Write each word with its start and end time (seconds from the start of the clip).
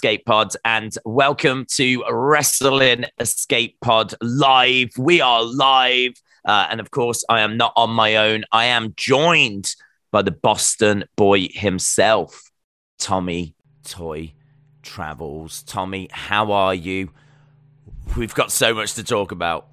Escape 0.00 0.24
Pod, 0.24 0.54
and 0.64 0.96
welcome 1.04 1.66
to 1.72 2.02
Wrestling 2.10 3.04
Escape 3.18 3.76
Pod 3.82 4.14
Live. 4.22 4.88
We 4.96 5.20
are 5.20 5.44
live, 5.44 6.12
uh, 6.46 6.68
and 6.70 6.80
of 6.80 6.90
course, 6.90 7.22
I 7.28 7.40
am 7.40 7.58
not 7.58 7.74
on 7.76 7.90
my 7.90 8.16
own. 8.16 8.44
I 8.50 8.64
am 8.64 8.94
joined 8.96 9.74
by 10.10 10.22
the 10.22 10.30
Boston 10.30 11.04
boy 11.16 11.48
himself, 11.52 12.50
Tommy 12.98 13.54
Toy 13.84 14.32
Travels. 14.82 15.64
Tommy, 15.64 16.08
how 16.10 16.50
are 16.52 16.74
you? 16.74 17.10
We've 18.16 18.34
got 18.34 18.50
so 18.50 18.72
much 18.72 18.94
to 18.94 19.04
talk 19.04 19.32
about. 19.32 19.68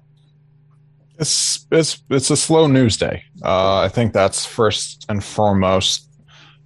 It's 1.18 1.66
it's 1.70 2.02
it's 2.10 2.28
a 2.28 2.36
slow 2.36 2.66
news 2.66 2.98
day. 2.98 3.24
Uh, 3.42 3.78
I 3.78 3.88
think 3.88 4.12
that's 4.12 4.44
first 4.44 5.06
and 5.08 5.24
foremost. 5.24 6.06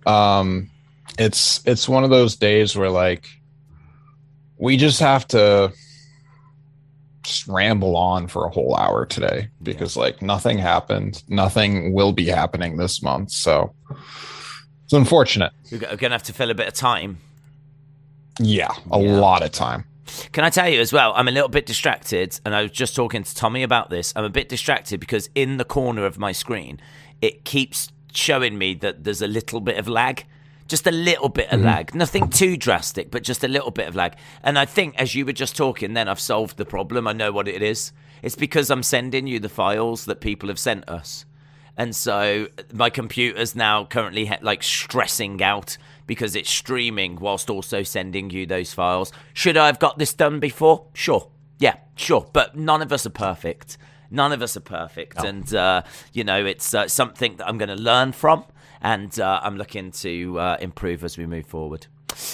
Um, 0.04 0.68
it's 1.16 1.64
it's 1.64 1.88
one 1.88 2.02
of 2.02 2.10
those 2.10 2.34
days 2.34 2.74
where 2.74 2.90
like 2.90 3.28
we 4.62 4.76
just 4.76 5.00
have 5.00 5.26
to 5.26 5.72
just 7.24 7.48
ramble 7.48 7.96
on 7.96 8.28
for 8.28 8.46
a 8.46 8.48
whole 8.48 8.76
hour 8.76 9.04
today 9.04 9.48
because 9.60 9.96
yeah. 9.96 10.02
like 10.02 10.22
nothing 10.22 10.56
happened, 10.56 11.24
nothing 11.28 11.92
will 11.92 12.12
be 12.12 12.26
happening 12.26 12.76
this 12.76 13.02
month. 13.02 13.32
So 13.32 13.74
it's 14.84 14.92
unfortunate. 14.92 15.52
We're 15.70 15.96
gonna 15.96 16.14
have 16.14 16.22
to 16.24 16.32
fill 16.32 16.50
a 16.50 16.54
bit 16.54 16.68
of 16.68 16.74
time. 16.74 17.18
Yeah, 18.38 18.70
a 18.92 19.00
yeah. 19.00 19.16
lot 19.16 19.42
of 19.42 19.50
time. 19.50 19.84
Can 20.30 20.44
I 20.44 20.50
tell 20.50 20.68
you 20.68 20.80
as 20.80 20.92
well? 20.92 21.12
I'm 21.16 21.26
a 21.26 21.32
little 21.32 21.48
bit 21.48 21.66
distracted, 21.66 22.38
and 22.44 22.54
I 22.54 22.62
was 22.62 22.70
just 22.70 22.94
talking 22.94 23.24
to 23.24 23.34
Tommy 23.34 23.64
about 23.64 23.90
this. 23.90 24.12
I'm 24.14 24.24
a 24.24 24.30
bit 24.30 24.48
distracted 24.48 25.00
because 25.00 25.28
in 25.34 25.56
the 25.56 25.64
corner 25.64 26.06
of 26.06 26.18
my 26.18 26.30
screen, 26.30 26.80
it 27.20 27.44
keeps 27.44 27.90
showing 28.14 28.58
me 28.58 28.74
that 28.74 29.02
there's 29.02 29.22
a 29.22 29.26
little 29.26 29.60
bit 29.60 29.76
of 29.76 29.88
lag. 29.88 30.24
Just 30.72 30.86
a 30.86 30.90
little 30.90 31.28
bit 31.28 31.50
of 31.50 31.58
mm-hmm. 31.58 31.66
lag. 31.66 31.94
Nothing 31.94 32.30
too 32.30 32.56
drastic, 32.56 33.10
but 33.10 33.22
just 33.22 33.44
a 33.44 33.46
little 33.46 33.70
bit 33.70 33.88
of 33.88 33.94
lag. 33.94 34.16
And 34.42 34.58
I 34.58 34.64
think 34.64 34.98
as 34.98 35.14
you 35.14 35.26
were 35.26 35.34
just 35.34 35.54
talking, 35.54 35.92
then 35.92 36.08
I've 36.08 36.18
solved 36.18 36.56
the 36.56 36.64
problem. 36.64 37.06
I 37.06 37.12
know 37.12 37.30
what 37.30 37.46
it 37.46 37.60
is. 37.60 37.92
It's 38.22 38.36
because 38.36 38.70
I'm 38.70 38.82
sending 38.82 39.26
you 39.26 39.38
the 39.38 39.50
files 39.50 40.06
that 40.06 40.22
people 40.22 40.48
have 40.48 40.58
sent 40.58 40.88
us. 40.88 41.26
And 41.76 41.94
so 41.94 42.48
my 42.72 42.88
computer's 42.88 43.54
now 43.54 43.84
currently 43.84 44.32
like 44.40 44.62
stressing 44.62 45.42
out 45.42 45.76
because 46.06 46.34
it's 46.34 46.48
streaming 46.48 47.16
whilst 47.16 47.50
also 47.50 47.82
sending 47.82 48.30
you 48.30 48.46
those 48.46 48.72
files. 48.72 49.12
Should 49.34 49.58
I 49.58 49.66
have 49.66 49.78
got 49.78 49.98
this 49.98 50.14
done 50.14 50.40
before? 50.40 50.86
Sure. 50.94 51.28
Yeah, 51.58 51.76
sure. 51.96 52.30
But 52.32 52.56
none 52.56 52.80
of 52.80 52.94
us 52.94 53.04
are 53.04 53.10
perfect. 53.10 53.76
None 54.10 54.32
of 54.32 54.40
us 54.40 54.56
are 54.56 54.60
perfect. 54.60 55.22
And, 55.22 55.54
uh, 55.54 55.82
you 56.14 56.24
know, 56.24 56.46
it's 56.46 56.72
uh, 56.72 56.88
something 56.88 57.36
that 57.36 57.46
I'm 57.46 57.58
going 57.58 57.68
to 57.68 57.82
learn 57.82 58.12
from. 58.12 58.46
And 58.82 59.18
uh, 59.18 59.40
I'm 59.42 59.56
looking 59.56 59.90
to 59.92 60.38
uh, 60.38 60.56
improve 60.60 61.04
as 61.04 61.16
we 61.16 61.26
move 61.26 61.46
forward. 61.46 61.86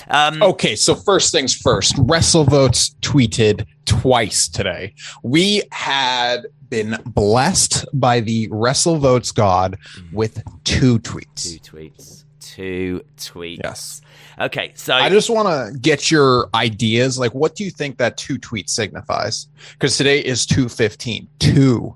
Um, 0.08 0.42
okay, 0.42 0.74
so 0.74 0.94
first 0.94 1.30
things 1.30 1.54
first, 1.54 1.94
WrestleVotes 1.96 2.96
tweeted 3.00 3.64
twice 3.84 4.48
today. 4.48 4.94
We 5.22 5.62
had 5.70 6.46
been 6.68 6.98
blessed 7.06 7.86
by 7.92 8.20
the 8.20 8.48
WrestleVotes 8.48 9.32
God 9.32 9.78
with 10.12 10.42
two 10.64 10.98
tweets. 10.98 11.60
Two 11.62 11.78
tweets 11.78 12.24
two 12.58 13.04
tweets. 13.16 13.60
Yes. 13.62 14.00
Okay, 14.40 14.72
so 14.74 14.94
I 14.94 15.08
just 15.08 15.30
want 15.30 15.48
to 15.48 15.78
get 15.78 16.10
your 16.10 16.48
ideas. 16.54 17.18
Like, 17.18 17.32
what 17.34 17.54
do 17.54 17.62
you 17.62 17.70
think 17.70 17.98
that 17.98 18.16
two 18.16 18.36
tweet 18.36 18.68
signifies? 18.68 19.46
Because 19.72 19.96
today 19.96 20.18
is 20.18 20.44
two 20.44 20.68
fifteen. 20.68 21.28
Two 21.38 21.94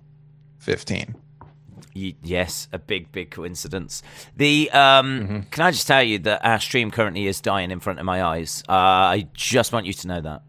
fifteen. 0.59 1.17
Yes, 1.95 2.69
a 2.73 2.79
big, 2.79 3.13
big 3.13 3.31
coincidence. 3.31 4.03
The 4.37 4.71
um, 4.71 5.21
mm-hmm. 5.21 5.41
can 5.51 5.65
I 5.65 5.71
just 5.71 5.87
tell 5.87 6.03
you 6.03 6.19
that 6.21 6.45
our 6.45 6.61
stream 6.61 6.91
currently 6.91 7.27
is 7.27 7.41
dying 7.41 7.71
in 7.71 7.81
front 7.81 7.99
of 7.99 8.07
my 8.07 8.23
eyes. 8.23 8.63
Uh, 8.69 8.73
I 8.73 9.29
just 9.35 9.73
want 9.73 9.87
you 9.87 9.93
to 9.93 10.09
know 10.09 10.21
that. 10.21 10.43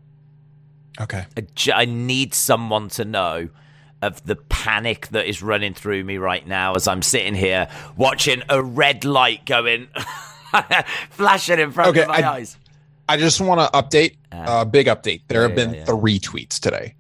Okay. 1.02 1.26
I, 1.38 1.82
I 1.82 1.86
need 1.86 2.34
someone 2.34 2.90
to 2.90 3.06
know 3.06 3.50
of 4.02 4.24
the 4.26 4.36
panic 4.36 5.08
that 5.10 5.28
is 5.28 5.42
running 5.42 5.74
through 5.74 6.04
me 6.04 6.18
right 6.18 6.46
now 6.46 6.74
as 6.74 6.88
I'm 6.88 7.02
sitting 7.02 7.34
here 7.34 7.70
watching 7.96 8.44
a 8.50 8.62
red 8.62 9.06
light 9.06 9.46
going 9.46 9.88
flashing 11.10 11.60
in 11.60 11.72
front 11.72 11.92
okay, 11.92 12.02
of 12.02 12.10
my 12.10 12.22
I, 12.22 12.34
eyes. 12.34 12.58
I 13.08 13.18
just 13.18 13.40
want 13.40 13.62
to 13.62 13.78
update 13.78 14.18
a 14.32 14.36
uh, 14.36 14.40
uh, 14.40 14.66
big 14.66 14.88
update. 14.88 15.22
There 15.28 15.42
yeah, 15.42 15.48
have 15.48 15.56
been 15.56 15.74
yeah. 15.74 15.86
three 15.86 16.20
tweets 16.20 16.60
today. 16.60 16.96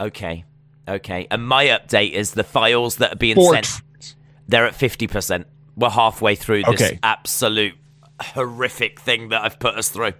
Okay. 0.00 0.44
Okay. 0.88 1.26
And 1.30 1.46
my 1.46 1.66
update 1.66 2.12
is 2.12 2.32
the 2.32 2.44
files 2.44 2.96
that 2.96 3.12
are 3.12 3.16
being 3.16 3.36
Four 3.36 3.54
sent. 3.54 3.66
Tweets. 3.66 4.14
They're 4.48 4.66
at 4.66 4.74
50%. 4.74 5.44
We're 5.76 5.90
halfway 5.90 6.34
through 6.34 6.64
this 6.64 6.82
okay. 6.82 6.98
absolute 7.02 7.74
horrific 8.20 8.98
thing 9.00 9.28
that 9.28 9.44
I've 9.44 9.58
put 9.58 9.76
us 9.76 9.90
through. 9.90 10.14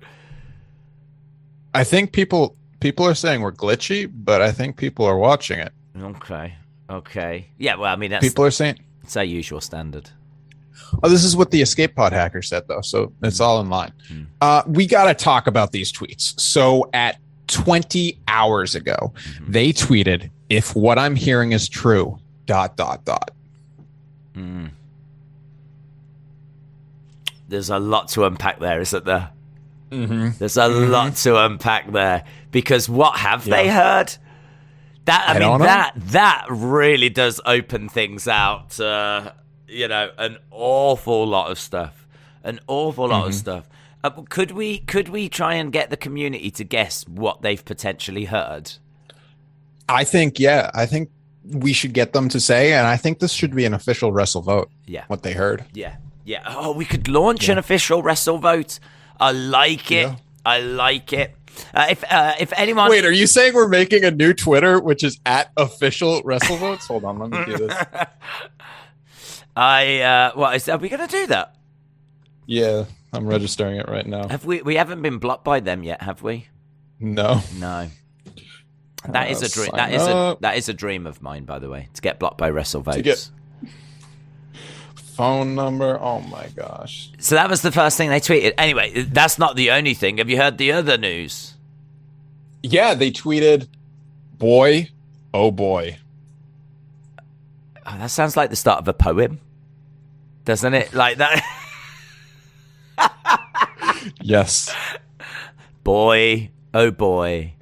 I 1.75 1.85
think 1.85 2.13
people 2.13 2.57
people 2.81 3.07
are 3.07 3.15
saying 3.15 3.41
we're 3.41 3.53
glitchy, 3.53 4.11
but 4.13 4.41
I 4.41 4.53
think 4.53 4.77
people 4.77 5.05
are 5.05 5.19
watching 5.19 5.59
it. 5.59 5.73
Okay. 6.01 6.55
Okay. 6.89 7.49
Yeah. 7.59 7.77
Well, 7.77 7.93
I 7.93 7.97
mean, 7.97 8.11
that's 8.11 8.27
people 8.27 8.45
are 8.45 8.51
saying 8.51 8.79
it's 9.03 9.17
our 9.17 9.25
usual 9.25 9.61
standard. 9.61 10.11
Oh, 11.03 11.09
this 11.09 11.25
is 11.25 11.37
what 11.37 11.51
the 11.51 11.61
escape 11.61 11.95
pod 11.95 12.13
hacker 12.13 12.43
said, 12.43 12.67
though, 12.69 12.81
so 12.81 13.13
it's 13.23 13.41
all 13.41 13.61
in 13.61 13.69
line. 13.69 13.93
Mm. 14.11 14.27
Uh, 14.41 14.63
we 14.67 14.87
got 14.87 15.05
to 15.05 15.15
talk 15.15 15.47
about 15.47 15.73
these 15.73 15.93
tweets. 15.93 16.39
So 16.41 16.89
at 16.95 17.19
20 17.49 18.19
hours 18.29 18.75
ago, 18.75 19.13
mm-hmm. 19.15 19.53
they 19.53 19.73
tweeted, 19.73 20.31
"If 20.49 20.75
what 20.75 20.99
I'm 20.99 21.17
hearing 21.17 21.53
is 21.53 21.69
true." 21.69 22.19
Dot 22.47 22.77
dot 22.77 23.05
dot. 23.05 23.31
Mm. 24.35 24.71
There's 27.49 27.71
a 27.71 27.79
lot 27.79 28.09
to 28.09 28.25
unpack 28.25 28.59
there, 28.59 28.81
isn't 28.81 29.05
there? 29.05 29.31
Mm-hmm. 29.91 30.31
There's 30.39 30.57
a 30.57 30.63
mm-hmm. 30.63 30.91
lot 30.91 31.17
to 31.17 31.45
unpack 31.45 31.91
there 31.93 32.25
because 32.51 32.89
what 32.89 33.19
have 33.19 33.47
yeah. 33.47 33.57
they 33.57 33.69
heard? 33.69 34.15
That 35.07 35.25
I, 35.27 35.35
I 35.35 35.39
mean 35.39 35.59
that 35.61 35.93
that 35.97 36.47
really 36.51 37.09
does 37.09 37.41
open 37.47 37.89
things 37.89 38.29
out. 38.29 38.79
Uh, 38.79 39.33
you 39.67 39.89
know, 39.89 40.11
an 40.19 40.39
awful 40.51 41.27
lot 41.27 41.51
of 41.51 41.59
stuff. 41.59 42.07
An 42.45 42.61
awful 42.67 43.09
lot 43.09 43.21
mm-hmm. 43.21 43.29
of 43.29 43.35
stuff. 43.35 43.69
Uh, 44.05 44.11
could 44.29 44.51
we 44.51 44.79
could 44.79 45.09
we 45.09 45.29
try 45.29 45.55
and 45.55 45.73
get 45.73 45.91
the 45.91 45.97
community 45.97 46.51
to 46.53 46.65
guess 46.65 47.09
what 47.09 47.41
they've 47.41 47.65
potentially 47.65 48.27
heard? 48.27 48.73
I 49.89 50.05
think 50.05 50.39
yeah. 50.39 50.71
I 50.75 50.87
think 50.87 51.11
we 51.45 51.73
should 51.73 51.95
get 51.95 52.13
them 52.13 52.29
to 52.31 52.41
say, 52.41 52.73
and 52.73 52.87
I 52.87 52.97
think 52.97 53.21
this 53.21 53.33
should 53.33 53.55
be 53.55 53.65
an 53.65 53.75
official 53.75 54.13
wrestle 54.13 54.43
vote. 54.43 54.71
Yeah, 54.87 55.05
what 55.09 55.23
they 55.23 55.33
heard. 55.33 55.65
Yeah, 55.73 55.97
yeah. 56.25 56.43
Oh, 56.47 56.73
we 56.73 56.85
could 56.85 57.09
launch 57.09 57.47
yeah. 57.47 57.53
an 57.53 57.59
official 57.59 58.03
wrestle 58.03 58.39
vote. 58.39 58.79
I 59.19 59.33
like 59.33 59.91
it. 59.91 60.09
Yeah. 60.09 60.17
I 60.45 60.61
like 60.61 61.13
it. 61.13 61.35
Uh, 61.75 61.87
if 61.91 62.05
uh, 62.11 62.35
if 62.39 62.53
anyone, 62.57 62.91
wait, 62.91 63.05
are 63.05 63.13
you 63.13 63.27
saying 63.27 63.55
we're 63.55 63.69
making 63.69 64.05
a 64.05 64.11
new 64.11 64.33
Twitter 64.33 64.81
which 64.81 65.03
is 65.03 65.19
at 65.27 65.51
official 65.57 66.23
wrestle 66.25 66.57
votes? 66.57 66.87
Hold 66.87 67.05
on, 67.05 67.19
let 67.19 67.31
me 67.31 67.45
do 67.45 67.67
this. 67.67 67.77
I 69.57 70.01
uh, 70.01 70.33
what 70.35 70.55
is? 70.55 70.69
Are 70.69 70.79
we 70.79 70.89
going 70.89 71.07
to 71.07 71.13
do 71.13 71.27
that? 71.29 71.57
Yeah, 72.47 72.85
I'm 73.13 73.27
registering 73.27 73.77
it 73.77 73.89
right 73.89 74.07
now. 74.07 74.29
Have 74.29 74.45
we? 74.45 74.63
We 74.63 74.77
haven't 74.77 75.03
been 75.03 75.19
blocked 75.19 75.45
by 75.45 75.61
them 75.61 75.83
yet, 75.83 76.03
have 76.03 76.23
we? 76.23 76.49
No, 77.01 77.43
no. 77.59 77.89
That 79.09 79.31
is 79.31 79.43
a 79.43 79.49
dream. 79.49 79.71
That 79.75 79.93
is 79.93 80.03
a 80.03 80.37
that 80.41 80.57
is 80.57 80.69
a 80.69 80.75
dream 80.75 81.07
of 81.07 81.23
mine, 81.23 81.45
by 81.45 81.59
the 81.59 81.69
way, 81.69 81.89
to 81.95 82.03
get 82.03 82.19
blocked 82.19 82.39
by 82.39 82.51
WrestleVotes. 82.51 83.03
Get 83.03 83.31
phone 85.19 85.57
number. 85.57 85.99
Oh 86.01 86.21
my 86.21 86.47
gosh. 86.55 87.11
So 87.19 87.35
that 87.35 87.51
was 87.51 87.63
the 87.63 87.73
first 87.73 87.97
thing 87.97 88.09
they 88.09 88.21
tweeted. 88.21 88.55
Anyway, 88.57 89.03
that's 89.03 89.37
not 89.37 89.57
the 89.57 89.73
only 89.73 89.95
thing. 89.95 90.19
Have 90.19 90.31
you 90.31 90.37
heard 90.37 90.59
the 90.59 90.71
other 90.71 90.97
news? 90.97 91.55
Yeah, 92.63 92.95
they 92.95 93.11
tweeted, 93.11 93.67
"Boy, 94.35 94.91
oh 95.35 95.51
boy." 95.51 95.99
Oh, 97.85 97.99
that 97.99 98.11
sounds 98.11 98.37
like 98.37 98.51
the 98.51 98.57
start 98.57 98.79
of 98.79 98.87
a 98.87 98.93
poem, 98.93 99.41
doesn't 100.45 100.75
it? 100.75 100.93
Like 100.95 101.19
that. 101.19 101.43
yes. 104.21 104.73
Boy, 105.83 106.51
oh 106.75 106.91
boy. 106.93 107.55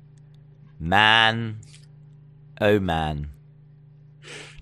Man, 0.78 1.58
oh 2.60 2.78
man. 2.78 3.30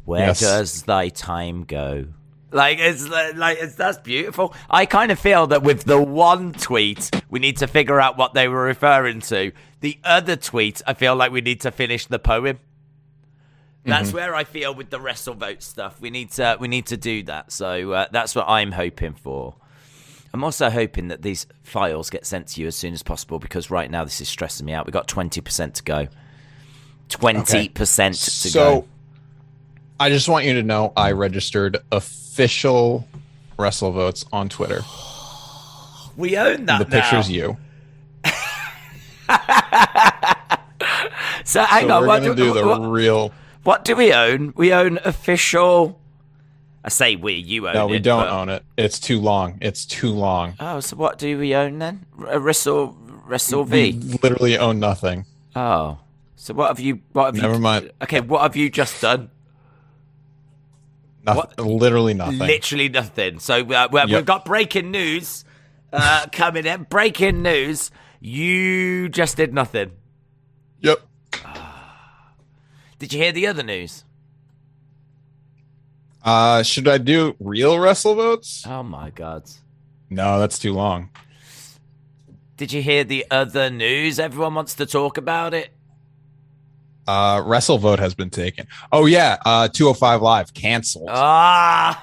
Where 0.05 0.29
yes. 0.29 0.41
does 0.41 0.83
thy 0.83 1.09
time 1.09 1.65
go? 1.65 2.07
Like 2.55 2.79
it's 2.79 3.09
like 3.09 3.59
it's 3.61 3.75
that's 3.75 3.99
beautiful. 3.99 4.55
I 4.71 4.87
kind 4.87 5.11
of 5.11 5.19
feel 5.19 5.49
that 5.49 5.65
with 5.65 5.85
the 5.85 6.01
one 6.01 6.53
tweet, 6.53 7.11
we 7.29 7.41
need 7.41 7.57
to 7.57 7.67
figure 7.67 8.01
out 8.01 8.17
what 8.17 8.33
they 8.33 8.47
were 8.47 8.63
referring 8.63 9.23
to. 9.23 9.51
The 9.81 9.99
other 10.05 10.37
tweet, 10.37 10.81
I 10.87 10.95
feel 10.95 11.17
like 11.17 11.33
we 11.33 11.41
need 11.41 11.63
to 11.63 11.73
finish 11.73 12.07
the 12.07 12.21
poem. 12.21 12.61
That's 13.85 14.09
mm-hmm. 14.09 14.17
where 14.17 14.35
I 14.37 14.45
feel 14.45 14.73
with 14.73 14.89
the 14.89 15.01
wrestle 15.01 15.35
vote 15.35 15.63
stuff. 15.63 16.01
We 16.01 16.11
need 16.11 16.31
to 16.33 16.57
we 16.61 16.69
need 16.69 16.87
to 16.87 16.97
do 16.97 17.25
that. 17.25 17.51
So 17.51 17.93
uh, 17.93 18.07
that's 18.13 18.37
what 18.37 18.49
I'm 18.49 18.71
hoping 18.71 19.15
for. 19.15 19.57
I'm 20.35 20.45
also 20.45 20.69
hoping 20.69 21.09
that 21.09 21.23
these 21.23 21.47
files 21.63 22.11
get 22.11 22.27
sent 22.27 22.49
to 22.49 22.61
you 22.61 22.67
as 22.67 22.77
soon 22.77 22.93
as 22.93 23.03
possible 23.03 23.39
because 23.39 23.71
right 23.71 23.91
now 23.91 24.05
this 24.05 24.21
is 24.21 24.29
stressing 24.29 24.67
me 24.67 24.73
out. 24.73 24.85
We've 24.85 24.93
got 24.93 25.09
20% 25.09 25.75
to 25.75 25.83
go. 25.83 26.09
20% 27.09 27.41
okay. 27.41 27.69
to 27.69 28.17
so, 28.17 28.81
go. 28.81 28.89
I 29.99 30.11
just 30.11 30.29
want 30.29 30.45
you 30.45 30.55
to 30.55 30.63
know 30.63 30.93
I 30.97 31.13
registered 31.13 31.79
official 31.93 33.09
wrestle 33.57 33.93
votes 33.93 34.25
on 34.33 34.49
Twitter. 34.49 34.83
We 36.17 36.37
own 36.37 36.67
that. 36.67 36.81
The 36.81 36.87
picture's 36.87 37.31
you. 37.31 37.57
So 41.45 41.63
hang 41.63 41.89
so 41.89 41.95
on, 41.95 42.03
we're 42.03 42.09
what 42.09 42.23
do, 42.23 42.35
do 42.35 42.55
the 42.55 42.67
what, 42.67 42.81
real. 42.81 43.33
what 43.63 43.85
do 43.85 43.95
we 43.95 44.13
own? 44.13 44.55
We 44.57 44.73
own 44.73 44.99
official. 45.05 46.01
I 46.87 46.91
say 46.91 47.17
we, 47.17 47.33
you 47.33 47.67
own 47.67 47.75
it. 47.75 47.79
No, 47.79 47.89
it. 47.89 47.91
we 47.93 47.99
don't 47.99 48.25
but- 48.25 48.29
own 48.33 48.49
it. 48.51 48.63
It's 48.77 49.01
too 49.01 49.19
long. 49.21 49.57
It's 49.63 49.87
too 49.87 50.11
long. 50.13 50.55
Oh, 50.61 50.81
so 50.81 50.97
what 50.97 51.19
do 51.19 51.39
we 51.39 51.55
own 51.55 51.79
then? 51.79 52.05
Wrestle, 52.15 52.95
Wrestle 53.27 53.65
We 53.65 53.93
V. 53.93 54.19
literally 54.23 54.59
own 54.59 54.81
nothing. 54.81 55.25
Oh, 55.57 55.99
so 56.37 56.53
what 56.53 56.69
have 56.69 56.81
you? 56.81 57.01
What 57.13 57.27
have 57.35 57.43
Never 57.43 57.55
you? 57.55 57.61
mind. 57.61 57.91
Okay, 58.03 58.21
what 58.21 58.43
have 58.43 58.55
you 58.55 58.69
just 58.69 59.01
done? 59.01 59.31
Nothing. 61.25 61.65
Literally 61.79 62.13
nothing. 62.13 62.39
Literally 62.39 62.89
nothing. 62.91 63.39
So 63.39 63.61
uh, 63.73 63.89
we- 63.91 64.05
we've 64.15 64.27
got 64.27 64.45
breaking 64.45 64.91
news 64.91 65.45
uh, 65.91 66.27
coming 66.33 66.67
in. 66.67 66.83
Breaking 66.91 67.43
news. 67.43 67.91
You 68.21 69.09
just 69.09 69.39
did 69.39 69.55
nothing. 69.55 69.93
Yep. 70.81 71.01
Did 72.99 73.13
you 73.13 73.21
hear 73.23 73.33
the 73.33 73.47
other 73.47 73.63
news? 73.63 74.05
Uh, 76.25 76.63
should 76.63 76.89
I 76.89 76.99
do 76.99 77.37
real 77.39 77.79
wrestle 77.79 78.15
votes? 78.15 78.65
Oh 78.67 78.83
my 78.83 79.11
god. 79.11 79.45
No, 80.11 80.39
that's 80.39 80.59
too 80.59 80.73
long. 80.73 81.11
Did 82.57 82.73
you 82.73 82.81
hear 82.83 83.05
the 83.05 83.27
other 83.31 83.69
news? 83.69 84.19
Everyone 84.19 84.55
wants 84.55 84.75
to 84.77 84.87
talk 84.87 85.19
about 85.19 85.53
it. 85.55 85.71
Uh, 87.07 87.43
wrestle 87.45 87.77
vote 87.79 87.99
has 87.99 88.15
been 88.15 88.31
taken. 88.31 88.67
Oh 88.91 89.05
yeah, 89.07 89.37
uh, 89.45 89.69
205 89.69 90.23
live 90.23 90.55
canceled. 90.55 91.09
Ah, 91.11 92.03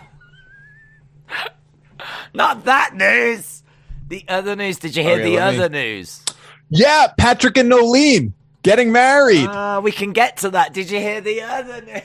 not 2.33 2.65
that 2.65 2.95
news. 2.95 3.63
The 4.07 4.23
other 4.27 4.55
news. 4.55 4.77
Did 4.77 4.95
you 4.95 5.03
hear 5.03 5.13
Okay, 5.13 5.23
the 5.23 5.35
let 5.37 5.53
me- 5.53 5.59
other 5.59 5.69
news? 5.69 6.23
yeah, 6.69 7.07
Patrick 7.17 7.57
and 7.57 7.71
Nolene 7.71 8.33
getting 8.61 8.91
married. 8.91 9.47
Ah, 9.49 9.79
we 9.79 9.91
can 9.91 10.11
get 10.11 10.37
to 10.37 10.49
that. 10.51 10.73
Did 10.73 10.91
you 10.91 10.99
hear 10.99 11.21
the 11.21 11.41
other 11.41 11.81
news? 11.81 12.01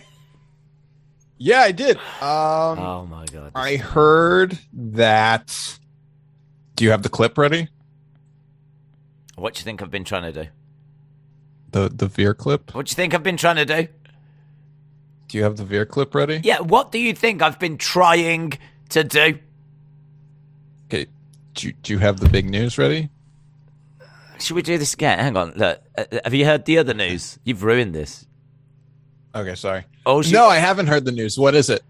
Yeah, 1.38 1.60
I 1.60 1.72
did. 1.72 1.96
Um, 1.96 2.78
Oh 2.78 3.06
my 3.08 3.24
god. 3.26 3.52
I 3.54 3.76
heard 3.76 4.58
that. 4.72 5.78
Do 6.74 6.84
you 6.84 6.90
have 6.90 7.02
the 7.02 7.08
clip 7.08 7.38
ready? 7.38 7.68
What 9.36 9.54
do 9.54 9.60
you 9.60 9.64
think 9.64 9.82
I've 9.82 9.90
been 9.90 10.04
trying 10.04 10.32
to 10.32 10.44
do? 10.44 10.50
The 11.72 11.88
the 11.94 12.06
Veer 12.06 12.34
clip. 12.34 12.74
What 12.74 12.86
do 12.86 12.90
you 12.90 12.94
think 12.94 13.14
I've 13.14 13.22
been 13.22 13.36
trying 13.36 13.56
to 13.56 13.64
do? 13.64 13.88
Do 15.28 15.38
you 15.38 15.44
have 15.44 15.56
the 15.56 15.64
Veer 15.64 15.84
clip 15.84 16.14
ready? 16.14 16.40
Yeah, 16.44 16.60
what 16.60 16.92
do 16.92 16.98
you 16.98 17.12
think 17.12 17.42
I've 17.42 17.58
been 17.58 17.76
trying 17.78 18.52
to 18.90 19.04
do? 19.04 19.38
Okay. 20.86 21.06
Do 21.54 21.66
you, 21.66 21.72
do 21.82 21.92
you 21.94 21.98
have 21.98 22.20
the 22.20 22.28
big 22.28 22.48
news 22.48 22.78
ready? 22.78 23.10
Should 24.38 24.54
we 24.54 24.62
do 24.62 24.76
this 24.78 24.94
again? 24.94 25.18
Hang 25.18 25.36
on. 25.36 25.52
Look, 25.56 25.80
uh, 25.96 26.04
have 26.24 26.34
you 26.34 26.44
heard 26.44 26.64
the 26.66 26.78
other 26.78 26.94
news? 26.94 27.38
You've 27.44 27.62
ruined 27.62 27.94
this. 27.94 28.26
Okay, 29.36 29.54
sorry. 29.54 29.84
Oh, 30.06 30.22
she- 30.22 30.32
No, 30.32 30.46
I 30.46 30.56
haven't 30.56 30.86
heard 30.86 31.04
the 31.04 31.12
news. 31.12 31.38
What 31.38 31.54
is 31.54 31.68
it? 31.70 31.82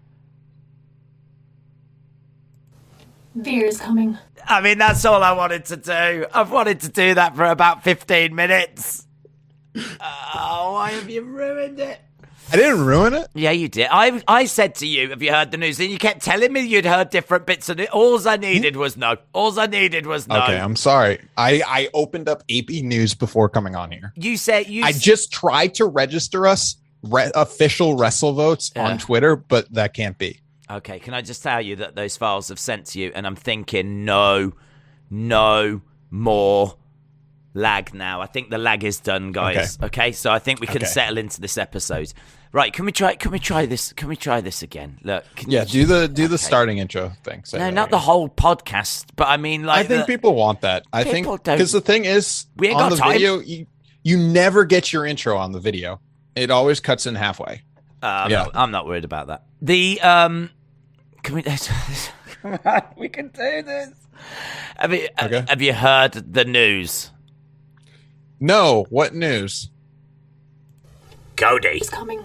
Veer 3.35 3.65
is 3.65 3.79
coming. 3.79 4.17
I 4.45 4.61
mean, 4.61 4.77
that's 4.77 5.05
all 5.05 5.23
I 5.23 5.31
wanted 5.33 5.65
to 5.65 5.77
do. 5.77 6.25
I've 6.33 6.51
wanted 6.51 6.79
to 6.81 6.89
do 6.89 7.13
that 7.13 7.35
for 7.35 7.45
about 7.45 7.83
15 7.83 8.33
minutes. 8.35 9.05
Oh, 9.75 10.71
why 10.73 10.91
have 10.91 11.09
you 11.09 11.21
ruined 11.21 11.79
it? 11.79 11.99
I 12.51 12.55
didn't 12.55 12.85
ruin 12.85 13.13
it. 13.13 13.27
Yeah, 13.35 13.51
you 13.51 13.67
did. 13.67 13.89
I 13.91 14.23
I 14.25 14.45
said 14.45 14.73
to 14.75 14.87
you, 14.87 15.09
"Have 15.09 15.21
you 15.21 15.33
heard 15.33 15.51
the 15.51 15.57
news?" 15.57 15.81
And 15.81 15.91
you 15.91 15.97
kept 15.97 16.23
telling 16.23 16.53
me 16.53 16.61
you'd 16.61 16.85
heard 16.85 17.09
different 17.09 17.45
bits 17.45 17.67
of 17.67 17.77
it. 17.77 17.89
All 17.89 18.25
I 18.25 18.37
needed 18.37 18.77
was 18.77 18.95
no. 18.95 19.17
All 19.33 19.59
I 19.59 19.65
needed 19.67 20.07
was 20.07 20.29
no. 20.29 20.41
Okay, 20.43 20.57
I'm 20.57 20.77
sorry. 20.77 21.19
I 21.37 21.61
I 21.67 21.89
opened 21.93 22.29
up 22.29 22.43
AP 22.49 22.69
News 22.83 23.13
before 23.13 23.49
coming 23.49 23.75
on 23.75 23.91
here. 23.91 24.13
you 24.15 24.37
said 24.37 24.67
you. 24.67 24.85
I 24.85 24.89
s- 24.91 24.99
just 25.01 25.29
tried 25.33 25.73
to 25.75 25.85
register 25.85 26.47
us 26.47 26.77
re- 27.03 27.31
official 27.35 27.95
wrestle 27.95 28.33
votes 28.33 28.71
Yeah. 28.75 28.87
on 28.87 28.97
Twitter, 28.97 29.35
but 29.35 29.71
that 29.73 29.93
can't 29.93 30.17
be. 30.17 30.39
Okay, 30.69 30.99
can 30.99 31.13
I 31.13 31.21
just 31.21 31.41
tell 31.43 31.61
you 31.61 31.77
that 31.77 31.95
those 31.95 32.17
files 32.17 32.49
have 32.49 32.59
sent 32.59 32.87
to 32.87 32.99
you, 32.99 33.11
and 33.15 33.25
I'm 33.25 33.35
thinking, 33.37 34.03
no, 34.05 34.51
no 35.09 35.81
more 36.11 36.75
lag 37.53 37.93
now. 37.93 38.21
I 38.21 38.25
think 38.27 38.49
the 38.49 38.57
lag 38.57 38.83
is 38.83 38.99
done, 38.99 39.31
guys. 39.31 39.77
Okay, 39.81 40.11
so 40.11 40.31
I 40.31 40.39
think 40.39 40.59
we 40.59 40.67
can 40.67 40.77
Okay. 40.77 40.85
settle 40.85 41.17
into 41.17 41.41
this 41.41 41.57
episode. 41.57 42.13
Right? 42.53 42.71
Can 42.71 42.85
we 42.85 42.91
try? 42.93 43.15
Can 43.15 43.31
we 43.31 43.39
try 43.39 43.65
this? 43.65 43.91
Can 43.93 44.07
we 44.07 44.15
try 44.15 44.39
this 44.41 44.61
again? 44.63 44.99
Look. 45.03 45.25
Can 45.35 45.51
Yeah, 45.51 45.61
you- 45.63 45.67
do 45.67 45.85
the 45.85 46.07
do 46.07 46.27
the 46.29 46.37
starting 46.37 46.77
intro 46.77 47.11
thing. 47.23 47.43
Say 47.43 47.57
No, 47.59 47.69
not 47.69 47.89
the 47.89 47.99
whole 47.99 48.29
podcast, 48.29 49.05
but 49.17 49.27
I 49.27 49.35
mean, 49.37 49.63
like, 49.63 49.79
I 49.79 49.83
think 49.87 50.07
the- 50.07 50.13
people 50.13 50.33
want 50.33 50.61
that. 50.61 50.83
I 50.93 51.03
think 51.03 51.27
because 51.43 51.73
the 51.73 51.81
thing 51.81 52.05
is, 52.05 52.45
We 52.55 52.69
ain't 52.69 52.77
on 52.77 52.89
got 52.89 52.95
the 52.95 53.01
time. 53.01 53.11
video, 53.13 53.39
you 53.39 53.67
you 54.03 54.17
never 54.17 54.63
get 54.63 54.93
your 54.93 55.05
intro 55.05 55.37
on 55.37 55.51
the 55.51 55.59
video. 55.59 55.99
It 56.37 56.51
always 56.51 56.79
cuts 56.79 57.05
in 57.05 57.15
halfway. 57.15 57.63
Uh, 58.01 58.05
I'm, 58.05 58.31
Yeah. 58.31 58.43
not, 58.43 58.51
I'm 58.55 58.71
not 58.71 58.85
worried 58.85 59.03
about 59.05 59.27
that. 59.27 59.43
The 59.61 59.99
um, 60.01 60.49
can 61.23 61.35
we? 61.35 61.43
Come 61.43 62.59
on, 62.65 62.81
we 62.95 63.09
can 63.09 63.27
do 63.29 63.61
this. 63.63 63.89
Have 64.77 64.93
you 64.93 65.07
Okay. 65.21 65.43
have 65.49 65.61
you 65.61 65.73
heard 65.73 66.13
the 66.13 66.45
news? 66.45 67.11
No, 68.39 68.85
what 68.89 69.13
news? 69.15 69.69
Cody, 71.35 71.79
He's 71.79 71.89
coming. 71.89 72.23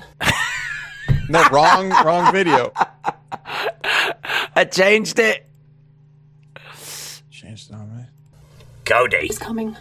No, 1.29 1.43
wrong, 1.50 1.88
wrong 2.05 2.31
video. 2.32 2.73
I 4.55 4.65
changed 4.70 5.19
it. 5.19 5.49
Changed 7.31 7.70
it 7.70 7.75
on 7.75 7.97
me. 7.97 8.05
Cody, 8.85 9.26
He's 9.26 9.38
coming. 9.38 9.76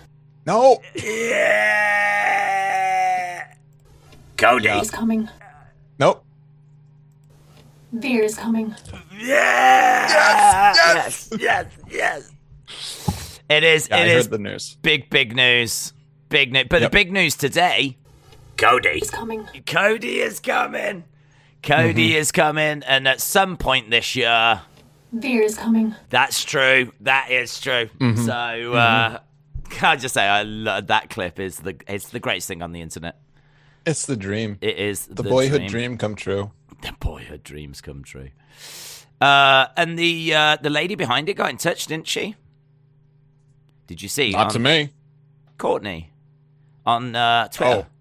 No, 0.46 0.82
yeah. 0.96 1.82
Cody, 4.42 4.66
Yeah. 4.66 4.80
He's 4.80 4.92
coming. 4.92 5.30
nope. 6.00 6.26
Veer 7.94 8.24
is 8.24 8.36
coming. 8.36 8.74
yeah. 9.18 10.08
Yes, 10.74 11.30
yes, 11.40 11.68
yes, 11.90 12.32
yes. 12.70 13.40
It 13.50 13.64
is. 13.64 13.88
Yeah, 13.90 13.98
it 13.98 14.02
I 14.02 14.06
is 14.14 14.26
heard 14.26 14.32
the 14.32 14.38
news. 14.40 14.78
big, 14.82 15.10
big 15.10 15.36
news. 15.36 15.94
Big 16.30 16.54
news. 16.54 16.68
But 16.70 16.82
Yep. 16.82 16.92
the 16.92 16.96
big 16.98 17.12
news 17.12 17.36
today. 17.36 17.98
Cody. 18.58 18.94
He's 18.94 19.10
coming. 19.12 19.46
Cody 19.66 20.20
is 20.22 20.40
coming. 20.40 21.04
Cody 21.64 22.10
Mm-hmm. 22.12 22.18
is 22.18 22.32
coming, 22.32 22.84
and 22.88 23.08
at 23.08 23.20
some 23.22 23.58
point 23.58 23.90
this 23.92 24.16
year, 24.16 24.62
Veer 25.12 25.44
is 25.44 25.58
coming. 25.58 25.94
that's 26.10 26.44
true. 26.44 26.92
That 27.02 27.30
is 27.30 27.60
true. 27.60 27.90
Mm-hmm. 28.00 28.26
So, 28.26 28.74
uh, 28.74 29.20
can 29.70 29.90
I 29.92 29.96
just 29.98 30.14
say, 30.14 30.24
I 30.26 30.44
love 30.44 30.88
that 30.88 31.10
clip 31.10 31.40
is 31.40 31.58
the 31.58 31.76
it's 31.88 32.10
the 32.10 32.20
greatest 32.20 32.48
thing 32.48 32.62
on 32.62 32.72
the 32.72 32.82
internet. 32.82 33.18
It's 33.86 34.06
the 34.06 34.16
dream. 34.16 34.58
It 34.62 34.78
is 34.78 35.08
the, 35.08 35.24
boyhood 35.24 35.68
dream. 35.68 35.98
come 35.98 36.16
true. 36.16 36.52
The 36.82 36.94
boyhood 37.00 37.44
dreams 37.44 37.82
come 37.82 38.04
true. 38.04 38.30
Uh, 39.20 39.68
and 39.78 39.98
the 39.98 40.34
uh, 40.34 40.58
the 40.62 40.70
lady 40.70 40.96
behind 40.96 41.30
it 41.30 41.36
got 41.36 41.50
in 41.50 41.58
touch, 41.58 41.88
didn't 41.88 42.08
she? 42.08 42.36
Did 43.88 44.02
you 44.02 44.10
see? 44.10 44.32
Not 44.32 44.48
on 44.48 44.52
to 44.54 44.60
me. 44.60 44.90
Courtney 45.58 46.12
on 46.86 47.16
uh, 47.16 47.48
Twitter. 47.50 47.86
Oh, 47.86 47.92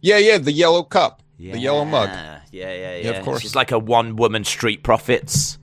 yeah, 0.00 0.18
yeah. 0.18 0.38
The 0.38 0.52
yellow 0.52 0.82
cup, 0.82 1.22
yeah. 1.36 1.52
the 1.52 1.58
yellow 1.58 1.84
mug. 1.84 2.08
Yeah, 2.10 2.40
yeah, 2.52 2.72
yeah. 2.72 2.96
Yeah, 2.96 3.10
of 3.18 3.24
course. 3.24 3.42
She's 3.42 3.54
like 3.54 3.72
a 3.72 3.78
one 3.78 4.16
woman 4.16 4.44
street 4.44 4.82
profits. 4.82 5.58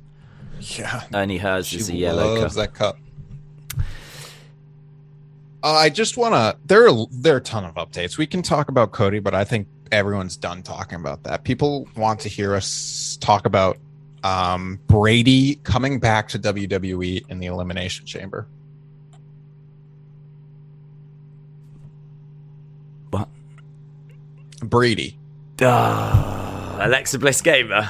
Yeah, 0.59 1.03
Only 1.13 1.37
hers 1.37 1.67
she 1.67 1.77
is 1.77 1.89
a 1.89 1.95
yellow 1.95 2.41
cup. 2.41 2.51
that 2.53 2.73
cup. 2.73 2.97
Uh, 5.65 5.74
I 5.74 5.89
just 5.89 6.15
want 6.15 6.36
to. 6.36 6.55
There 6.67 6.88
are 6.88 7.07
there 7.10 7.34
are 7.34 7.38
a 7.38 7.41
ton 7.41 7.65
of 7.65 7.74
updates. 7.74 8.19
We 8.19 8.27
can 8.27 8.43
talk 8.43 8.69
about 8.69 8.91
Cody, 8.91 9.17
but 9.17 9.34
I 9.34 9.43
think 9.43 9.67
everyone's 9.91 10.38
done 10.38 10.62
talking 10.62 11.00
about 11.00 11.24
that. 11.24 11.43
People 11.43 11.88
want 11.98 12.19
to 12.19 12.29
hear 12.29 12.53
us 12.53 13.17
talk 13.19 13.48
about 13.48 13.79
um, 14.24 14.79
Brady 14.86 15.55
coming 15.63 16.00
back 16.00 16.27
to 16.29 16.39
WWE 16.39 17.27
in 17.29 17.39
the 17.39 17.48
Elimination 17.48 18.05
Chamber. 18.05 18.45
What? 23.10 23.27
Brady. 24.60 25.17
Ah, 25.63 26.77
Alexa 26.86 27.17
Bliss 27.17 27.41
gamer. 27.41 27.89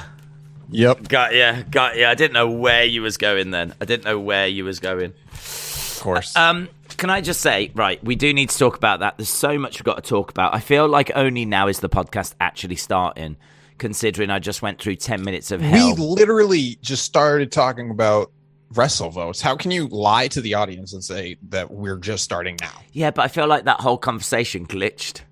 Yep, 0.70 1.08
Got 1.08 1.34
ya, 1.34 1.62
got 1.70 1.98
ya. 1.98 2.08
I 2.08 2.14
didn't 2.14 2.32
know 2.32 2.48
where 2.48 2.84
you 2.84 3.02
was 3.02 3.18
going 3.18 3.50
then. 3.50 3.74
I 3.82 3.84
didn't 3.84 4.04
know 4.06 4.18
where 4.18 4.46
you 4.46 4.64
was 4.64 4.80
going. 4.80 5.12
of 5.30 5.98
course. 6.00 6.34
Um, 6.34 6.70
can 6.96 7.10
I 7.10 7.20
just 7.20 7.40
say, 7.40 7.70
right, 7.74 8.02
we 8.02 8.16
do 8.16 8.32
need 8.32 8.50
to 8.50 8.58
talk 8.58 8.76
about 8.76 9.00
that. 9.00 9.16
There's 9.16 9.28
so 9.28 9.58
much 9.58 9.78
we've 9.78 9.84
got 9.84 10.02
to 10.02 10.08
talk 10.08 10.30
about. 10.30 10.54
I 10.54 10.60
feel 10.60 10.88
like 10.88 11.10
only 11.14 11.44
now 11.44 11.68
is 11.68 11.80
the 11.80 11.88
podcast 11.88 12.34
actually 12.40 12.76
starting, 12.76 13.36
considering 13.78 14.30
I 14.30 14.38
just 14.38 14.62
went 14.62 14.80
through 14.80 14.96
10 14.96 15.22
minutes 15.22 15.50
of 15.50 15.60
hell. 15.60 15.94
we 15.94 16.02
literally 16.02 16.78
just 16.80 17.04
started 17.04 17.52
talking 17.52 17.90
about 17.90 18.32
wrestle 18.74 19.10
votes. 19.10 19.40
How 19.40 19.56
can 19.56 19.70
you 19.70 19.88
lie 19.88 20.28
to 20.28 20.40
the 20.40 20.54
audience 20.54 20.92
and 20.92 21.04
say 21.04 21.36
that 21.48 21.70
we're 21.70 21.98
just 21.98 22.24
starting 22.24 22.56
now? 22.60 22.72
yeah, 22.92 23.10
but 23.10 23.22
I 23.22 23.28
feel 23.28 23.46
like 23.46 23.64
that 23.64 23.80
whole 23.80 23.98
conversation 23.98 24.66
glitched. 24.66 25.22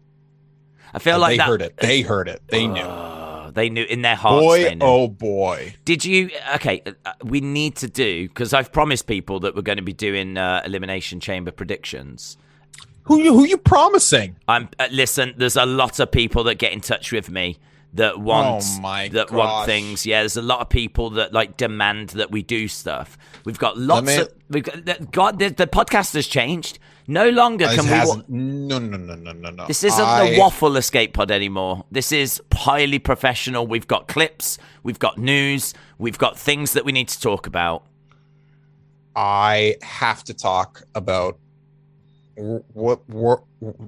I 0.93 0.99
feel 1.01 1.17
oh, 1.17 1.19
like 1.19 1.33
they 1.33 1.37
that. 1.39 1.47
heard 1.47 1.63
it. 1.63 1.77
They 1.77 2.01
heard 2.03 2.29
it. 2.29 2.43
They 2.49 2.67
knew. 2.67 3.14
They 3.55 3.71
knew 3.71 3.85
in 3.85 4.03
their 4.03 4.17
hearts. 4.17 4.45
boy, 4.45 4.77
oh 4.81 5.09
boy. 5.09 5.75
Did 5.85 6.05
you? 6.05 6.31
Okay, 6.57 6.83
uh, 7.07 7.13
we 7.23 7.41
need 7.41 7.77
to 7.77 7.89
do 7.89 8.29
because 8.29 8.53
I've 8.53 8.73
promised 8.73 9.07
people 9.07 9.41
that 9.41 9.55
we're 9.55 9.63
going 9.63 9.79
to 9.79 9.83
be 9.83 9.93
doing 9.93 10.37
uh, 10.37 10.63
elimination 10.65 11.21
chamber 11.21 11.53
predictions. 11.53 12.37
Who 13.05 13.21
you 13.21 13.33
who 13.33 13.45
you 13.45 13.57
promising? 13.57 14.37
I'm 14.49 14.69
uh, 14.79 14.89
listen. 14.91 15.35
There's 15.37 15.57
a 15.57 15.67
lot 15.67 16.01
of 16.01 16.11
people 16.11 16.45
that 16.45 16.57
get 16.57 16.73
in 16.73 16.81
touch 16.81 17.13
with 17.13 17.31
me 17.31 17.59
Oh 17.95 18.03
that 18.03 18.21
want 18.21 18.65
Oh 18.65 19.09
that 19.13 19.31
want 19.31 19.67
things. 19.67 20.05
Yeah, 20.05 20.21
there's 20.21 20.37
a 20.37 20.43
lot 20.43 20.61
of 20.61 20.69
people 20.69 21.11
that 21.11 21.33
like 21.33 21.57
demand 21.57 22.11
that 22.11 22.31
we 22.31 22.43
do 22.43 22.67
stuff. 22.69 23.17
We've 23.45 23.59
got 23.59 23.79
lots 23.79 24.07
me- 24.07 24.17
of 24.17 24.29
we've 24.51 24.65
got 24.65 25.11
God. 25.13 25.39
The, 25.39 25.49
the 25.51 25.67
podcast 25.67 26.15
has 26.15 26.27
changed. 26.27 26.79
No 27.07 27.29
longer 27.29 27.67
This 27.67 27.77
can 27.77 27.85
we. 27.85 28.09
wa- 28.09 28.23
no 28.29 28.79
no 28.79 28.97
no 28.97 29.15
no 29.15 29.33
no 29.33 29.51
no. 29.51 29.67
This 29.67 29.85
isn't 29.85 30.05
I- 30.05 30.31
the 30.31 30.39
waffle 30.41 30.77
escape 30.77 31.13
pod 31.15 31.31
anymore. 31.31 31.85
This 31.91 32.13
is 32.13 32.41
highly 32.53 32.99
professional. 32.99 33.67
We've 33.67 33.87
got 33.87 34.09
clips, 34.09 34.59
we've 34.83 34.99
got 34.99 35.19
news, 35.19 35.75
we've 35.99 36.17
got 36.19 36.39
things 36.39 36.73
that 36.73 36.85
we 36.85 36.93
need 36.93 37.09
to 37.09 37.21
talk 37.21 37.47
about. 37.47 37.85
I 39.15 39.77
have 39.83 40.25
to 40.25 40.35
talk 40.35 40.83
about 40.95 41.39
w- 42.37 42.65
what 42.73 43.07
what 43.09 43.43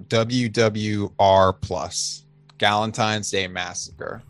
WWR 0.08 1.54
plus 1.60 2.22
Galentine's 2.58 3.30
Day 3.30 3.48
Massacre. 3.48 4.22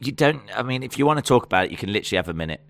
You 0.00 0.12
don't. 0.12 0.42
I 0.56 0.62
mean, 0.62 0.82
if 0.82 0.98
you 0.98 1.06
want 1.06 1.18
to 1.18 1.22
talk 1.22 1.44
about 1.44 1.66
it, 1.66 1.70
you 1.70 1.76
can 1.76 1.92
literally 1.92 2.16
have 2.16 2.28
a 2.28 2.34
minute. 2.34 2.60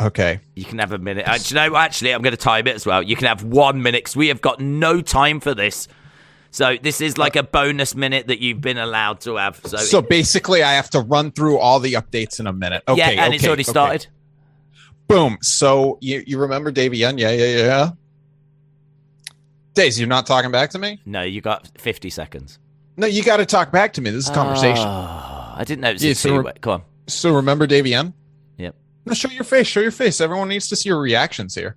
Okay. 0.00 0.40
You 0.54 0.64
can 0.64 0.78
have 0.78 0.92
a 0.92 0.98
minute. 0.98 1.26
Uh, 1.26 1.38
do 1.38 1.54
you 1.54 1.54
know, 1.54 1.76
actually, 1.76 2.12
I'm 2.12 2.22
going 2.22 2.32
to 2.32 2.36
time 2.36 2.66
it 2.66 2.74
as 2.74 2.84
well. 2.84 3.02
You 3.02 3.16
can 3.16 3.26
have 3.26 3.42
one 3.42 3.82
minute 3.82 4.04
because 4.04 4.16
we 4.16 4.28
have 4.28 4.40
got 4.40 4.60
no 4.60 5.00
time 5.00 5.40
for 5.40 5.54
this. 5.54 5.88
So 6.50 6.76
this 6.80 7.00
is 7.00 7.18
like 7.18 7.36
a 7.36 7.42
bonus 7.42 7.94
minute 7.94 8.28
that 8.28 8.40
you've 8.40 8.60
been 8.60 8.78
allowed 8.78 9.20
to 9.22 9.36
have. 9.36 9.60
So, 9.64 9.76
So 9.78 10.02
basically, 10.02 10.62
I 10.62 10.74
have 10.74 10.90
to 10.90 11.00
run 11.00 11.32
through 11.32 11.58
all 11.58 11.80
the 11.80 11.94
updates 11.94 12.40
in 12.40 12.46
a 12.46 12.52
minute. 12.52 12.82
Okay. 12.88 12.98
yeah, 12.98 13.24
and 13.24 13.34
it's 13.34 13.42
okay, 13.42 13.48
already 13.48 13.62
okay. 13.62 13.70
started. 13.70 14.06
Boom. 15.08 15.38
So 15.40 15.98
you 16.00 16.22
you 16.26 16.38
remember 16.38 16.70
Davey 16.70 16.98
Young? 16.98 17.18
Yeah, 17.18 17.30
yeah, 17.30 17.56
yeah. 17.56 17.90
Daisy, 19.76 20.00
you're 20.00 20.08
not 20.08 20.26
talking 20.26 20.50
back 20.50 20.70
to 20.70 20.78
me? 20.78 21.00
No, 21.06 21.22
you 21.22 21.40
got 21.40 21.70
50 21.78 22.10
seconds. 22.10 22.58
No, 22.96 23.06
you 23.06 23.22
got 23.22 23.36
to 23.36 23.46
talk 23.46 23.70
back 23.70 23.92
to 23.92 24.00
me. 24.00 24.10
This 24.10 24.24
is 24.24 24.30
conversation. 24.30 24.84
Oh, 24.86 25.54
I 25.54 25.62
didn't 25.64 25.82
know 25.82 25.90
it 25.90 25.94
was 25.94 26.04
Yeah, 26.04 26.12
a 26.12 26.14
so 26.14 26.42
way. 26.42 26.52
Come 26.60 26.72
on. 26.72 26.82
so 27.06 27.34
remember 27.34 27.66
Davey 27.66 27.90
Young? 27.90 28.12
Yep. 28.56 28.74
No, 29.04 29.12
show 29.14 29.28
your 29.30 29.44
face. 29.44 29.66
Show 29.66 29.80
your 29.80 29.90
face. 29.92 30.20
Everyone 30.20 30.48
needs 30.48 30.68
to 30.70 30.76
see 30.76 30.88
your 30.88 30.98
reactions 31.00 31.54
here. 31.54 31.76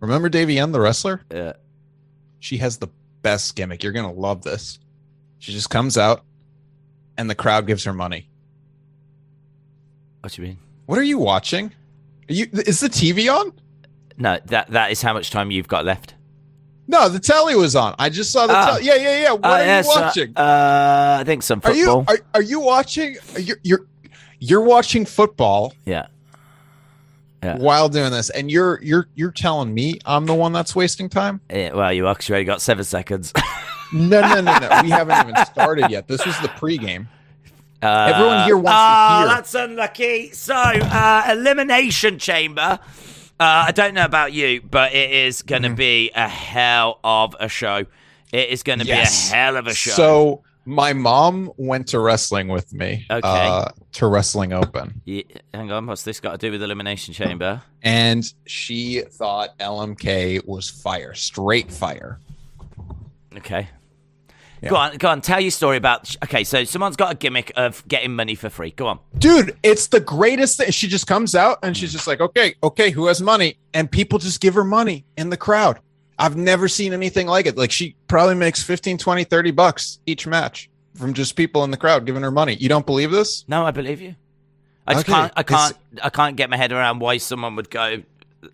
Remember 0.00 0.28
Davey 0.28 0.54
Young, 0.54 0.72
the 0.72 0.80
wrestler? 0.80 1.22
Uh, 1.34 1.52
She 2.40 2.58
has 2.58 2.78
the 2.78 2.88
best 3.22 3.54
gimmick. 3.56 3.82
You're 3.82 3.92
gonna 3.92 4.12
love 4.12 4.42
this. 4.42 4.78
She 5.38 5.52
just 5.52 5.70
comes 5.70 5.96
out, 5.96 6.24
and 7.16 7.30
the 7.30 7.34
crowd 7.36 7.66
gives 7.66 7.84
her 7.84 7.92
money. 7.94 8.28
what 10.20 10.32
do 10.32 10.42
you 10.42 10.48
mean? 10.48 10.58
What 10.86 10.98
are 10.98 11.02
you 11.04 11.18
watching? 11.18 11.66
Are 12.28 12.32
you 12.34 12.48
is 12.52 12.80
the 12.80 12.88
TV 12.88 13.32
on? 13.32 13.52
No, 14.18 14.38
that 14.46 14.68
that 14.70 14.90
is 14.90 15.00
how 15.02 15.12
much 15.12 15.30
time 15.30 15.50
you've 15.52 15.68
got 15.68 15.84
left. 15.84 16.14
No, 16.88 17.08
the 17.08 17.18
telly 17.18 17.54
was 17.56 17.74
on. 17.74 17.94
I 17.98 18.08
just 18.10 18.30
saw 18.30 18.46
the 18.46 18.54
Ah. 18.56 18.66
telly. 18.66 18.84
Yeah, 18.86 18.94
yeah, 18.94 19.20
yeah. 19.22 19.32
What 19.32 19.44
Uh, 19.44 19.48
are 19.48 19.58
yes, 19.64 19.86
you 19.86 19.92
uh, 19.92 20.00
watching? 20.02 20.32
Uh, 20.36 21.16
I 21.20 21.24
think 21.24 21.42
some 21.42 21.60
football. 21.60 21.72
are 21.72 21.76
you 21.76 21.86
football. 21.86 22.14
are, 22.14 22.20
are 22.34 22.42
you 22.42 22.60
watching? 22.60 23.16
You're, 23.38 23.58
you're 23.62 23.86
you're 24.38 24.60
watching 24.60 25.04
football 25.06 25.72
yeah. 25.84 26.06
Yeah. 27.42 27.58
while 27.58 27.88
doing 27.88 28.10
this, 28.12 28.30
and 28.30 28.50
you're 28.50 28.80
you're 28.82 29.06
you're 29.14 29.30
telling 29.32 29.72
me 29.74 29.98
I'm 30.04 30.26
the 30.26 30.34
one 30.34 30.52
that's 30.52 30.74
wasting 30.76 31.08
time? 31.08 31.40
yeah. 31.50 31.72
Well, 31.74 31.92
you 31.92 32.06
actually 32.08 32.34
already 32.34 32.44
got 32.46 32.60
seven 32.62 32.84
seconds. 32.84 33.32
No, 33.92 34.20
no, 34.20 34.40
no, 34.40 34.58
no. 34.58 34.68
we 34.82 34.90
haven't 34.90 35.28
even 35.28 35.44
started 35.46 35.90
yet. 35.90 36.08
This 36.08 36.24
was 36.26 36.38
the 36.40 36.48
pregame. 36.48 37.06
Uh, 37.82 38.10
Everyone 38.14 38.44
here 38.44 38.56
wants 38.56 38.70
to 38.70 39.14
oh, 39.14 39.18
hear. 39.18 39.28
that's 39.28 39.54
unlucky. 39.54 40.30
So, 40.32 40.54
uh, 40.54 41.26
Elimination 41.30 42.18
Chamber. 42.18 42.78
Uh, 43.38 43.64
I 43.68 43.72
don't 43.72 43.94
know 43.94 44.04
about 44.04 44.32
you, 44.32 44.62
but 44.62 44.94
it 44.94 45.10
is 45.10 45.42
going 45.42 45.62
Mm-hmm. 45.62 45.72
to 45.72 45.76
be 45.76 46.10
a 46.14 46.28
hell 46.28 46.98
of 47.04 47.34
a 47.38 47.48
show. 47.48 47.84
It 48.32 48.48
is 48.48 48.62
going 48.62 48.78
to 48.80 48.86
Yes. 48.86 49.28
be 49.30 49.34
a 49.34 49.36
hell 49.38 49.56
of 49.56 49.66
a 49.66 49.74
show. 49.74 49.90
So 49.92 50.42
my 50.64 50.92
mom 50.94 51.52
went 51.56 51.88
to 51.88 52.00
wrestling 52.00 52.48
with 52.48 52.72
me. 52.72 53.06
Okay. 53.10 53.20
Uh, 53.24 53.66
to 53.92 54.06
Wrestling 54.06 54.52
Open. 54.52 55.00
Yeah, 55.04 55.22
hang 55.54 55.70
on, 55.70 55.86
what's 55.86 56.02
this 56.02 56.18
got 56.20 56.32
to 56.32 56.38
do 56.38 56.50
with 56.50 56.62
Elimination 56.62 57.14
Chamber? 57.14 57.62
and 57.82 58.24
she 58.46 59.00
thought 59.02 59.56
LMK 59.58 60.44
was 60.46 60.68
fire, 60.68 61.14
straight 61.14 61.70
fire. 61.70 62.18
Okay. 63.36 63.68
Yeah. 64.62 64.70
Go 64.70 64.76
on, 64.76 64.96
go 64.96 65.08
on. 65.08 65.20
Tell 65.20 65.40
your 65.40 65.50
story 65.50 65.76
about. 65.76 66.14
Okay, 66.24 66.44
so 66.44 66.64
someone's 66.64 66.96
got 66.96 67.12
a 67.12 67.14
gimmick 67.14 67.52
of 67.56 67.86
getting 67.86 68.14
money 68.14 68.34
for 68.34 68.48
free. 68.48 68.70
Go 68.70 68.86
on. 68.86 68.98
Dude, 69.18 69.56
it's 69.62 69.88
the 69.88 70.00
greatest 70.00 70.58
thing. 70.58 70.70
She 70.70 70.88
just 70.88 71.06
comes 71.06 71.34
out 71.34 71.58
and 71.62 71.76
she's 71.76 71.90
mm. 71.90 71.94
just 71.94 72.06
like, 72.06 72.20
okay, 72.20 72.54
okay, 72.62 72.90
who 72.90 73.06
has 73.06 73.20
money? 73.20 73.58
And 73.74 73.90
people 73.90 74.18
just 74.18 74.40
give 74.40 74.54
her 74.54 74.64
money 74.64 75.04
in 75.16 75.30
the 75.30 75.36
crowd. 75.36 75.80
I've 76.18 76.36
never 76.36 76.68
seen 76.68 76.92
anything 76.92 77.26
like 77.26 77.46
it. 77.46 77.56
Like 77.56 77.70
she 77.70 77.94
probably 78.08 78.34
makes 78.34 78.62
15, 78.62 78.98
20, 78.98 79.24
30 79.24 79.50
bucks 79.50 79.98
each 80.06 80.26
match 80.26 80.70
from 80.94 81.12
just 81.12 81.36
people 81.36 81.62
in 81.64 81.70
the 81.70 81.76
crowd 81.76 82.06
giving 82.06 82.22
her 82.22 82.30
money. 82.30 82.54
You 82.54 82.68
don't 82.68 82.86
believe 82.86 83.10
this? 83.10 83.44
No, 83.48 83.66
I 83.66 83.70
believe 83.70 84.00
you. 84.00 84.14
I 84.86 84.94
just 84.94 85.08
Okay, 85.08 85.12
can't. 85.12 85.32
I 85.36 85.42
can't. 85.42 85.76
I 86.02 86.10
can't 86.10 86.36
get 86.36 86.48
my 86.48 86.56
head 86.56 86.72
around 86.72 87.00
why 87.00 87.18
someone 87.18 87.56
would 87.56 87.70
go 87.70 88.02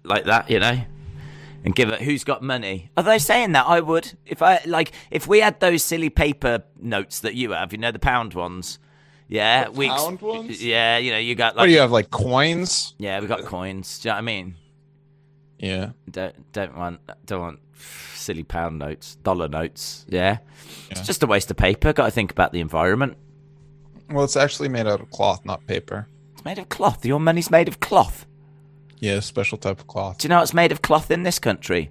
like 0.03 0.25
that. 0.25 0.51
You 0.51 0.61
know, 0.61 0.81
and 1.65 1.75
give 1.75 1.89
it. 1.91 2.01
Who's 2.03 2.25
got 2.25 2.43
money? 2.43 2.91
Are 2.97 3.03
they 3.03 3.19
saying 3.19 3.53
that? 3.53 3.67
I 3.67 3.81
would. 3.81 4.13
If 4.27 4.43
I 4.43 4.61
like, 4.67 4.93
if 5.11 5.27
we 5.27 5.41
had 5.41 5.61
those 5.61 5.83
silly 5.85 6.11
paper 6.11 6.65
notes 6.81 7.21
that 7.21 7.35
you 7.35 7.53
have, 7.53 7.73
you 7.73 7.79
know, 7.79 7.91
the 7.93 7.99
pound 7.99 8.35
ones. 8.35 8.79
Yeah, 9.29 9.65
The 9.65 9.71
we. 9.73 9.89
pound 9.89 10.21
ones? 10.21 10.63
Yeah, 10.63 10.99
you 10.99 11.11
know, 11.11 11.19
you 11.19 11.35
got 11.35 11.55
What 11.55 11.63
like. 11.63 11.69
do 11.69 11.73
you 11.73 11.81
have, 11.81 11.91
like 11.93 12.11
coins? 12.11 12.95
yeah, 12.99 13.19
we 13.21 13.27
got 13.27 13.45
coins. 13.45 13.99
Do 14.01 14.09
you 14.09 14.11
know 14.11 14.17
what 14.17 14.19
I 14.19 14.23
mean? 14.23 14.55
Yeah. 15.59 15.91
Don't 16.11 16.53
don't 16.53 16.77
want 16.77 17.01
don't 17.25 17.41
want 17.41 17.61
silly 17.77 18.43
pound 18.43 18.79
notes, 18.79 19.15
dollar 19.23 19.49
notes. 19.49 20.05
Yeah, 20.09 20.39
it's 20.91 21.01
just 21.03 21.23
a 21.23 21.27
waste 21.27 21.51
of 21.51 21.57
paper. 21.57 21.93
Got 21.93 22.07
to 22.07 22.11
think 22.11 22.31
about 22.33 22.53
the 22.53 22.61
environment. 22.61 23.17
Well, 24.11 24.25
it's 24.25 24.37
actually 24.37 24.69
made 24.69 24.87
out 24.87 25.01
of 25.01 25.11
cloth, 25.11 25.45
not 25.45 25.67
paper. 25.67 26.07
It's 26.35 26.45
made 26.45 26.59
of 26.59 26.69
cloth. 26.69 27.07
Your 27.07 27.21
money's 27.21 27.51
made 27.51 27.69
of 27.69 27.81
cloth. 27.81 28.27
Yeah, 29.03 29.19
special 29.21 29.59
type 29.59 29.81
of 29.81 29.87
cloth. 29.89 30.19
Do 30.19 30.25
you 30.27 30.29
know 30.31 30.39
what's 30.39 30.55
made 30.55 30.71
of 30.73 30.81
cloth 30.81 31.11
in 31.11 31.25
this 31.25 31.39
country? 31.41 31.91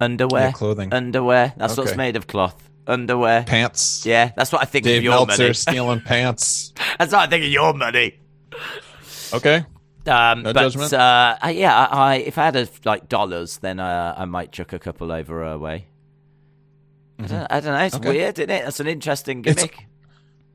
Underwear. 0.00 0.46
Yeah, 0.46 0.52
clothing. 0.52 0.92
Underwear. 0.94 1.52
That's 1.56 1.76
what's 1.76 1.94
made 1.94 2.16
of 2.16 2.26
cloth. 2.26 2.68
Underwear. 2.86 3.44
Pants. 3.44 4.06
Yeah, 4.06 4.32
that's 4.34 4.50
what 4.50 4.62
I 4.62 4.64
think 4.64 4.84
Dave 4.86 4.98
of 4.98 5.04
your 5.04 5.12
Meltzer 5.12 5.42
money. 5.42 5.52
stealing 5.54 6.00
pants. 6.00 6.72
That's 6.98 7.12
what 7.12 7.20
I 7.20 7.26
think 7.26 7.44
of 7.44 7.50
your 7.50 7.74
money. 7.74 8.18
Okay. 9.34 9.64
Um, 10.06 10.42
No 10.42 10.54
but 10.54 10.62
judgment. 10.62 10.92
uh, 10.94 11.36
yeah, 11.50 11.76
I, 11.86 12.12
I 12.12 12.14
if 12.16 12.38
I 12.38 12.44
had 12.46 12.56
a, 12.56 12.66
like 12.86 13.08
dollars, 13.10 13.58
then 13.58 13.78
uh, 13.78 14.14
I 14.16 14.24
might 14.24 14.50
chuck 14.52 14.72
a 14.72 14.78
couple 14.78 15.12
over 15.12 15.44
her 15.44 15.58
way. 15.58 15.86
I, 17.18 17.26
don't, 17.26 17.46
I 17.50 17.60
don't 17.60 17.74
know. 17.74 17.84
It's 17.84 17.94
Okay. 17.96 18.08
weird, 18.08 18.38
isn't 18.38 18.48
it? 18.50 18.64
That's 18.64 18.80
an 18.80 18.86
interesting 18.86 19.40
It's- 19.40 19.56
gimmick. 19.56 19.84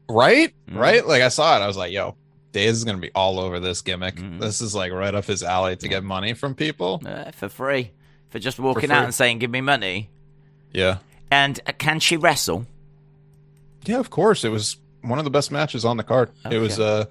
Right? 0.10 0.54
Mhm. 0.70 0.78
Right? 0.80 1.06
Like 1.06 1.22
I 1.22 1.28
saw 1.30 1.56
it. 1.58 1.62
I 1.62 1.68
was 1.68 1.78
like, 1.78 1.92
yo, 1.92 2.16
Daze 2.54 2.78
is 2.78 2.84
gonna 2.86 3.00
be 3.00 3.12
all 3.14 3.40
over 3.40 3.60
this 3.60 3.82
gimmick. 3.82 4.16
Mhm. 4.16 4.40
This 4.40 4.62
is 4.62 4.74
like 4.74 4.92
right 4.94 5.14
up 5.14 5.26
his 5.26 5.44
alley 5.44 5.76
to 5.76 5.88
get 5.90 6.04
money 6.04 6.34
from 6.34 6.56
people. 6.56 7.02
Uh, 7.06 7.32
for 7.32 7.50
free, 7.50 7.92
for 8.30 8.40
just 8.40 8.60
walking 8.60 8.88
free. 8.88 8.96
out 8.96 9.04
and 9.04 9.14
saying, 9.14 9.40
"Give 9.40 9.52
me 9.52 9.60
money." 9.62 10.10
Yeah. 10.72 11.00
And 11.30 11.60
uh, 11.68 11.72
can 11.78 12.00
she 12.00 12.16
wrestle? 12.16 12.66
Yeah, 13.86 14.00
of 14.00 14.10
course. 14.10 14.44
It 14.46 14.50
was 14.50 14.78
one 15.02 15.20
of 15.20 15.26
the 15.26 15.32
best 15.32 15.52
matches 15.52 15.84
on 15.84 15.98
the 15.98 16.04
card. 16.04 16.30
It 16.50 16.60
was 16.60 16.80
a 16.80 17.10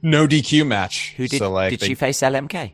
no 0.00 0.26
DQ 0.26 0.66
match. 0.66 1.12
Who 1.16 1.28
did? 1.28 1.38
so 1.38 1.50
like 1.50 1.70
did 1.70 1.80
they- 1.80 1.88
she 1.88 1.94
face 1.94 2.20
LMK? 2.22 2.72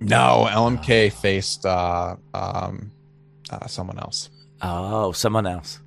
No, 0.00 0.48
LMK 0.50 1.12
faced 1.12 1.64
uh 1.66 2.16
um 2.34 2.90
uh, 3.50 3.66
someone 3.66 3.98
else. 3.98 4.30
Oh, 4.60 5.12
someone 5.12 5.46
else. 5.46 5.80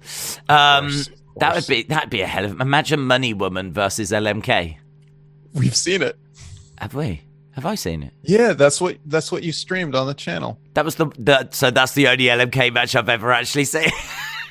Um, 0.50 0.89
course, 0.89 1.07
of 1.07 1.13
that 1.39 1.55
would 1.55 1.67
be 1.67 1.84
that'd 1.84 2.10
be 2.10 2.22
a 2.22 2.27
hell 2.27 2.45
of. 2.45 2.60
Imagine 2.62 3.00
Money 3.01 3.34
Woman 3.34 3.72
versus 3.74 4.12
LMK. 4.12 4.77
We've 5.55 5.75
seen 5.75 6.01
it. 6.01 6.17
Have 6.77 6.93
we? 6.93 7.21
Have 7.51 7.65
I 7.65 7.75
seen 7.75 8.03
it? 8.03 8.13
Yeah, 8.21 8.51
that's 8.51 8.81
what 8.81 8.97
that's 9.05 9.31
what 9.31 9.41
you 9.41 9.53
streamed 9.53 9.95
on 9.95 10.07
the 10.07 10.13
channel. 10.13 10.59
That 10.74 10.83
was 10.83 10.95
the, 10.95 11.07
the 11.17 11.50
so 11.51 11.71
that's 11.71 11.93
the 11.93 12.09
only 12.09 12.25
LMK 12.25 12.74
match 12.74 12.95
I've 12.95 13.07
ever 13.07 13.31
actually 13.31 13.63
seen. 13.63 13.89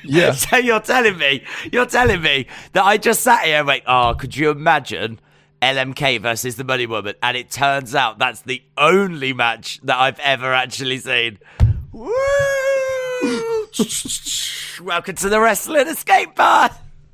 Yeah. 0.03 0.31
so 0.33 0.57
you're 0.57 0.79
telling 0.79 1.17
me, 1.17 1.43
you're 1.71 1.85
telling 1.85 2.21
me 2.21 2.47
that 2.73 2.83
I 2.83 2.97
just 2.97 3.21
sat 3.21 3.45
here 3.45 3.57
and 3.57 3.67
went, 3.67 3.83
oh, 3.85 4.15
could 4.17 4.35
you 4.35 4.49
imagine 4.49 5.19
LMK 5.61 6.19
versus 6.21 6.55
the 6.55 6.63
Money 6.63 6.87
Woman? 6.87 7.13
And 7.21 7.37
it 7.37 7.51
turns 7.51 7.93
out 7.93 8.17
that's 8.17 8.41
the 8.41 8.63
only 8.77 9.33
match 9.33 9.79
that 9.83 9.97
I've 9.97 10.19
ever 10.19 10.51
actually 10.53 10.97
seen. 10.97 11.37
Woo! 11.91 12.11
Welcome 14.81 15.15
to 15.15 15.29
the 15.29 15.39
Wrestling 15.39 15.87
Escape 15.87 16.35
Pod. 16.35 16.71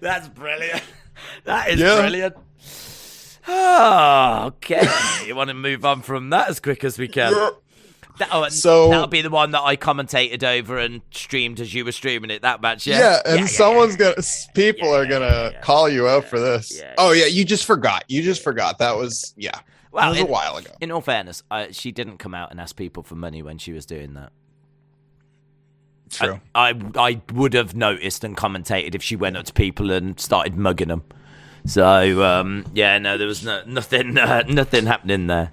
That's 0.00 0.28
brilliant. 0.28 0.82
That 1.44 1.68
is 1.68 1.78
Yeah. 1.78 2.00
brilliant. 2.00 2.34
Oh, 3.46 4.44
okay. 4.46 4.88
you 5.26 5.34
want 5.34 5.48
to 5.48 5.54
move 5.54 5.84
on 5.84 6.00
from 6.02 6.30
that 6.30 6.48
as 6.48 6.60
quick 6.60 6.82
as 6.82 6.98
we 6.98 7.08
can? 7.08 7.32
That, 8.18 8.28
oh, 8.32 8.48
so 8.48 8.90
that'll 8.90 9.06
be 9.06 9.22
the 9.22 9.30
one 9.30 9.50
that 9.52 9.62
I 9.62 9.76
commentated 9.76 10.42
over 10.42 10.78
and 10.78 11.00
streamed 11.10 11.58
as 11.60 11.72
you 11.72 11.84
were 11.84 11.92
streaming 11.92 12.30
it. 12.30 12.42
That 12.42 12.60
match, 12.60 12.86
yeah. 12.86 12.98
Yeah, 12.98 13.20
and 13.26 13.40
yeah, 13.40 13.46
someone's 13.46 13.98
yeah. 13.98 14.12
gonna 14.14 14.26
people 14.54 14.94
are 14.94 15.06
gonna 15.06 15.52
call 15.62 15.88
you 15.88 16.06
out 16.08 16.24
for 16.26 16.38
this. 16.38 16.82
Oh 16.98 17.12
yeah, 17.12 17.26
you 17.26 17.44
just 17.44 17.64
forgot. 17.64 18.04
You 18.08 18.22
just 18.22 18.42
forgot. 18.42 18.78
That 18.78 18.96
was 18.96 19.32
yeah. 19.36 19.58
Well, 19.92 20.06
it 20.08 20.10
was 20.10 20.18
in- 20.20 20.26
a 20.26 20.30
while 20.30 20.56
ago. 20.58 20.70
In 20.80 20.90
all 20.90 21.00
fairness, 21.00 21.42
I, 21.50 21.70
she 21.72 21.92
didn't 21.92 22.18
come 22.18 22.34
out 22.34 22.50
and 22.50 22.60
ask 22.60 22.76
people 22.76 23.02
for 23.02 23.14
money 23.14 23.42
when 23.42 23.58
she 23.58 23.72
was 23.72 23.86
doing 23.86 24.14
that. 24.14 24.32
True. 26.10 26.40
I, 26.54 26.70
I, 26.70 26.74
I 26.96 27.20
would 27.32 27.54
have 27.54 27.74
noticed 27.74 28.24
and 28.24 28.36
commentated 28.36 28.94
if 28.94 29.02
she 29.02 29.16
went 29.16 29.36
up 29.36 29.44
to 29.46 29.52
people 29.52 29.90
and 29.90 30.18
started 30.18 30.56
mugging 30.56 30.88
them. 30.88 31.02
So 31.66 32.22
um, 32.24 32.64
yeah, 32.74 32.98
no, 32.98 33.18
there 33.18 33.26
was 33.26 33.44
no, 33.44 33.62
nothing, 33.66 34.16
uh, 34.18 34.42
nothing 34.48 34.86
happening 34.86 35.26
there. 35.26 35.52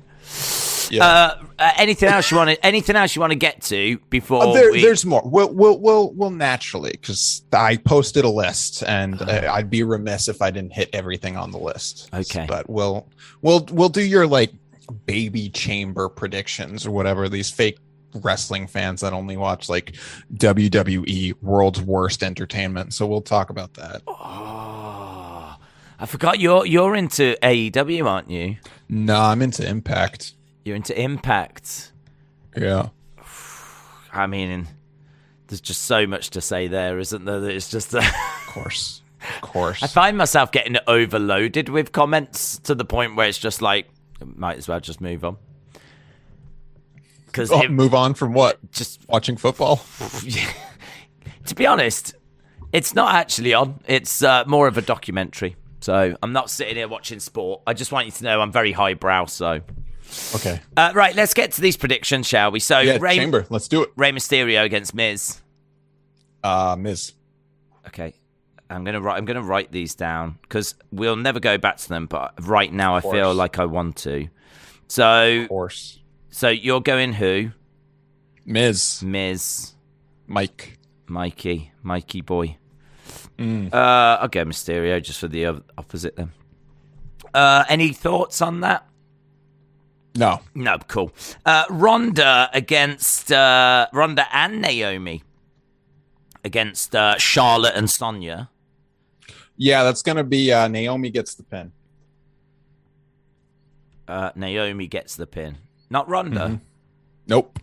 yeah. 0.90 1.06
Uh, 1.06 1.44
uh, 1.60 1.72
anything 1.78 2.10
else 2.10 2.30
you 2.32 2.38
want 2.38 2.50
to? 2.52 2.66
Anything 2.66 2.96
else 2.96 3.16
you 3.16 3.20
want 3.20 3.32
to 3.32 3.38
get 3.38 3.62
to 3.64 3.98
before 4.10 4.44
Uh, 4.44 4.54
there, 4.54 4.72
we? 4.72 4.82
There's 4.82 5.06
more. 5.06 5.22
We'll 5.26 5.52
we'll 5.54 5.80
we'll, 5.80 6.12
we'll 6.14 6.30
naturally 6.30 6.92
because 6.92 7.42
I 7.52 7.78
posted 7.78 8.26
a 8.26 8.30
list, 8.30 8.84
and 8.84 9.22
uh, 9.22 9.50
I'd 9.52 9.70
be 9.70 9.84
remiss 9.84 10.28
if 10.28 10.42
I 10.42 10.52
didn't 10.52 10.74
hit 10.74 10.90
everything 10.94 11.36
on 11.36 11.52
the 11.52 11.58
list. 11.58 12.10
Okay. 12.14 12.46
but 12.48 12.70
we'll 12.70 13.10
we'll 13.42 13.68
we'll 13.72 13.90
do 13.90 14.02
your 14.04 14.28
like 14.28 14.54
baby 15.06 15.50
chamber 15.50 16.08
predictions 16.10 16.86
or 16.86 16.92
whatever 16.92 17.28
these 17.28 17.50
fake 17.50 17.78
wrestling 18.16 18.68
fans 18.68 19.02
that 19.02 19.14
only 19.14 19.38
watch 19.38 19.70
like 19.70 19.96
WWE 20.34 21.36
World's 21.42 21.82
Worst 21.82 22.24
Entertainment. 22.24 22.94
So 22.94 23.06
we'll 23.06 23.22
talk 23.22 23.50
about 23.50 23.74
that. 23.76 24.02
Oh, 24.08 25.56
I 26.00 26.06
forgot 26.06 26.40
you're 26.40 26.66
you're 26.66 26.96
into 26.96 27.36
AEW, 27.42 28.06
aren't 28.06 28.30
you? 28.30 28.58
No, 28.90 29.20
I'm 29.20 29.42
into 29.42 29.68
Impact. 29.68 30.34
You're 30.64 30.76
into 30.76 31.00
Impact. 31.00 31.92
Yeah. 32.56 32.90
I 34.14 34.26
mean, 34.28 34.68
there's 35.48 35.62
just 35.62 35.84
so 35.84 36.08
much 36.08 36.32
to 36.32 36.42
say 36.42 36.68
there, 36.68 36.98
isn't 37.00 37.26
there? 37.26 37.40
That 37.40 37.52
it's 37.52 37.70
just. 37.70 37.94
Uh, 37.94 38.02
Of 38.48 38.64
course. 38.64 39.02
Of 39.36 39.42
course. 39.42 39.84
I 39.84 39.88
find 39.88 40.18
myself 40.18 40.52
getting 40.52 40.78
overloaded 40.88 41.70
with 41.70 41.92
comments 41.92 42.58
to 42.60 42.74
the 42.74 42.86
point 42.86 43.16
where 43.16 43.28
it's 43.28 43.38
just 43.38 43.62
like, 43.62 43.88
might 44.24 44.58
as 44.58 44.68
well 44.68 44.80
just 44.80 45.00
move 45.00 45.24
on. 45.24 45.38
Because 47.38 47.51
Oh, 47.51 47.67
move 47.67 47.94
on 47.94 48.13
from 48.13 48.34
what? 48.34 48.60
just 48.72 49.01
Watching 49.08 49.38
football? 49.38 49.77
to 51.46 51.56
be 51.56 51.65
honest, 51.65 52.15
it's 52.74 52.94
not 52.94 53.13
actually 53.15 53.53
on. 53.53 53.79
It's 53.88 54.22
uh, 54.24 54.44
more 54.48 54.67
of 54.67 54.77
a 54.77 54.82
documentary. 54.82 55.56
So 55.79 56.15
I'm 56.22 56.34
not 56.34 56.50
sitting 56.50 56.75
here 56.75 56.88
watching 56.88 57.20
sport. 57.20 57.62
I 57.67 57.74
just 57.74 57.91
want 57.91 58.08
you 58.08 58.12
to 58.12 58.24
know 58.24 58.41
I'm 58.41 58.51
very 58.51 58.72
highbrow. 58.72 59.25
So 59.25 59.62
Okay. 60.36 60.60
uh, 60.75 60.91
right, 60.96 61.15
let's 61.15 61.34
get 61.34 61.51
to 61.53 61.62
these 61.62 61.77
predictions, 61.77 62.27
shall 62.27 62.51
we? 62.51 62.60
So 62.60 62.79
Yeah, 62.79 62.98
Rey, 63.00 63.15
Chamber. 63.15 63.46
Let's 63.50 63.67
do 63.67 63.84
it. 63.84 63.91
Rey 63.96 64.12
Mysterio 64.12 64.63
against 64.63 64.94
Miz. 64.94 65.41
Uh, 66.44 66.75
Miz. 66.77 67.13
Okay. 67.88 68.13
I'm 68.70 68.84
gonna 68.84 69.00
write. 69.00 69.17
I'm 69.17 69.24
gonna 69.25 69.41
write 69.44 69.72
these 69.72 69.96
down 69.96 70.39
because 70.41 70.75
we'll 70.91 71.15
never 71.15 71.39
go 71.39 71.58
back 71.58 71.77
to 71.77 71.89
them. 71.89 72.06
But 72.06 72.34
right 72.46 72.72
now, 72.72 72.96
I 72.96 73.01
feel 73.01 73.34
like 73.34 73.60
I 73.60 73.65
want 73.65 73.96
to. 73.98 74.27
So, 74.89 75.41
Of 75.44 75.48
course. 75.50 76.00
So 76.38 76.50
you're 76.50 76.82
going 76.82 77.13
who? 77.13 77.51
Miz. 78.46 79.01
Miz, 79.03 79.74
Mike. 80.27 80.77
Mikey, 81.08 81.72
Mikey 81.84 82.22
boy. 82.22 82.58
Mm. 83.38 83.74
Uh, 83.74 84.17
I'll 84.22 84.27
go 84.27 84.44
Mysterio 84.46 85.01
just 85.01 85.20
for 85.20 85.27
the 85.27 85.46
opposite 85.77 86.15
then. 86.15 86.32
Uh, 87.34 87.63
any 87.70 87.94
thoughts 87.94 88.41
on 88.41 88.62
that? 88.62 88.88
No. 90.15 90.41
No, 90.56 90.77
cool. 90.88 91.13
Uh, 91.46 91.65
Ronda 91.70 92.50
against 92.53 93.32
uh, 93.32 93.88
Ronda 93.94 94.25
and 94.34 94.62
Naomi 94.62 95.24
against 96.44 96.96
uh, 96.96 97.17
Charlotte 97.17 97.75
and 97.75 97.89
Sonya. 97.89 98.50
Yeah, 99.56 99.84
that's 99.84 100.01
gonna 100.01 100.24
be 100.24 100.51
uh, 100.51 100.67
Naomi 100.67 101.10
gets 101.10 101.36
the 101.36 101.44
pin. 101.44 101.72
Uh, 104.08 104.32
Naomi 104.36 104.88
gets 104.88 105.15
the 105.15 105.27
pin, 105.27 105.58
not 105.89 106.08
Ronda. 106.10 106.39
Mhm. 106.39 106.60
Nope. 107.27 107.60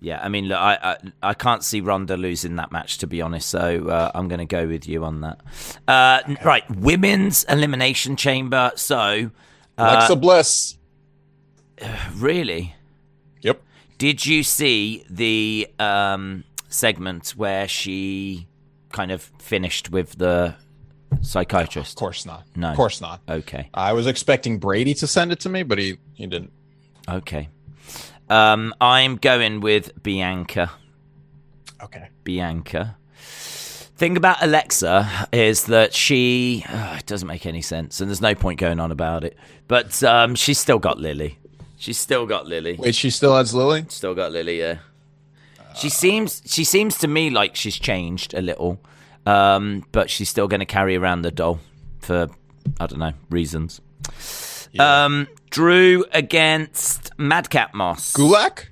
Yeah, 0.00 0.20
I 0.22 0.28
mean, 0.28 0.46
look, 0.46 0.58
I, 0.58 0.78
I 0.82 1.30
I 1.30 1.34
can't 1.34 1.64
see 1.64 1.80
Ronda 1.80 2.16
losing 2.16 2.54
that 2.56 2.70
match 2.70 2.98
to 2.98 3.06
be 3.08 3.20
honest, 3.20 3.48
so 3.48 3.88
uh, 3.88 4.12
I'm 4.14 4.28
going 4.28 4.38
to 4.38 4.44
go 4.46 4.66
with 4.68 4.86
you 4.88 5.04
on 5.04 5.22
that. 5.22 5.40
Uh, 5.88 6.20
n- 6.26 6.38
Right, 6.44 6.68
women's 6.70 7.42
elimination 7.44 8.14
chamber. 8.14 8.70
So, 8.76 9.30
uh, 9.76 9.82
Alexa 9.82 10.14
Bliss. 10.16 10.76
really, 12.14 12.74
Yep. 13.42 13.60
did 13.98 14.24
you 14.24 14.42
see 14.44 15.04
the 15.10 15.68
um, 15.80 16.44
segment 16.68 17.30
where 17.30 17.66
she 17.68 18.46
kind 18.92 19.10
of 19.10 19.22
finished 19.40 19.90
with 19.90 20.16
the 20.18 20.54
psychiatrist? 21.22 21.92
Of 21.92 21.98
course 21.98 22.24
not. 22.24 22.44
No. 22.54 22.68
Of 22.70 22.76
course 22.76 23.00
not. 23.00 23.20
Okay, 23.28 23.68
I 23.74 23.92
was 23.94 24.06
expecting 24.06 24.58
Brady 24.58 24.94
to 24.94 25.06
send 25.08 25.32
it 25.32 25.40
to 25.40 25.48
me, 25.48 25.64
but 25.64 25.78
he 25.78 25.98
he 26.14 26.26
didn't. 26.28 26.52
Okay. 27.08 27.48
Um, 28.28 28.74
I'm 28.80 29.16
going 29.16 29.60
with 29.60 30.02
Bianca. 30.02 30.70
Okay. 31.82 32.08
Bianca. 32.24 32.96
Thing 33.96 34.16
about 34.16 34.42
Alexa 34.42 35.28
is 35.32 35.64
that 35.64 35.92
she 35.92 36.64
uh, 36.68 36.96
it 36.98 37.06
doesn't 37.06 37.26
make 37.26 37.46
any 37.46 37.62
sense, 37.62 38.00
and 38.00 38.08
there's 38.08 38.20
no 38.20 38.34
point 38.34 38.60
going 38.60 38.78
on 38.78 38.92
about 38.92 39.24
it. 39.24 39.36
But 39.66 40.02
um, 40.04 40.36
she's 40.36 40.58
still 40.58 40.78
got 40.78 40.98
Lily. 40.98 41.38
She's 41.78 41.98
still 41.98 42.26
got 42.26 42.46
Lily. 42.46 42.76
Wait, 42.78 42.94
she 42.94 43.10
still 43.10 43.36
has 43.36 43.54
Lily. 43.54 43.86
Still 43.88 44.14
got 44.14 44.30
Lily. 44.30 44.60
Yeah. 44.60 44.78
She 45.74 45.88
seems 45.88 46.42
she 46.46 46.64
seems 46.64 46.98
to 46.98 47.08
me 47.08 47.30
like 47.30 47.56
she's 47.56 47.78
changed 47.78 48.34
a 48.34 48.40
little, 48.40 48.80
um, 49.26 49.84
but 49.92 50.10
she's 50.10 50.28
still 50.28 50.48
going 50.48 50.60
to 50.60 50.66
carry 50.66 50.96
around 50.96 51.22
the 51.22 51.30
doll 51.30 51.60
for 52.00 52.28
I 52.78 52.86
don't 52.86 52.98
know 52.98 53.12
reasons. 53.30 53.80
Um, 54.78 55.28
Drew 55.50 56.04
against 56.12 57.10
Madcap 57.18 57.74
Moss. 57.74 58.12
Gulak. 58.14 58.66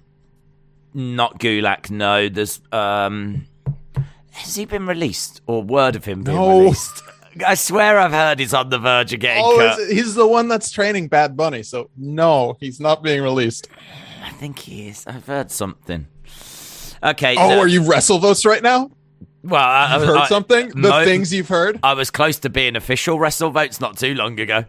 Not 0.95 1.39
Gulak, 1.41 1.91
no. 1.91 2.29
There's 2.29 2.61
um 2.73 3.47
has 4.33 4.55
he 4.55 4.65
been 4.67 4.87
released 4.87 5.41
or 5.47 5.63
word 5.63 5.97
of 5.97 6.05
him 6.05 6.23
being 6.23 6.37
No. 6.37 6.61
released? 6.61 7.03
I 7.47 7.55
swear 7.55 7.99
I've 7.99 8.13
heard 8.13 8.39
he's 8.39 8.55
on 8.55 8.71
the 8.71 8.79
verge 8.79 9.13
of 9.13 9.21
getting 9.21 9.43
Oh, 9.45 9.57
cut. 9.59 9.89
he's 9.91 10.15
the 10.15 10.27
one 10.27 10.49
that's 10.49 10.71
training 10.71 11.09
Bad 11.09 11.37
Bunny. 11.37 11.63
So 11.63 11.91
no, 11.97 12.57
he's 12.61 12.81
not 12.81 13.03
being 13.03 13.23
released. 13.23 13.69
I 14.25 14.31
think 14.31 14.59
he 14.59 14.89
is. 14.89 15.05
I've 15.07 15.27
heard 15.27 15.51
something. 15.51 16.07
Okay. 17.03 17.37
Oh, 17.39 17.49
no- 17.51 17.59
are 17.61 17.69
you 17.69 17.83
wrestle 17.89 18.19
votes 18.19 18.45
right 18.47 18.63
now? 18.63 18.91
well, 19.43 19.63
I, 19.63 19.97
You've 19.99 20.07
heard 20.09 20.17
I- 20.17 20.29
something? 20.29 20.69
The 20.71 20.77
mo- 20.89 21.05
things 21.05 21.33
you've 21.33 21.49
heard? 21.49 21.79
I 21.83 21.93
was 21.93 22.11
close 22.11 22.39
to 22.41 22.49
being 22.51 22.75
official 22.75 23.19
wrestle 23.19 23.51
votes 23.51 23.81
not 23.81 23.97
too 23.99 24.15
long 24.15 24.41
ago. 24.41 24.65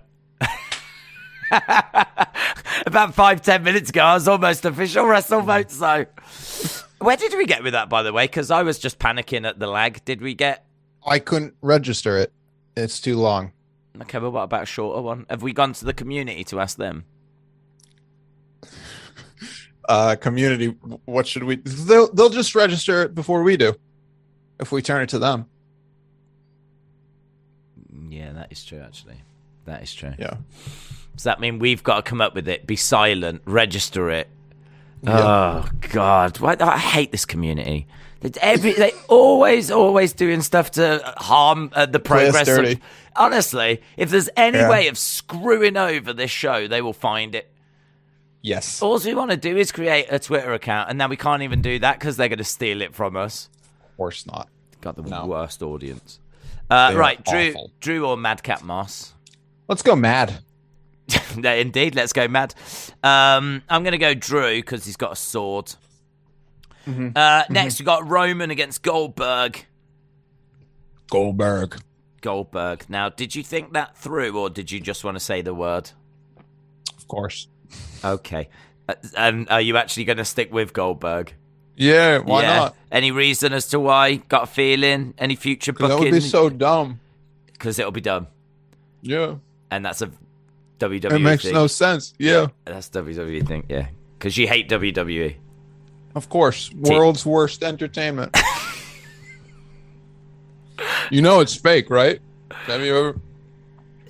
About 2.86 3.14
five, 3.14 3.42
ten 3.42 3.64
minutes 3.64 3.90
ago, 3.90 4.02
I 4.02 4.14
was 4.14 4.28
almost 4.28 4.66
official 4.66 5.06
wrestle 5.06 5.42
votes. 5.42 5.78
So, 5.78 6.06
where 7.00 7.18
did 7.18 7.34
we 7.38 7.46
get 7.46 7.64
with 7.64 7.74
that, 7.74 7.90
by 7.90 8.04
the 8.04 8.14
way? 8.14 8.26
Because 8.26 8.52
I 8.52 8.64
was 8.64 8.80
just 8.80 9.00
panicking 9.00 9.48
at 9.48 9.60
the 9.60 9.68
lag. 9.68 10.04
Did 10.06 10.22
we 10.22 10.34
get 10.36 10.66
I 11.06 11.20
couldn't 11.20 11.56
register 11.62 12.18
it. 12.18 12.32
It's 12.76 13.00
too 13.00 13.18
long. 13.18 13.54
Okay, 14.02 14.20
but 14.20 14.30
what 14.32 14.44
about 14.44 14.64
a 14.64 14.66
shorter 14.66 15.02
one? 15.02 15.26
Have 15.30 15.42
we 15.42 15.54
gone 15.54 15.74
to 15.74 15.86
the 15.86 15.94
community 15.94 16.44
to 16.46 16.60
ask 16.60 16.78
them? 16.78 17.06
Uh, 19.90 20.18
community, 20.18 20.76
what 21.06 21.26
should 21.26 21.46
we? 21.46 21.56
They'll 21.64 22.12
they'll 22.12 22.28
just 22.30 22.54
register 22.56 23.04
it 23.04 23.16
before 23.16 23.42
we 23.42 23.56
do. 23.56 23.74
If 24.60 24.70
we 24.74 24.82
turn 24.82 25.02
it 25.02 25.08
to 25.12 25.20
them, 25.20 25.46
Yeah, 28.10 28.34
that 28.34 28.52
is 28.52 28.66
true, 28.66 28.80
actually. 28.80 29.22
That 29.64 29.82
is 29.84 29.94
true. 29.94 30.14
yeah. 30.20 30.36
Does 31.18 31.24
that 31.24 31.40
mean 31.40 31.58
we've 31.60 31.84
got 31.84 31.98
to 31.98 32.02
come 32.10 32.22
up 32.22 32.34
with 32.36 32.48
it, 32.48 32.66
be 32.66 32.76
silent, 32.76 33.42
register 33.46 34.10
it? 34.12 34.30
Yeah. 35.02 35.66
Oh, 35.66 35.70
God. 35.90 36.40
Why, 36.40 36.56
I 36.60 36.78
hate 36.78 37.12
this 37.12 37.26
community. 37.26 37.88
They, 38.22 38.32
every, 38.40 38.74
they 38.74 38.92
always, 39.10 39.70
always 39.72 40.14
doing 40.14 40.42
stuff 40.42 40.72
to 40.72 41.02
harm 41.18 41.72
uh, 41.74 41.88
the 41.88 42.00
progress. 42.00 42.48
Of, 42.48 42.80
honestly, 43.16 43.82
if 43.98 44.12
there's 44.12 44.30
any 44.38 44.60
Yeah. 44.60 44.70
way 44.70 44.88
of 44.88 44.98
screwing 44.98 45.76
over 45.76 46.14
this 46.14 46.32
show, 46.32 46.68
they 46.68 46.82
will 46.82 46.94
find 46.94 47.34
it. 47.36 47.52
Yes. 48.44 48.82
All 48.82 49.00
we 49.00 49.14
want 49.16 49.32
to 49.32 49.38
do 49.38 49.58
is 49.58 49.72
create 49.72 50.06
a 50.10 50.20
Twitter 50.20 50.54
account, 50.54 50.90
and 50.90 50.98
now 50.98 51.08
we 51.08 51.18
can't 51.18 51.42
even 51.42 51.62
do 51.62 51.80
that 51.80 52.00
because 52.00 52.16
they're 52.16 52.30
going 52.30 52.38
to 52.38 52.44
steal 52.44 52.82
it 52.82 52.94
from 52.94 53.18
us. 53.18 53.50
Of 53.90 53.98
course 53.98 54.26
not. 54.28 54.50
Got 54.82 54.96
the 54.96 55.02
No. 55.02 55.26
worst 55.26 55.64
audience. 55.64 56.20
Uh, 56.70 56.94
right, 56.96 57.24
Drew, 57.26 57.50
awful. 57.50 57.72
Drew 57.80 58.06
or 58.06 58.18
Madcap 58.18 58.62
Moss? 58.64 59.14
Let's 59.68 59.82
go 59.82 59.96
mad. 59.96 60.40
Yeah, 61.42 61.54
Indeed, 61.54 61.94
let's 61.96 62.14
go 62.14 62.28
mad. 62.28 62.54
Um, 63.04 63.62
I'm 63.70 63.84
going 63.84 63.92
to 63.92 63.98
go 63.98 64.14
Drew 64.14 64.56
because 64.58 64.86
he's 64.86 64.98
got 64.98 65.12
a 65.12 65.16
sword. 65.16 65.68
Mm-hmm. 66.88 67.10
Uh, 67.16 67.44
next, 67.50 67.80
we 67.80 67.86
got 67.86 68.10
Roman 68.10 68.50
against 68.50 68.82
Goldberg. 68.82 69.66
Goldberg. 71.10 71.80
Goldberg. 72.22 72.86
Now, 72.90 73.10
did 73.10 73.36
you 73.36 73.44
think 73.44 73.74
that 73.74 73.98
through, 73.98 74.38
or 74.38 74.50
did 74.50 74.72
you 74.72 74.80
just 74.80 75.04
want 75.04 75.16
to 75.16 75.20
say 75.20 75.42
the 75.42 75.54
word? 75.54 75.92
Of 76.98 77.08
course. 77.08 77.48
Okay. 78.04 78.50
Uh, 78.90 78.96
and 79.16 79.50
are 79.50 79.62
you 79.62 79.78
actually 79.78 80.06
going 80.06 80.18
to 80.18 80.26
stick 80.26 80.52
with 80.52 80.74
Goldberg? 80.74 81.34
Yeah. 81.76 82.18
Why 82.20 82.42
Yeah. 82.42 82.56
not? 82.58 82.76
Any 82.92 83.12
reason 83.12 83.54
as 83.54 83.68
to 83.68 83.80
why? 83.80 84.16
Got 84.16 84.44
a 84.44 84.48
feeling? 84.48 85.14
Any 85.18 85.36
future 85.36 85.72
'Cause 85.74 85.90
That 85.90 85.96
would 86.00 86.06
booking? 86.06 86.14
be 86.16 86.20
so 86.22 86.50
dumb. 86.50 87.00
Because 87.54 87.78
it'll 87.80 87.92
be 87.92 88.02
dumb. 88.02 88.28
Yeah. 89.02 89.36
And 89.70 89.86
that's 89.86 90.02
a 90.02 90.10
WWE. 90.80 91.12
It 91.12 91.20
makes 91.20 91.44
thing. 91.44 91.54
no 91.54 91.68
sense. 91.68 92.14
Yeah, 92.18 92.48
That's 92.66 92.90
WWE 92.90 93.48
thing. 93.48 93.66
Yeah, 93.70 93.88
because 94.18 94.38
you 94.38 94.48
hate. 94.48 94.70
WWE. 94.70 95.36
of 96.16 96.30
course. 96.30 96.72
World's 96.74 97.26
worst 97.26 97.64
entertainment. 97.64 98.36
you 101.12 101.22
know 101.22 101.40
it's 101.40 101.56
fake, 101.56 101.90
right? 101.90 102.20
Have 102.52 102.82
you 102.82 102.98
ever? 102.98 103.20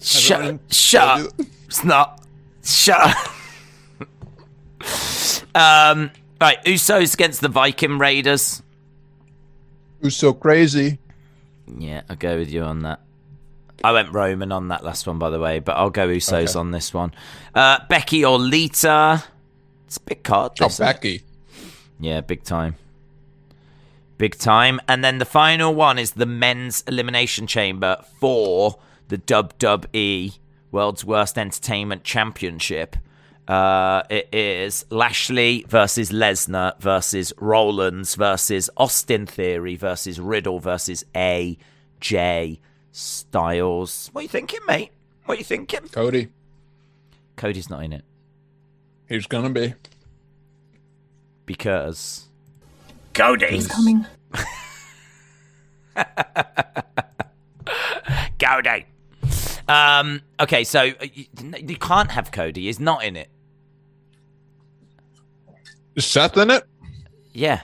Shut, 0.02 0.40
anyone 0.40 0.60
shut 0.70 1.22
up. 1.22 1.34
It's 1.66 1.84
not. 1.84 2.24
Shut 2.64 3.00
up. 3.00 3.18
um, 5.56 6.12
right, 6.40 6.64
Usos 6.66 7.14
against 7.14 7.42
the 7.42 7.50
Viking 7.50 7.98
Raiders. 7.98 8.62
Who's 10.02 10.16
so 10.16 10.34
crazy? 10.34 11.00
Yeah, 11.78 12.02
I'll 12.10 12.16
go 12.16 12.38
with 12.38 12.52
you 12.52 12.64
on 12.64 12.82
that. 12.82 13.02
I 13.84 13.92
went 13.92 14.12
Roman 14.14 14.52
on 14.52 14.70
that 14.70 14.84
last 14.84 15.06
one, 15.08 15.20
by 15.20 15.30
the 15.30 15.40
way, 15.40 15.60
but 15.60 15.74
I'll 15.78 15.90
go 15.92 16.08
Usos 16.08 16.50
Okay. 16.52 16.60
on 16.60 16.72
this 16.72 16.94
one. 16.94 17.14
Uh, 17.54 17.80
Becky 17.90 18.26
or 18.26 18.40
Lita. 18.40 19.24
It's 19.86 19.98
a 19.98 20.02
big 20.02 20.24
card. 20.24 20.54
Oh, 20.60 20.66
isn't 20.66 20.84
it? 20.84 20.94
Becky. 20.94 21.22
Yeah, 22.00 22.22
big 22.22 22.44
time. 22.44 22.76
Big 24.18 24.36
time. 24.38 24.80
And 24.88 25.04
then 25.04 25.20
the 25.20 25.26
final 25.26 25.74
one 25.76 26.00
is 26.00 26.12
the 26.12 26.26
men's 26.26 26.84
elimination 26.88 27.46
chamber 27.46 28.04
for 28.20 28.80
the 29.10 29.18
WWE 29.20 30.38
World's 30.72 31.06
Worst 31.06 31.38
Entertainment 31.38 32.04
Championship. 32.04 32.96
Uh, 33.48 34.04
it 34.10 34.28
is 34.34 34.86
Lashley 34.90 35.66
versus 35.70 36.12
Lesnar 36.12 36.78
versus 36.82 37.32
Rollins 37.38 38.16
versus 38.16 38.70
Austin 38.76 39.26
Theory 39.26 39.76
versus 39.78 40.20
Riddle 40.20 40.60
versus 40.60 41.06
AJ 41.16 42.60
Styles. 42.98 44.10
What 44.12 44.22
are 44.22 44.24
you 44.24 44.28
thinking, 44.28 44.60
mate? 44.68 44.90
What 45.26 45.36
are 45.36 45.38
you 45.38 45.44
thinking? 45.44 45.82
Cody. 45.90 46.30
Cody's 47.36 47.70
not 47.70 47.84
in 47.84 47.94
it 47.94 48.04
He's 49.08 49.28
gonna 49.28 49.52
be. 49.52 49.76
because 51.46 52.26
Cody. 53.14 53.46
He's 53.48 53.68
coming. 53.68 54.08
Cody. 58.40 58.86
Um, 59.68 60.22
okay, 60.40 60.64
so 60.64 60.80
uh, 60.80 61.06
you, 61.14 61.26
you 61.68 61.78
can't 61.78 62.10
have 62.10 62.32
Cody. 62.32 62.64
He's 62.64 62.80
not 62.80 63.04
in 63.04 63.16
it. 63.16 63.30
Is 65.96 66.06
Seth 66.06 66.36
in 66.38 66.50
it? 66.50 66.64
Yeah. 67.32 67.62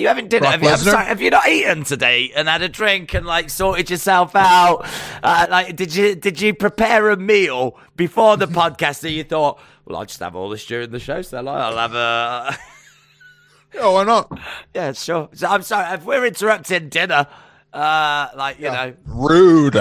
You 0.00 0.08
haven't 0.08 0.28
dinner. 0.30 0.46
Have 0.46 0.62
you, 0.62 0.76
sorry, 0.76 1.06
have 1.06 1.20
you 1.20 1.30
not 1.30 1.48
eaten 1.48 1.84
today 1.84 2.32
and 2.34 2.48
had 2.48 2.62
a 2.62 2.68
drink 2.68 3.14
and 3.14 3.26
like 3.26 3.50
sorted 3.50 3.90
yourself 3.90 4.34
out? 4.36 4.86
Uh, 5.22 5.46
like, 5.50 5.76
did 5.76 5.94
you 5.94 6.14
did 6.14 6.40
you 6.40 6.54
prepare 6.54 7.10
a 7.10 7.16
meal 7.16 7.76
before 7.96 8.36
the 8.36 8.46
podcast? 8.46 9.00
that 9.00 9.10
you 9.10 9.24
thought, 9.24 9.60
well, 9.84 9.98
I'll 9.98 10.06
just 10.06 10.20
have 10.20 10.34
all 10.36 10.48
this 10.48 10.64
during 10.66 10.90
the 10.90 10.98
show. 10.98 11.22
So 11.22 11.46
I'll 11.46 11.76
have 11.76 11.94
a 11.94 12.56
Yeah, 13.74 13.88
why 13.92 14.04
not? 14.04 14.38
yeah, 14.74 14.92
sure. 14.92 15.28
So 15.34 15.46
I'm 15.46 15.62
sorry 15.62 15.94
if 15.94 16.04
we're 16.04 16.24
interrupting 16.26 16.88
dinner. 16.88 17.26
Uh, 17.72 18.28
like 18.34 18.58
you 18.58 18.70
know, 18.70 18.94
Rude. 19.04 19.76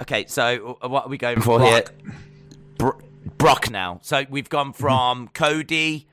Okay, 0.00 0.24
so 0.26 0.78
what 0.82 1.04
are 1.06 1.08
we 1.08 1.18
going 1.18 1.40
for 1.40 1.60
here? 1.60 1.84
Bro- 2.78 3.00
Brock 3.36 3.70
now. 3.70 4.00
So 4.02 4.24
we've 4.30 4.48
gone 4.48 4.72
from 4.72 5.28
Cody 5.28 6.06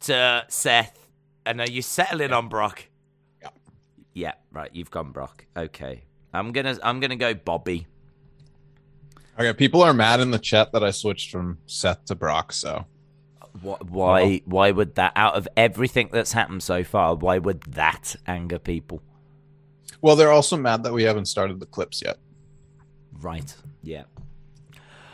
to 0.00 0.44
Seth, 0.48 1.05
Uh, 1.46 1.50
and 1.50 1.60
are 1.60 1.70
you 1.70 1.82
settling 1.82 2.32
on 2.32 2.48
Brock? 2.48 2.84
Yeah. 3.40 3.48
Yeah, 4.12 4.32
right. 4.52 4.70
You've 4.72 4.90
gone 4.90 5.12
Brock. 5.12 5.46
Okay, 5.56 6.04
I'm 6.32 6.52
gonna 6.52 6.78
I'm 6.82 7.00
gonna 7.00 7.16
go 7.16 7.34
Bobby. 7.34 7.86
Okay, 9.38 9.52
people 9.52 9.82
are 9.82 9.92
mad 9.92 10.20
in 10.20 10.30
the 10.30 10.38
chat 10.38 10.72
that 10.72 10.82
I 10.82 10.90
switched 10.90 11.30
from 11.30 11.58
Seth 11.66 12.06
to 12.06 12.14
Brock. 12.14 12.52
So 12.52 12.86
What, 13.60 13.88
why 13.90 14.40
why 14.44 14.70
would 14.70 14.94
that? 14.96 15.12
Out 15.16 15.34
of 15.34 15.46
everything 15.56 16.08
that's 16.12 16.32
happened 16.32 16.62
so 16.62 16.84
far, 16.84 17.14
why 17.14 17.38
would 17.38 17.62
that 17.62 18.16
anger 18.26 18.58
people? 18.58 19.02
Well, 20.00 20.16
they're 20.16 20.32
also 20.32 20.56
mad 20.56 20.84
that 20.84 20.92
we 20.92 21.04
haven't 21.04 21.26
started 21.26 21.60
the 21.60 21.66
clips 21.66 22.02
yet. 22.02 22.18
Right. 23.20 23.54
Yeah. 23.82 24.04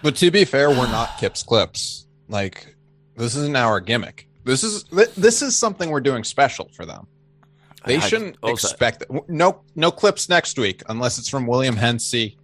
But 0.02 0.16
to 0.16 0.30
be 0.30 0.44
fair, 0.44 0.70
we're 0.70 0.90
not 0.90 1.18
Kip's 1.18 1.42
clips. 1.42 2.06
Like 2.28 2.74
this 3.16 3.36
isn't 3.36 3.56
our 3.56 3.80
gimmick. 3.80 4.28
This 4.44 4.64
is 4.64 4.84
this 5.16 5.42
is 5.42 5.56
something 5.56 5.90
we're 5.90 6.00
doing 6.00 6.24
special 6.24 6.68
for 6.74 6.84
them. 6.86 7.06
They 7.84 7.96
I- 7.96 8.00
shouldn't 8.00 8.36
also- 8.42 8.68
expect 8.68 9.04
no 9.28 9.60
no 9.74 9.90
clips 9.90 10.28
next 10.28 10.58
week 10.58 10.82
unless 10.88 11.18
it's 11.18 11.28
from 11.28 11.46
William 11.46 11.76
Hennessy. 11.76 12.36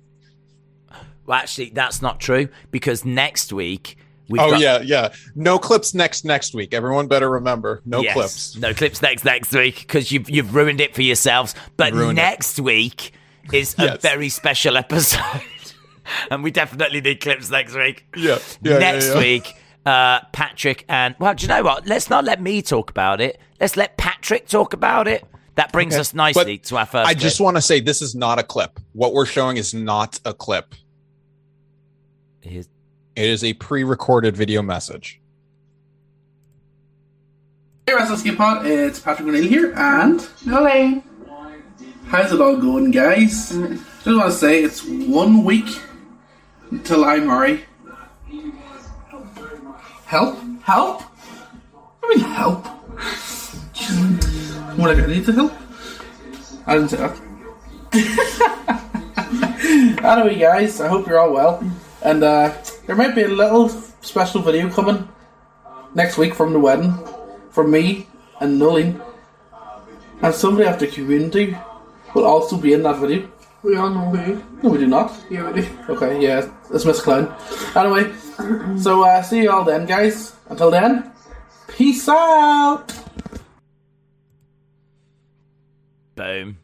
Well, 1.26 1.38
actually, 1.38 1.70
that's 1.70 2.00
not 2.00 2.20
true 2.20 2.48
because 2.70 3.04
next 3.04 3.52
week 3.52 3.98
we've 4.28 4.40
oh 4.40 4.50
got 4.52 4.61
yeah, 4.61 4.80
yeah. 4.80 5.12
No 5.34 5.58
clips 5.58 5.92
next 5.94 6.24
next 6.24 6.54
week. 6.54 6.72
Everyone 6.72 7.06
better 7.06 7.28
remember. 7.28 7.82
No 7.84 8.00
Yes. 8.00 8.14
clips. 8.14 8.56
No 8.56 8.72
clips 8.74 9.02
next 9.02 9.24
next 9.24 9.52
week 9.52 9.80
because 9.80 10.11
you've 10.11 10.30
you've 10.30 10.54
ruined 10.54 10.80
it 10.80 10.94
for 10.94 11.02
yourselves. 11.02 11.54
But 11.76 11.92
Ruined 11.92 12.18
it. 12.18 12.22
next 12.22 12.58
week 12.61 13.12
is 13.52 13.74
a 13.78 13.82
Yes. 13.84 14.02
very 14.02 14.28
special 14.30 14.76
episode, 14.76 15.42
and 16.30 16.42
we 16.42 16.50
definitely 16.50 17.00
need 17.02 17.20
clips 17.20 17.50
next 17.50 17.74
week. 17.74 18.06
Yeah. 18.16 18.38
yeah 18.62 18.78
next 18.78 19.08
yeah, 19.08 19.12
yeah. 19.14 19.18
week, 19.20 19.54
uh, 19.86 20.20
Patrick 20.32 20.84
and 20.88 21.14
well, 21.18 21.34
do 21.34 21.42
you 21.42 21.48
know 21.48 21.62
what? 21.62 21.86
Let's 21.86 22.10
not 22.10 22.24
let 22.24 22.40
me 22.42 22.62
talk 22.62 22.90
about 22.90 23.20
it. 23.20 23.38
Let's 23.60 23.76
let 23.76 23.96
Patrick 23.96 24.46
talk 24.48 24.72
about 24.72 25.08
it. 25.08 25.24
That 25.56 25.72
brings 25.72 25.94
Okay. 25.94 26.00
us 26.00 26.14
nicely 26.14 26.58
But 26.58 26.64
to 26.68 26.76
our 26.76 26.86
first. 26.86 27.08
I 27.08 27.14
just 27.14 27.40
want 27.40 27.56
to 27.56 27.60
say 27.62 27.80
this 27.80 28.00
is 28.02 28.14
not 28.14 28.38
a 28.38 28.42
clip. 28.44 28.78
What 28.92 29.12
we're 29.12 29.26
showing 29.26 29.56
is 29.56 29.74
not 29.74 30.20
a 30.24 30.32
clip. 30.34 30.74
Here's- 32.40 32.68
It 33.16 33.24
is 33.28 33.42
a 33.42 33.54
pre-recorded 33.54 34.36
video 34.36 34.62
message. 34.62 35.20
Hey 37.88 37.94
Escape 37.94 38.36
Pod, 38.36 38.66
it's 38.66 39.00
Patrick 39.00 39.26
O'Neill 39.28 39.42
here, 39.48 39.72
and 39.74 40.20
Hello. 40.44 41.02
how's 42.06 42.32
it 42.32 42.40
all 42.40 42.56
going, 42.58 42.90
guys? 42.90 43.48
Just 43.50 44.06
want 44.06 44.30
to 44.30 44.32
say 44.32 44.62
it's 44.62 44.84
one 44.84 45.42
week 45.42 45.66
until 46.70 47.04
I 47.04 47.16
marry. 47.18 47.64
Help? 50.08 50.38
Help? 50.62 51.02
I 52.02 52.08
mean, 52.08 52.20
help. 52.20 52.64
What 54.78 54.98
I 54.98 55.06
need 55.06 55.26
to 55.26 55.32
help? 55.32 55.52
I 56.66 56.74
didn't 56.76 56.88
say 56.88 56.96
that. 56.96 57.14
anyway, 60.02 60.38
guys, 60.38 60.80
I 60.80 60.88
hope 60.88 61.06
you're 61.06 61.18
all 61.18 61.34
well, 61.34 61.62
and 62.00 62.24
uh, 62.24 62.54
there 62.86 62.96
might 62.96 63.14
be 63.14 63.24
a 63.24 63.28
little 63.28 63.68
special 64.00 64.40
video 64.40 64.70
coming 64.70 65.06
next 65.94 66.16
week 66.16 66.32
from 66.32 66.54
the 66.54 66.58
wedding 66.58 66.94
from 67.50 67.70
me 67.70 68.06
and 68.40 68.58
Nolene. 68.58 68.98
And 70.22 70.34
somebody 70.34 70.66
after 70.66 70.86
community 70.86 71.54
will 72.14 72.24
also 72.24 72.56
be 72.56 72.72
in 72.72 72.82
that 72.84 72.96
video. 72.96 73.28
We 73.62 73.76
all 73.76 73.90
know 73.90 74.10
who. 74.10 74.42
No, 74.62 74.70
we 74.70 74.78
do 74.78 74.86
not. 74.86 75.12
Yeah, 75.28 75.50
we 75.50 75.62
do. 75.62 75.68
Okay, 75.88 76.20
yeah, 76.22 76.48
it's 76.70 76.84
Miss 76.84 77.00
Clown. 77.00 77.34
Anyway, 77.74 78.14
so 78.78 79.04
uh, 79.04 79.22
see 79.22 79.42
you 79.42 79.50
all 79.50 79.64
then, 79.64 79.84
guys. 79.84 80.34
Until 80.48 80.70
then, 80.70 81.10
peace 81.66 82.08
out. 82.08 82.92
Boom. 86.14 86.58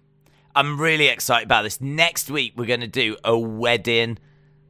I'm 0.54 0.80
really 0.80 1.08
excited 1.08 1.46
about 1.46 1.62
this. 1.62 1.80
Next 1.80 2.30
week, 2.30 2.52
we're 2.56 2.66
going 2.66 2.80
to 2.80 2.86
do 2.86 3.16
a 3.24 3.36
wedding 3.36 4.18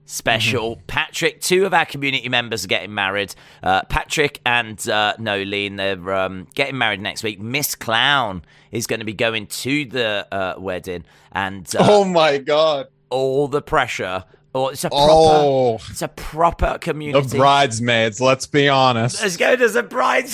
special. 0.07 0.81
Patrick, 0.87 1.41
two 1.41 1.65
of 1.67 1.75
our 1.75 1.87
community 1.87 2.29
members 2.29 2.65
are 2.65 2.69
getting 2.69 2.95
married. 2.95 3.35
Uh, 3.63 3.83
Patrick 3.85 4.41
and 4.45 4.79
uh, 4.89 5.15
Nolene, 5.19 5.77
they're 5.77 6.15
um, 6.15 6.47
getting 6.55 6.79
married 6.79 7.01
next 7.01 7.23
week. 7.23 7.41
Miss 7.41 7.75
Clown 7.75 8.43
is 8.71 8.87
going 8.87 9.01
to 9.01 9.07
be 9.07 9.15
going 9.15 9.47
to 9.47 9.85
the 9.87 10.27
uh, 10.33 10.55
wedding, 10.59 11.05
and 11.33 11.67
uh, 11.77 11.87
Oh 11.89 12.05
my 12.05 12.39
god. 12.39 12.89
all 13.11 13.49
the 13.49 13.63
pressure. 13.63 14.25
Oh, 14.57 14.69
it's 14.69 14.85
a 14.85 14.89
proper, 14.89 15.11
Oh, 15.11 15.75
it's 15.91 16.03
a 16.03 16.09
proper 16.09 16.79
the 16.81 17.35
bridesmaids, 17.37 18.21
let's 18.21 18.47
be 18.47 18.69
honest. 18.69 19.21
As 19.23 19.37
good 19.37 19.61
as 19.61 19.75
a 19.75 19.83
bride. 19.83 20.27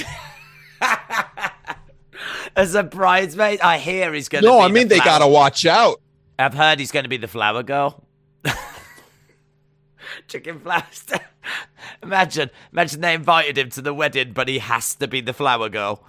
as 2.56 2.74
a 2.74 2.82
bridesmaid, 2.82 3.60
I 3.60 3.78
hear 3.78 4.12
he's 4.12 4.28
going 4.28 4.42
to. 4.44 4.48
No, 4.50 4.58
I 4.60 4.68
the 4.68 4.74
mean 4.74 4.88
they 4.88 4.98
got 4.98 5.20
to 5.20 5.26
watch 5.26 5.64
out. 5.64 6.00
I've 6.38 6.54
heard 6.54 6.78
he's 6.80 6.90
going 6.90 7.04
to 7.04 7.08
be 7.08 7.16
the 7.16 7.28
flower 7.28 7.62
girl. 7.62 8.04
Chicken 10.30 10.60
flowers. 10.60 11.04
imagine, 12.02 12.50
imagine 12.72 13.00
they 13.00 13.14
invited 13.14 13.58
him 13.58 13.68
to 13.70 13.82
the 13.82 13.92
wedding, 13.92 14.32
but 14.32 14.46
he 14.46 14.60
has 14.60 14.94
to 14.94 15.08
be 15.08 15.20
the 15.20 15.32
flower 15.32 15.68
girl. 15.68 16.04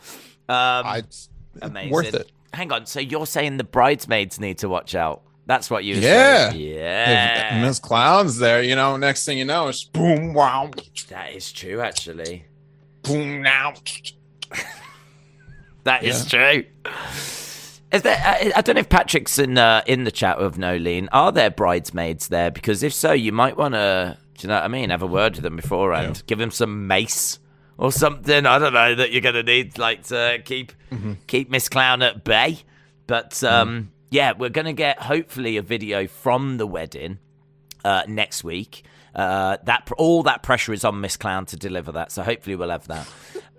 Um, 0.47 0.85
I, 0.85 1.03
amazing. 1.61 1.91
worth 1.91 2.13
it. 2.13 2.31
Hang 2.53 2.71
on. 2.71 2.85
So 2.85 2.99
you're 2.99 3.25
saying 3.25 3.57
the 3.57 3.63
bridesmaids 3.63 4.39
need 4.39 4.59
to 4.59 4.69
watch 4.69 4.93
out? 4.93 5.23
That's 5.47 5.71
what 5.71 5.83
you. 5.83 5.95
Yeah. 5.95 6.51
saying. 6.51 6.75
Yeah. 6.77 7.61
Miss 7.65 7.79
Clown's 7.79 8.37
there, 8.37 8.61
you 8.61 8.75
know, 8.75 8.95
next 8.95 9.25
thing 9.25 9.39
you 9.39 9.45
know, 9.45 9.69
it's 9.69 9.83
boom, 9.83 10.35
wow, 10.35 10.69
That 11.09 11.33
is 11.33 11.51
true. 11.51 11.81
Actually, 11.81 12.45
boom, 13.01 13.41
now. 13.41 13.73
that 15.83 16.03
is 16.03 16.27
true. 16.27 16.65
Is 17.91 18.03
there, 18.03 18.17
I, 18.23 18.53
I 18.55 18.61
don't 18.61 18.75
know 18.75 18.79
if 18.81 18.89
Patrick's 18.89 19.37
in 19.37 19.57
uh, 19.57 19.81
in 19.85 20.05
the 20.05 20.11
chat 20.11 20.39
with 20.39 20.57
Nolene. 20.57 21.09
Are 21.11 21.31
there 21.31 21.49
bridesmaids 21.49 22.29
there? 22.29 22.49
Because 22.49 22.83
if 22.83 22.93
so, 22.93 23.11
you 23.11 23.31
might 23.31 23.57
want 23.57 23.73
to. 23.73 24.17
Do 24.37 24.47
you 24.47 24.49
know 24.49 24.55
what 24.55 24.63
I 24.63 24.69
mean? 24.69 24.89
Have 24.89 25.01
a 25.01 25.07
word 25.07 25.33
with 25.35 25.43
them 25.43 25.57
beforehand. 25.57 26.17
Yeah. 26.17 26.23
Give 26.25 26.39
them 26.39 26.51
some 26.51 26.87
mace 26.87 27.37
or 27.77 27.91
something. 27.91 28.45
I 28.45 28.59
don't 28.59 28.73
know 28.73 28.95
that 28.95 29.11
you're 29.11 29.21
gonna 29.21 29.43
need 29.43 29.77
like 29.77 30.03
to 30.05 30.41
keep 30.45 30.71
keep 31.27 31.49
Miss 31.49 31.67
Clown 31.67 32.01
at 32.01 32.23
bay. 32.23 32.59
But 33.07 33.43
um, 33.43 33.91
yeah, 34.09 34.33
we're 34.37 34.49
gonna 34.49 34.73
get 34.73 34.99
hopefully 34.99 35.57
a 35.57 35.61
video 35.61 36.07
from 36.07 36.57
the 36.57 36.65
wedding 36.65 37.19
uh, 37.83 38.03
next 38.07 38.43
week. 38.43 38.83
Uh, 39.13 39.57
that 39.65 39.91
all 39.97 40.23
that 40.23 40.41
pressure 40.41 40.71
is 40.71 40.85
on 40.85 41.01
Miss 41.01 41.17
Clown 41.17 41.45
to 41.47 41.57
deliver 41.57 41.91
that. 41.91 42.13
So 42.13 42.23
hopefully 42.23 42.55
we'll 42.55 42.69
have 42.69 42.87
that. 42.87 43.07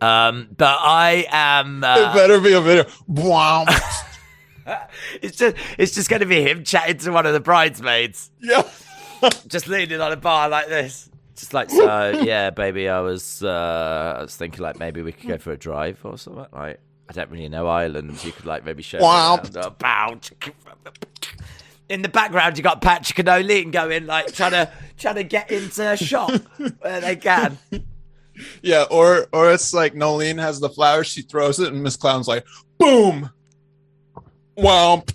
Um, 0.00 0.48
but 0.56 0.78
I 0.80 1.26
am. 1.30 1.84
Uh, 1.84 1.96
it 2.10 2.14
better 2.14 2.40
be 2.40 2.54
a 2.54 2.60
video. 2.62 2.86
Wow. 3.06 3.66
it's 5.22 5.36
just 5.36 5.56
it's 5.78 5.94
just 5.94 6.08
going 6.08 6.20
to 6.20 6.26
be 6.26 6.42
him 6.42 6.64
chatting 6.64 6.98
to 6.98 7.10
one 7.12 7.26
of 7.26 7.32
the 7.32 7.40
bridesmaids, 7.40 8.30
yeah. 8.40 8.68
just 9.46 9.68
leaning 9.68 10.00
on 10.00 10.12
a 10.12 10.16
bar 10.16 10.48
like 10.48 10.68
this. 10.68 11.08
Just 11.36 11.54
like 11.54 11.70
so, 11.70 12.10
yeah, 12.24 12.50
baby. 12.50 12.88
I 12.88 13.00
was 13.00 13.42
uh, 13.42 14.16
I 14.18 14.22
was 14.22 14.36
thinking 14.36 14.60
like 14.62 14.78
maybe 14.78 15.02
we 15.02 15.12
could 15.12 15.28
go 15.28 15.38
for 15.38 15.52
a 15.52 15.56
drive 15.56 15.98
or 16.04 16.16
something. 16.18 16.46
Like 16.52 16.78
I 17.08 17.12
don't 17.12 17.30
really 17.30 17.48
know 17.48 17.66
Ireland. 17.66 18.22
You 18.24 18.32
could 18.32 18.46
like 18.46 18.64
maybe 18.64 18.82
show 18.82 18.98
me 18.98 19.04
Wow. 19.04 19.42
around. 19.82 20.30
Oh. 20.44 20.50
In 21.88 22.00
the 22.02 22.08
background, 22.08 22.56
you 22.56 22.62
got 22.62 22.80
Patrick 22.80 23.18
and 23.18 23.28
O'Lean 23.28 23.70
going 23.70 24.06
like 24.06 24.32
trying 24.32 24.52
to 24.52 24.70
trying 24.98 25.16
to 25.16 25.24
get 25.24 25.50
into 25.50 25.90
a 25.90 25.96
shop 25.96 26.30
where 26.80 27.00
they 27.00 27.16
can. 27.16 27.58
Yeah, 28.62 28.84
or 28.90 29.26
or 29.32 29.52
it's 29.52 29.74
like 29.74 29.94
Nolene 29.94 30.38
has 30.40 30.58
the 30.60 30.70
flowers, 30.70 31.06
she 31.08 31.22
throws 31.22 31.60
it, 31.60 31.72
and 31.72 31.82
Miss 31.82 31.96
Clown's 31.96 32.28
like, 32.28 32.46
boom. 32.78 33.30
Wow. 34.56 35.04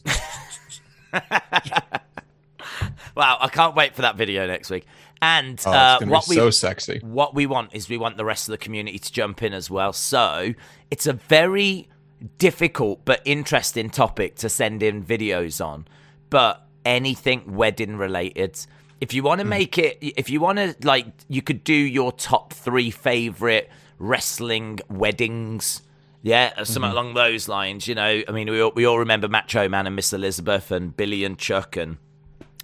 Wow, 3.15 3.38
I 3.41 3.47
can't 3.47 3.76
wait 3.76 3.95
for 3.95 4.04
that 4.04 4.15
video 4.15 4.45
next 4.45 4.69
week. 4.69 4.86
And 5.23 5.60
Oh, 5.65 5.71
uh, 5.71 5.97
what 6.06 6.26
be 6.28 6.32
we 6.32 6.36
so 6.36 6.52
sexy. 6.52 7.00
what 7.02 7.34
we 7.34 7.47
want 7.47 7.73
is 7.73 7.89
we 7.89 7.97
want 7.97 8.15
the 8.17 8.26
rest 8.26 8.47
of 8.47 8.52
the 8.52 8.60
community 8.60 9.00
to 9.00 9.12
jump 9.12 9.41
in 9.41 9.54
as 9.54 9.71
well. 9.71 9.91
So 9.91 10.54
it's 10.91 11.08
a 11.08 11.13
very 11.13 11.89
difficult 12.38 13.06
but 13.06 13.21
interesting 13.26 13.89
topic 13.89 14.36
to 14.36 14.50
send 14.50 14.84
in 14.84 15.04
videos 15.04 15.65
on. 15.65 15.88
But 16.30 16.63
anything 16.86 17.56
wedding 17.56 17.97
related. 17.97 18.60
If 19.02 19.15
you 19.15 19.23
want 19.23 19.39
to 19.41 19.45
make 19.45 19.80
it, 19.80 19.97
if 20.02 20.30
you 20.30 20.39
want 20.39 20.60
to, 20.60 20.76
like, 20.84 21.08
you 21.28 21.41
could 21.41 21.63
do 21.63 21.73
your 21.73 22.12
top 22.12 22.54
three 22.54 22.91
favorite 22.91 23.71
wrestling 23.97 24.80
weddings. 24.89 25.82
Yeah, 26.21 26.53
or 26.58 26.65
something 26.65 26.91
along 26.91 27.13
those 27.13 27.47
lines. 27.47 27.88
You 27.88 27.95
know, 27.95 28.23
I 28.27 28.32
mean, 28.32 28.49
we 28.49 28.62
all, 28.62 28.71
we 28.75 28.86
all 28.86 28.99
remember 28.99 29.27
Macho 29.27 29.69
Man 29.69 29.88
and 29.88 29.95
Miss 29.95 30.12
Elizabeth 30.12 30.71
and 30.71 30.95
Billy 30.95 31.23
and 31.23 31.38
Chuck 31.38 31.77
and 31.77 31.97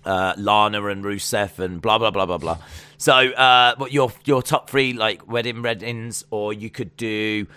uh, 0.06 0.34
Lana 0.38 0.86
and 0.86 1.04
Rusev 1.04 1.60
and 1.60 1.82
blah 1.82 1.98
blah 1.98 2.12
blah 2.12 2.26
blah 2.26 2.38
blah. 2.38 2.58
So, 2.98 3.13
uh, 3.13 3.76
what 3.78 3.92
your 3.92 4.12
your 4.26 4.42
top 4.42 4.70
three 4.70 4.94
like 4.94 5.28
wedding 5.28 5.62
weddings, 5.62 6.24
or 6.32 6.54
you 6.54 6.70
could 6.70 6.96
do 6.98 7.48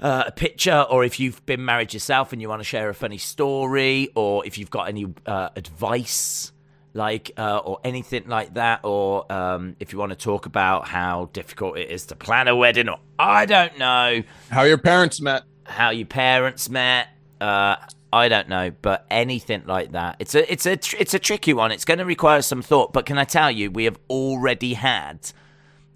uh, 0.00 0.24
a 0.26 0.32
picture, 0.32 0.86
or 0.90 1.04
if 1.04 1.20
you've 1.20 1.44
been 1.46 1.64
married 1.64 1.94
yourself 1.94 2.32
and 2.32 2.42
you 2.42 2.48
want 2.48 2.60
to 2.60 2.64
share 2.64 2.88
a 2.88 2.94
funny 2.94 3.18
story, 3.18 4.08
or 4.14 4.44
if 4.46 4.58
you've 4.58 4.70
got 4.70 4.88
any 4.88 5.06
uh, 5.26 5.50
advice, 5.56 6.51
like 6.94 7.30
uh, 7.38 7.58
or 7.58 7.78
anything 7.84 8.28
like 8.28 8.54
that, 8.54 8.80
or 8.84 9.30
um, 9.32 9.76
if 9.80 9.92
you 9.92 9.98
want 9.98 10.10
to 10.10 10.16
talk 10.16 10.46
about 10.46 10.86
how 10.88 11.30
difficult 11.32 11.78
it 11.78 11.90
is 11.90 12.06
to 12.06 12.16
plan 12.16 12.48
a 12.48 12.56
wedding, 12.56 12.88
or 12.88 12.98
I 13.18 13.46
don't 13.46 13.78
know 13.78 14.22
How 14.50 14.62
your 14.64 14.78
parents 14.78 15.20
met. 15.20 15.42
how 15.64 15.90
your 15.90 16.06
parents 16.06 16.68
met. 16.68 17.08
Uh, 17.40 17.76
I 18.12 18.28
don't 18.28 18.48
know, 18.50 18.70
but 18.82 19.06
anything 19.10 19.62
like 19.66 19.92
that. 19.92 20.16
It's 20.18 20.34
a 20.34 20.52
it's 20.52 20.66
a 20.66 20.76
tr- 20.76 20.96
it's 20.98 21.14
a 21.14 21.18
tricky 21.18 21.54
one. 21.54 21.72
It's 21.72 21.86
going 21.86 21.98
to 21.98 22.04
require 22.04 22.42
some 22.42 22.60
thought. 22.60 22.92
But 22.92 23.06
can 23.06 23.16
I 23.16 23.24
tell 23.24 23.50
you, 23.50 23.70
we 23.70 23.84
have 23.84 23.98
already 24.10 24.74
had 24.74 25.30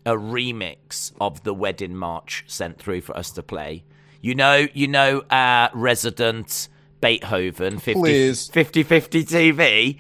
a 0.07 0.13
remix 0.13 1.13
of 1.21 1.43
the 1.43 1.53
wedding 1.53 1.95
march 1.95 2.45
sent 2.47 2.79
through 2.79 3.03
for 3.03 3.15
us 3.17 3.31
to 3.33 3.43
play. 3.43 3.85
You 4.23 4.35
know, 4.35 4.67
you 4.73 4.89
know, 4.89 5.25
our 5.31 5.69
resident 5.75 6.69
Beethoven 7.03 7.79
50, 7.79 8.01
Please. 8.01 8.49
50 8.49 8.83
50 8.83 9.25
TV. 9.25 9.99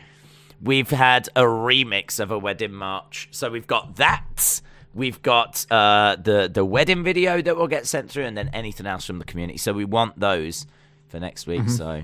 We've 0.62 0.90
had 0.90 1.28
a 1.36 1.42
remix 1.42 2.18
of 2.18 2.30
a 2.30 2.38
wedding 2.38 2.72
march. 2.72 3.28
So 3.30 3.50
we've 3.50 3.66
got 3.66 3.96
that. 3.96 4.60
We've 4.94 5.20
got 5.20 5.66
uh, 5.70 6.16
the 6.16 6.50
the 6.52 6.64
wedding 6.64 7.04
video 7.04 7.42
that 7.42 7.56
will 7.56 7.68
get 7.68 7.86
sent 7.86 8.10
through, 8.10 8.24
and 8.24 8.36
then 8.36 8.48
anything 8.54 8.86
else 8.86 9.04
from 9.04 9.18
the 9.18 9.26
community. 9.26 9.58
So 9.58 9.74
we 9.74 9.84
want 9.84 10.18
those 10.18 10.66
for 11.08 11.20
next 11.20 11.46
week. 11.46 11.68
So, 11.68 12.02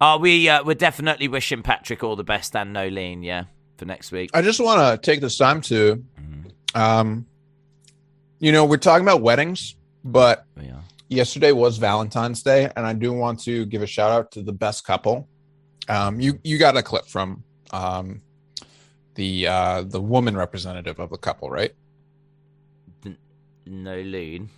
are 0.00 0.18
we? 0.18 0.48
Uh, 0.48 0.64
we're 0.64 0.74
definitely 0.74 1.28
wishing 1.28 1.62
Patrick 1.62 2.02
all 2.02 2.16
the 2.16 2.24
best 2.24 2.56
and 2.56 2.74
Nolene, 2.74 3.24
yeah, 3.24 3.44
for 3.76 3.84
next 3.84 4.10
week. 4.10 4.30
I 4.34 4.42
just 4.42 4.58
want 4.58 4.80
to 4.80 5.10
take 5.10 5.20
this 5.20 5.38
time 5.38 5.60
to, 5.62 6.04
um, 6.74 7.24
you 8.40 8.50
know, 8.50 8.64
we're 8.64 8.78
talking 8.78 9.04
about 9.04 9.22
weddings, 9.22 9.76
but 10.04 10.44
We 10.56 10.72
yesterday 11.08 11.52
was 11.52 11.78
Valentine's 11.78 12.42
Day, 12.42 12.70
and 12.76 12.84
I 12.84 12.92
do 12.92 13.12
want 13.12 13.40
to 13.44 13.64
give 13.66 13.82
a 13.82 13.86
shout 13.86 14.10
out 14.10 14.32
to 14.32 14.42
the 14.42 14.52
best 14.52 14.84
couple. 14.84 15.28
Um, 15.88 16.20
you 16.20 16.38
you 16.42 16.58
got 16.58 16.76
a 16.76 16.82
clip 16.82 17.06
from 17.06 17.44
um, 17.72 18.22
the 19.14 19.46
uh, 19.46 19.82
the 19.82 20.00
woman 20.00 20.36
representative 20.36 20.98
of 20.98 21.10
the 21.10 21.18
couple, 21.18 21.50
right? 21.50 21.74
Nolene. 23.66 24.48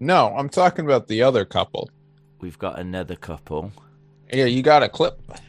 No, 0.00 0.34
I'm 0.36 0.48
talking 0.48 0.84
about 0.84 1.08
the 1.08 1.22
other 1.22 1.44
couple. 1.44 1.90
We've 2.40 2.58
got 2.58 2.78
another 2.78 3.16
couple. 3.16 3.72
Yeah, 4.32 4.44
you 4.44 4.62
got 4.62 4.82
a 4.82 4.88
clip. 4.88 5.20
Hint, 5.28 5.40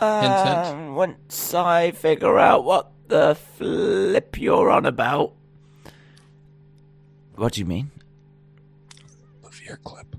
hint. 0.00 0.66
Um, 0.66 0.94
once 0.94 1.54
I 1.54 1.90
figure 1.90 2.38
out 2.38 2.64
what 2.64 2.90
the 3.08 3.34
flip 3.34 4.38
you're 4.38 4.70
on 4.70 4.86
about. 4.86 5.34
What 7.34 7.54
do 7.54 7.60
you 7.60 7.66
mean? 7.66 7.90
The 9.42 9.50
Veer 9.50 9.78
clip. 9.82 10.16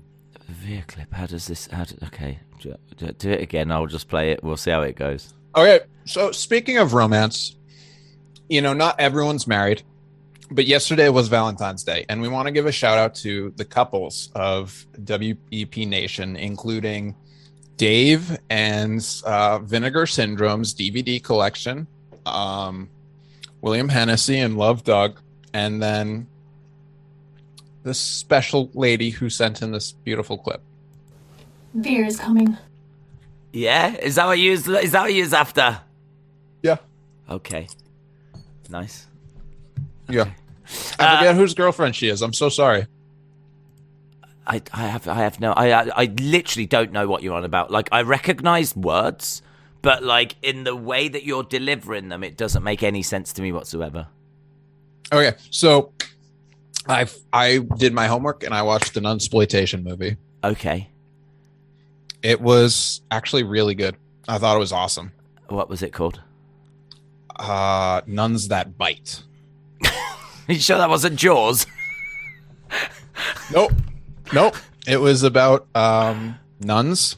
Veer 0.48 0.84
clip. 0.86 1.12
How 1.12 1.26
does 1.26 1.46
this? 1.46 1.68
How 1.68 1.84
do, 1.84 1.96
okay, 2.06 2.40
do, 2.60 2.74
do- 2.96 3.12
do 3.12 3.30
it 3.30 3.40
again. 3.40 3.70
I'll 3.70 3.86
just 3.86 4.08
play 4.08 4.30
it. 4.32 4.42
We'll 4.42 4.56
see 4.56 4.70
how 4.70 4.82
it 4.82 4.96
goes. 4.96 5.32
Okay, 5.54 5.80
so 6.06 6.32
speaking 6.32 6.78
of 6.78 6.94
romance, 6.94 7.56
you 8.48 8.62
know, 8.62 8.72
not 8.72 8.98
everyone's 8.98 9.46
married, 9.46 9.82
but 10.50 10.66
yesterday 10.66 11.10
was 11.10 11.28
Valentine's 11.28 11.84
Day, 11.84 12.06
and 12.08 12.22
we 12.22 12.28
want 12.28 12.46
to 12.46 12.52
give 12.52 12.66
a 12.66 12.72
shout 12.72 12.96
out 12.96 13.14
to 13.16 13.52
the 13.56 13.64
couples 13.64 14.30
of 14.34 14.86
WEP 15.06 15.76
Nation, 15.78 16.36
including 16.36 17.14
Dave 17.76 18.38
and 18.48 19.06
uh, 19.26 19.58
Vinegar 19.58 20.06
Syndrome's 20.06 20.74
DVD 20.74 21.22
collection, 21.22 21.86
um, 22.24 22.88
William 23.60 23.90
Hennessy 23.90 24.38
and 24.38 24.56
Love 24.56 24.84
Doug, 24.84 25.20
and 25.52 25.82
then 25.82 26.28
this 27.82 28.00
special 28.00 28.70
lady 28.72 29.10
who 29.10 29.28
sent 29.28 29.60
in 29.60 29.72
this 29.72 29.92
beautiful 29.92 30.38
clip. 30.38 30.62
Veer 31.74 32.06
is 32.06 32.18
coming. 32.18 32.56
Yeah, 33.52 33.96
is 33.96 34.14
that 34.14 34.26
what 34.26 34.38
you 34.38 34.52
is 34.52 34.64
that 34.64 35.02
what 35.02 35.12
you 35.12 35.22
was 35.22 35.34
after? 35.34 35.80
Yeah. 36.62 36.78
Okay, 37.28 37.68
nice. 38.70 39.06
Yeah. 40.08 40.30
I 40.98 41.18
forget 41.18 41.26
uh, 41.26 41.34
whose 41.34 41.54
girlfriend 41.54 41.94
she 41.94 42.08
is. 42.08 42.22
I'm 42.22 42.32
so 42.32 42.48
sorry. 42.48 42.86
I, 44.46 44.62
I 44.72 44.86
have 44.86 45.06
I 45.06 45.16
have 45.16 45.38
no 45.38 45.52
I, 45.52 45.70
I 45.72 45.90
I 45.94 46.04
literally 46.20 46.66
don't 46.66 46.92
know 46.92 47.06
what 47.06 47.22
you're 47.22 47.34
on 47.34 47.44
about. 47.44 47.70
Like 47.70 47.88
I 47.92 48.02
recognize 48.02 48.74
words, 48.74 49.42
but 49.82 50.02
like 50.02 50.36
in 50.42 50.64
the 50.64 50.74
way 50.74 51.08
that 51.08 51.24
you're 51.24 51.44
delivering 51.44 52.08
them, 52.08 52.24
it 52.24 52.36
doesn't 52.36 52.62
make 52.62 52.82
any 52.82 53.02
sense 53.02 53.32
to 53.34 53.42
me 53.42 53.52
whatsoever. 53.52 54.08
Okay, 55.12 55.36
so 55.50 55.92
I 56.88 57.06
I 57.32 57.58
did 57.76 57.92
my 57.92 58.06
homework 58.06 58.42
and 58.42 58.54
I 58.54 58.62
watched 58.62 58.96
an 58.96 59.04
unsploitation 59.04 59.84
movie. 59.84 60.16
Okay, 60.42 60.88
It 62.22 62.40
was 62.40 63.02
actually 63.10 63.42
really 63.42 63.74
good. 63.74 63.96
I 64.28 64.38
thought 64.38 64.56
it 64.56 64.60
was 64.60 64.72
awesome. 64.72 65.12
what 65.48 65.68
was 65.68 65.82
it 65.82 65.92
called? 65.92 66.20
Uh, 67.36 68.00
nuns 68.06 68.48
that 68.48 68.78
bite. 68.78 69.22
you 70.48 70.54
sure 70.56 70.78
that 70.78 70.88
wasn't 70.88 71.16
Jaws? 71.16 71.66
Nope, 73.52 73.72
nope. 74.32 74.56
It 74.86 74.98
was 74.98 75.22
about 75.22 75.66
um 75.74 76.38
nuns 76.60 77.16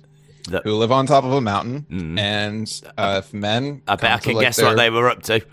The- 0.49 0.61
who 0.65 0.75
live 0.75 0.91
on 0.93 1.07
top 1.07 1.25
of 1.25 1.33
a 1.33 1.41
mountain, 1.41 1.87
Mm. 1.91 2.19
and 2.19 2.83
uh, 2.99 3.23
if 3.25 3.33
men, 3.35 3.83
I 3.87 3.97
bet 3.97 4.13
I 4.13 4.19
can 4.19 4.35
like, 4.35 4.47
guess 4.47 4.61
what 4.61 4.77
they 4.77 4.91
were 4.91 5.09
up 5.11 5.23
to. 5.25 5.45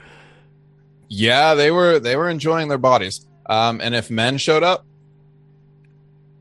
Yeah, 1.10 1.54
they 1.56 1.72
were 1.72 2.00
they 2.00 2.16
were 2.16 2.30
enjoying 2.30 2.68
their 2.70 2.78
bodies. 2.78 3.26
Um, 3.48 3.82
and 3.82 3.94
if 3.94 4.10
men 4.10 4.38
showed 4.38 4.64
up, 4.64 4.86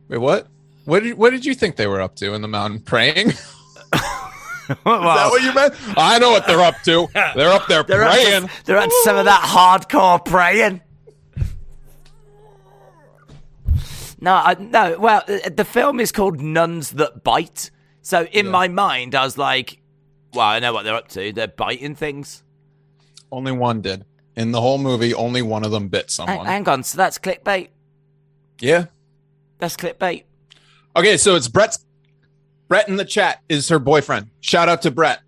wait, 0.08 0.18
what? 0.18 0.46
What 0.90 1.04
did 1.04 1.16
what 1.16 1.30
did 1.30 1.44
you 1.46 1.54
think 1.54 1.76
they 1.76 1.86
were 1.86 2.00
up 2.00 2.16
to 2.16 2.34
in 2.34 2.42
the 2.42 2.48
mountain? 2.48 2.80
Praying? 2.80 3.28
Is 3.30 4.76
that 4.84 5.28
what 5.30 5.40
you 5.40 5.54
meant? 5.54 5.72
I 5.96 6.18
know 6.18 6.32
what 6.32 6.48
they're 6.48 6.60
up 6.60 6.82
to. 6.82 7.06
They're 7.14 7.50
up 7.50 7.68
there 7.68 7.84
they're 7.84 8.08
praying. 8.08 8.48
to, 8.48 8.64
they're 8.64 8.80
to 8.80 9.00
some 9.04 9.16
of 9.16 9.24
that 9.24 9.42
hardcore 9.42 10.24
praying. 10.24 10.80
No, 14.20 14.34
I, 14.34 14.54
no. 14.58 14.98
Well, 14.98 15.22
uh, 15.28 15.48
the 15.48 15.64
film 15.64 16.00
is 16.00 16.10
called 16.10 16.40
Nuns 16.40 16.90
That 16.90 17.22
Bite. 17.22 17.70
So 18.02 18.24
in 18.24 18.48
my 18.48 18.66
mind, 18.66 19.14
I 19.14 19.24
was 19.24 19.38
like, 19.38 19.80
well, 20.34 20.46
I 20.46 20.58
know 20.58 20.72
what 20.72 20.82
they're 20.82 20.94
up 20.94 21.08
to. 21.08 21.32
They're 21.32 21.48
biting 21.48 21.94
things. 21.94 22.42
Only 23.30 23.52
one 23.52 23.80
did. 23.80 24.04
In 24.34 24.50
the 24.50 24.60
whole 24.60 24.78
movie, 24.78 25.14
only 25.14 25.42
one 25.42 25.64
of 25.64 25.70
them 25.70 25.88
bit 25.88 26.02
Hang, 26.16 26.28
someone. 26.28 26.46
hang 26.46 26.68
on, 26.68 26.82
so 26.82 26.96
that's 26.96 27.18
clickbait. 27.18 27.68
Yeah. 28.60 28.86
That's 29.58 29.76
clickbait. 29.76 30.24
Okay, 30.96 31.16
so 31.16 31.36
it's 31.36 31.48
Brett's 31.48 31.84
Brett 32.68 32.88
in 32.88 32.96
the 32.96 33.04
chat 33.04 33.40
is 33.48 33.68
her 33.68 33.78
boyfriend. 33.78 34.28
Shout 34.40 34.68
out 34.68 34.82
to 34.82 34.90
Brett. 34.90 35.20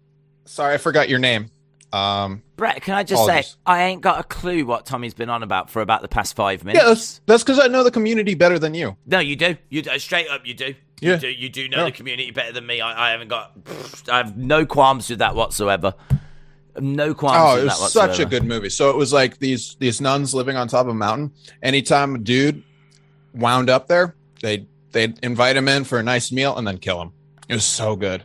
Sorry, 0.44 0.75
I 0.75 0.79
forgot 0.79 1.09
your 1.09 1.18
name. 1.18 1.51
Um 1.92 2.42
Brett, 2.57 2.81
can 2.83 2.94
I 2.94 3.03
just 3.03 3.22
Apologies. 3.22 3.51
say 3.51 3.57
I 3.66 3.83
ain't 3.85 4.01
got 4.01 4.18
a 4.20 4.22
clue 4.25 4.64
what 4.64 4.87
Tommy's 4.87 5.12
been 5.14 5.29
on 5.29 5.42
about 5.42 5.68
for 5.68 5.83
about 5.83 6.01
the 6.03 6.09
past 6.09 6.35
five 6.35 6.64
minutes. 6.64 6.83
Yeah, 6.83 6.88
that's 6.88 7.20
that's 7.27 7.42
because 7.42 7.59
I 7.59 7.66
know 7.66 7.85
the 7.85 7.90
community 7.90 8.35
better 8.35 8.59
than 8.59 8.72
you. 8.75 8.96
No, 9.07 9.18
you 9.18 9.37
do. 9.37 9.57
You 9.68 9.83
do. 9.83 9.98
Straight 9.98 10.29
up, 10.29 10.46
you 10.46 10.55
do. 10.55 10.75
Yeah. 11.01 11.14
You 11.14 11.18
do. 11.18 11.29
You 11.31 11.48
do 11.48 11.68
know 11.68 11.79
Yeah. 11.79 11.85
the 11.87 11.92
community 11.92 12.31
better 12.31 12.53
than 12.53 12.64
me. 12.66 12.81
I, 12.81 13.09
I 13.09 13.11
haven't 13.11 13.29
got. 13.29 13.53
I 14.11 14.18
have 14.18 14.37
no 14.37 14.64
qualms 14.64 15.11
with 15.11 15.18
that 15.18 15.35
whatsoever. 15.35 15.94
No 16.79 17.12
qualms 17.12 17.37
Oh, 17.38 17.61
it 17.61 17.64
was 17.64 17.79
whatsoever. 17.81 18.14
such 18.14 18.25
a 18.25 18.29
good 18.29 18.44
movie. 18.44 18.70
So 18.70 18.88
it 18.88 18.96
was 18.96 19.12
like 19.12 19.38
these 19.38 19.77
these 19.79 20.01
nuns 20.01 20.33
living 20.33 20.57
on 20.57 20.68
top 20.68 20.87
of 20.87 20.88
a 20.88 20.94
mountain. 20.94 21.33
Anytime 21.62 22.14
a 22.14 22.18
dude 22.18 22.62
wound 23.35 23.68
up 23.68 23.88
there, 23.88 24.14
they 24.40 24.66
they'd 24.92 25.18
invite 25.22 25.57
him 25.57 25.68
in 25.68 25.85
for 25.85 25.98
a 25.98 26.02
nice 26.02 26.31
meal 26.33 26.57
and 26.57 26.66
then 26.66 26.78
kill 26.78 27.00
him. 27.00 27.12
It 27.48 27.55
was 27.55 27.64
so 27.64 27.96
good. 27.96 28.22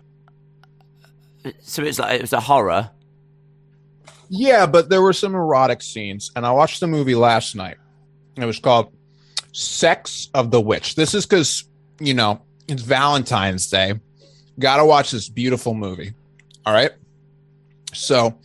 So 1.62 1.84
it's 1.84 1.99
like 1.99 2.15
it 2.15 2.21
was 2.21 2.34
a 2.34 2.39
horror. 2.39 2.91
Yeah, 4.30 4.65
but 4.65 4.89
there 4.89 5.01
were 5.01 5.13
some 5.13 5.36
erotic 5.36 5.82
scenes, 5.82 6.32
and 6.36 6.45
I 6.45 6.51
watched 6.51 6.80
the 6.82 6.88
movie 6.88 7.15
last 7.15 7.56
night. 7.56 7.77
It 8.36 8.45
was 8.45 8.60
called 8.60 8.93
Sex 9.53 10.30
of 10.34 10.51
the 10.51 10.62
Witch. 10.62 10.95
This 10.95 11.13
is 11.13 11.25
because, 11.25 11.63
you 11.99 12.13
know, 12.13 12.41
it's 12.67 12.82
Valentine's 12.82 13.69
Day. 13.69 13.93
Gotta 14.60 14.86
watch 14.86 15.12
this 15.12 15.30
beautiful 15.30 15.73
movie. 15.73 16.13
All 16.65 16.73
right. 16.73 16.91
So 17.93 18.38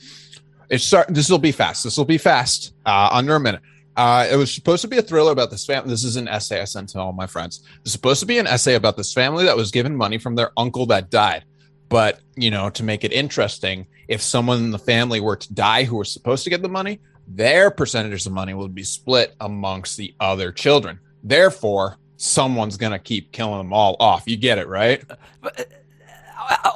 it's 0.71 0.85
start 0.85 1.09
this 1.09 1.29
will 1.29 1.39
be 1.39 1.53
fast. 1.53 1.85
This 1.85 1.97
will 1.97 2.05
be 2.05 2.19
fast. 2.19 2.73
Uh 2.87 3.09
under 3.13 3.35
a 3.35 3.41
minute. 3.41 3.63
Uh 3.97 4.27
it 4.31 4.37
was 4.37 4.55
supposed 4.55 4.83
to 4.83 4.89
be 4.89 4.99
a 4.99 5.03
thriller 5.03 5.33
about 5.33 5.51
this 5.51 5.67
family. 5.67 5.91
This 5.91 6.05
is 6.05 6.17
an 6.17 6.29
essay 6.29 6.61
I 6.61 6.65
sent 6.65 6.91
to 6.91 7.01
all 7.01 7.13
my 7.13 7.27
friends. 7.27 7.67
It's 7.83 7.93
supposed 7.93 8.21
to 8.21 8.27
be 8.27 8.39
an 8.39 8.47
essay 8.47 8.75
about 8.75 8.97
this 8.97 9.13
family 9.13 9.45
that 9.45 9.57
was 9.57 9.71
given 9.71 9.97
money 9.97 10.19
from 10.19 10.35
their 10.35 10.51
uncle 10.57 10.87
that 10.87 11.11
died. 11.11 11.45
But, 11.89 12.21
you 12.37 12.51
know, 12.51 12.71
to 12.71 12.83
make 12.83 13.05
it 13.05 13.13
interesting, 13.13 13.87
if 14.09 14.23
someone 14.23 14.59
in 14.59 14.71
the 14.71 14.79
family 14.79 15.21
were 15.21 15.37
to 15.37 15.53
die 15.53 15.85
who 15.85 15.97
was 15.97 16.11
supposed 16.11 16.43
to 16.45 16.49
get 16.49 16.63
the 16.63 16.69
money, 16.71 17.01
their 17.29 17.71
percentages 17.71 18.27
of 18.27 18.33
money 18.33 18.55
would 18.55 18.75
be 18.75 18.83
split 18.83 19.35
amongst 19.41 19.99
the 19.99 20.15
other 20.19 20.53
children. 20.53 20.99
Therefore, 21.23 21.99
someone's 22.17 22.79
going 22.79 22.93
to 22.93 22.99
keep 22.99 23.31
killing 23.31 23.59
them 23.59 23.75
all 23.75 23.97
off. 24.01 24.23
You 24.27 24.39
get 24.39 24.57
it, 24.57 24.69
right? 24.69 25.05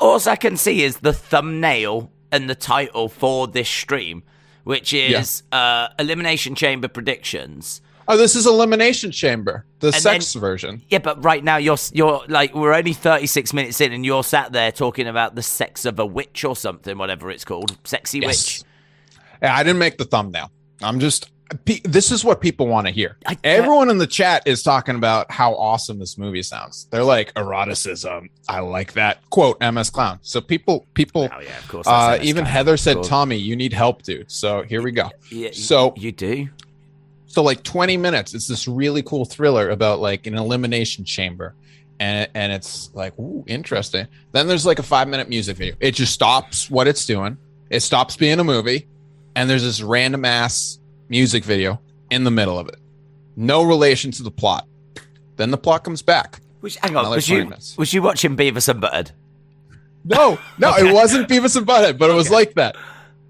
All 0.01 0.21
I 0.27 0.37
can 0.37 0.59
see 0.59 0.83
is 0.83 0.99
the 0.99 1.15
thumbnail 1.15 2.13
and 2.31 2.51
the 2.51 2.55
title 2.55 3.09
for 3.09 3.47
this 3.47 3.71
stream, 3.71 4.23
which 4.67 4.93
is 4.93 5.45
uh, 5.53 5.87
Elimination 5.97 6.57
Chamber 6.57 6.89
Predictions. 6.89 7.81
Oh, 8.09 8.17
this 8.17 8.35
is 8.35 8.47
Elimination 8.47 9.13
Chamber, 9.13 9.65
the 9.79 9.89
And 9.89 9.97
sex 9.97 10.33
then- 10.33 10.41
version. 10.41 10.83
Yeah, 10.89 10.99
but 10.99 11.25
right 11.25 11.43
now 11.43 11.57
you're 11.57 11.77
you're 11.93 12.23
like 12.29 12.53
we're 12.53 12.75
only 12.75 12.93
36 12.93 13.53
minutes 13.53 13.81
in, 13.81 13.93
and 13.93 14.05
you're 14.05 14.25
sat 14.25 14.51
there 14.53 14.73
talking 14.73 15.07
about 15.07 15.37
the 15.37 15.43
sex 15.43 15.85
of 15.85 16.01
a 16.01 16.05
witch 16.07 16.45
or 16.45 16.57
something, 16.57 16.99
whatever 16.99 17.31
it's 17.31 17.45
called, 17.45 17.77
sexy 17.85 18.19
Yes. 18.19 18.29
witch. 18.29 18.63
Yeah, 19.41 19.55
I 19.55 19.63
didn't 19.63 19.79
make 19.79 19.99
the 19.99 20.05
thumbnail. 20.05 20.51
I'm 20.83 20.99
just. 20.99 21.31
This 21.85 22.11
is 22.11 22.25
what 22.25 22.41
people 22.41 22.67
want 22.67 22.87
to 22.89 22.93
hear. 22.93 23.17
Everyone 23.45 23.89
in 23.89 23.99
the 23.99 24.07
chat 24.07 24.43
is 24.47 24.63
talking 24.63 24.97
about 24.97 25.31
how 25.31 25.55
awesome 25.55 25.99
this 25.99 26.19
movie 26.19 26.43
sounds. 26.43 26.89
They're 26.91 27.05
like 27.05 27.33
eroticism. 27.35 28.31
I 28.49 28.61
like 28.61 28.95
that 28.95 29.19
quote. 29.31 29.61
MS 29.61 29.91
Clown. 29.91 30.19
So 30.23 30.41
people, 30.41 30.87
people. 30.95 31.29
Oh 31.33 31.41
yeah, 31.41 31.59
of 31.59 31.69
course. 31.69 31.87
Uh, 31.87 32.19
even 32.21 32.45
Clown, 32.45 32.53
Heather 32.53 32.77
said. 32.77 33.03
"Tommy, 33.05 33.37
you 33.37 33.55
need 33.55 33.73
help, 33.73 34.03
dude." 34.03 34.31
So 34.31 34.63
here 34.63 34.83
we 34.83 34.91
go. 34.91 35.11
Yeah, 35.31 35.51
So- 35.53 35.95
you 35.97 36.11
do. 36.13 36.49
So 37.29 37.43
like 37.43 37.63
20 37.63 37.97
minutes. 37.97 38.35
It's 38.35 38.49
this 38.49 38.67
really 38.67 39.03
cool 39.03 39.25
thriller 39.25 39.69
about 39.71 40.01
like 40.01 40.27
an 40.27 40.35
elimination 40.35 41.05
chamber. 41.05 41.55
And, 42.01 42.29
and 42.35 42.53
it's 42.53 42.91
like, 42.95 43.19
ooh, 43.19 43.45
interesting. 43.47 44.07
Then 44.33 44.49
there's 44.49 44.65
like 44.67 44.79
a 44.79 44.83
five 44.83 45.07
minute 45.09 45.29
music 45.29 45.57
video. 45.59 45.75
It 45.81 45.93
just 45.93 46.13
stops 46.13 46.71
what 46.71 46.87
it's 46.89 47.05
doing. 47.07 47.37
It 47.69 47.81
stops 47.81 48.17
being 48.17 48.39
a 48.41 48.45
movie. 48.45 48.87
And 49.35 49.51
there's 49.51 49.63
this 49.63 49.83
random 49.83 50.25
ass 50.25 50.79
music 51.09 51.45
video 51.45 51.81
in 52.11 52.25
the 52.25 52.31
middle 52.31 52.59
of 52.59 52.69
it. 52.69 52.77
No 53.37 53.63
relation 53.63 54.11
to 54.13 54.23
the 54.23 54.31
plot. 54.31 54.67
Then 55.37 55.51
the 55.51 55.59
plot 55.59 55.85
comes 55.85 56.03
back. 56.03 56.41
Was, 56.63 56.77
hang 56.77 56.97
on, 56.97 57.09
was 57.11 57.29
you 57.29 57.45
minutes. 57.45 57.77
was 57.77 57.93
you 57.93 58.03
watching 58.03 58.37
Beavis 58.37 58.69
and 58.69 58.83
Butthead? 58.83 59.13
No, 60.05 60.39
no, 60.59 60.71
Okay. 60.73 60.89
it 60.89 60.95
wasn't 60.95 61.29
Beavis 61.29 61.57
and 61.57 61.67
Butthead, 61.67 61.99
but 61.99 62.11
it 62.11 62.15
was 62.15 62.27
Okay. 62.29 62.35
like 62.35 62.55
that. 62.55 62.77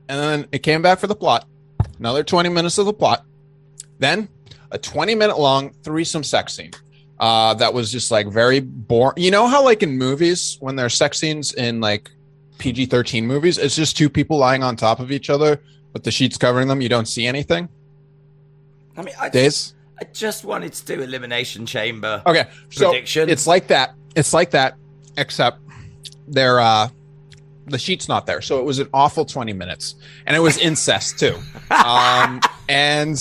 And 0.09 0.21
then 0.21 0.47
it 0.53 0.61
came 0.61 0.83
back 0.83 0.99
for 0.99 1.07
the 1.07 1.17
plot. 1.17 1.47
Another 1.99 2.23
20 2.23 2.49
minutes 2.51 2.79
of 2.79 2.87
the 2.87 2.93
plot. 2.93 3.25
Then 3.99 4.29
a 4.71 4.79
20 4.79 5.15
minute 5.15 5.39
long 5.39 5.71
threesome 5.83 6.23
sex 6.23 6.55
scene. 6.55 6.73
Uh, 7.19 7.55
that 7.55 7.73
was 7.73 7.91
just 7.91 8.11
like 8.11 8.27
very 8.29 8.61
boring. 8.61 9.15
You 9.17 9.31
know 9.31 9.47
how 9.49 9.65
like 9.65 9.83
in 9.83 9.97
movies 9.97 10.59
when 10.61 10.77
there's 10.77 10.95
sex 10.95 11.19
scenes 11.19 11.53
in 11.55 11.81
like 11.81 12.11
PG 12.59 12.87
13 12.87 13.27
movies, 13.27 13.57
it's 13.59 13.75
just 13.75 13.97
two 13.97 14.11
people 14.11 14.37
lying 14.39 14.63
on 14.63 14.77
top 14.77 15.01
of 15.01 15.11
each 15.11 15.31
other 15.31 15.61
with 15.97 16.05
the 16.05 16.11
sheets 16.11 16.37
covering 16.37 16.69
them. 16.69 16.83
You 16.83 16.91
don't 16.91 17.09
see 17.09 17.27
anything. 17.27 17.71
I 18.99 19.03
mean, 19.03 19.15
I, 19.19 19.31
Daze. 19.31 19.75
I 19.99 20.05
just 20.05 20.45
wanted 20.45 20.75
to 20.75 20.85
do 20.85 21.01
Elimination 21.01 21.65
Chamber. 21.65 22.23
Okay, 22.27 22.49
so 22.69 22.91
Prediction? 22.91 23.31
it's 23.31 23.47
like 23.47 23.69
that. 23.69 23.95
It's 24.15 24.35
like 24.35 24.51
that, 24.51 24.77
except 25.17 25.59
they're 26.29 26.61
uh 26.61 26.89
the 27.69 27.79
sheet's 27.79 28.11
not 28.11 28.27
there. 28.27 28.43
So 28.43 28.59
it 28.59 28.65
was 28.67 28.79
an 28.79 28.89
awful 28.93 29.25
20 29.25 29.55
minutes. 29.55 29.95
And 30.27 30.37
it 30.37 30.41
was 30.41 30.59
incest 30.59 31.19
too. 31.19 31.39
Um 31.71 32.43
and 32.69 33.19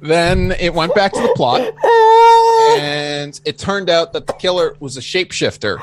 then 0.00 0.52
it 0.52 0.72
went 0.72 0.94
back 0.94 1.12
to 1.12 1.20
the 1.20 1.32
plot. 1.36 1.74
And 2.78 3.38
it 3.44 3.58
turned 3.58 3.88
out 3.90 4.12
that 4.14 4.26
the 4.26 4.32
killer 4.32 4.76
was 4.80 4.96
a 4.96 5.00
shapeshifter. 5.00 5.78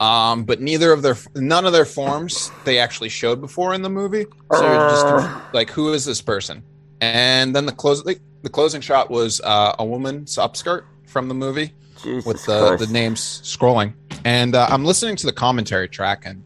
Um, 0.00 0.44
but 0.44 0.60
neither 0.60 0.92
of 0.92 1.02
their 1.02 1.16
none 1.34 1.64
of 1.64 1.72
their 1.72 1.84
forms 1.84 2.52
they 2.64 2.78
actually 2.78 3.08
showed 3.08 3.40
before 3.40 3.74
in 3.74 3.82
the 3.82 3.90
movie. 3.90 4.26
So 4.52 4.62
you're 4.62 4.90
just 4.90 5.54
like, 5.54 5.70
who 5.70 5.92
is 5.92 6.04
this 6.04 6.20
person? 6.20 6.62
And 7.00 7.54
then 7.54 7.66
the 7.66 7.72
close 7.72 8.04
the, 8.04 8.18
the 8.42 8.48
closing 8.48 8.80
shot 8.80 9.10
was 9.10 9.40
uh, 9.40 9.74
a 9.78 9.84
woman's 9.84 10.36
upskirt 10.36 10.84
from 11.06 11.28
the 11.28 11.34
movie 11.34 11.72
with 12.04 12.44
the, 12.46 12.76
the 12.76 12.86
names 12.86 13.40
scrolling. 13.42 13.94
And 14.24 14.54
uh, 14.54 14.68
I'm 14.70 14.84
listening 14.84 15.16
to 15.16 15.26
the 15.26 15.32
commentary 15.32 15.88
track, 15.88 16.22
and 16.24 16.44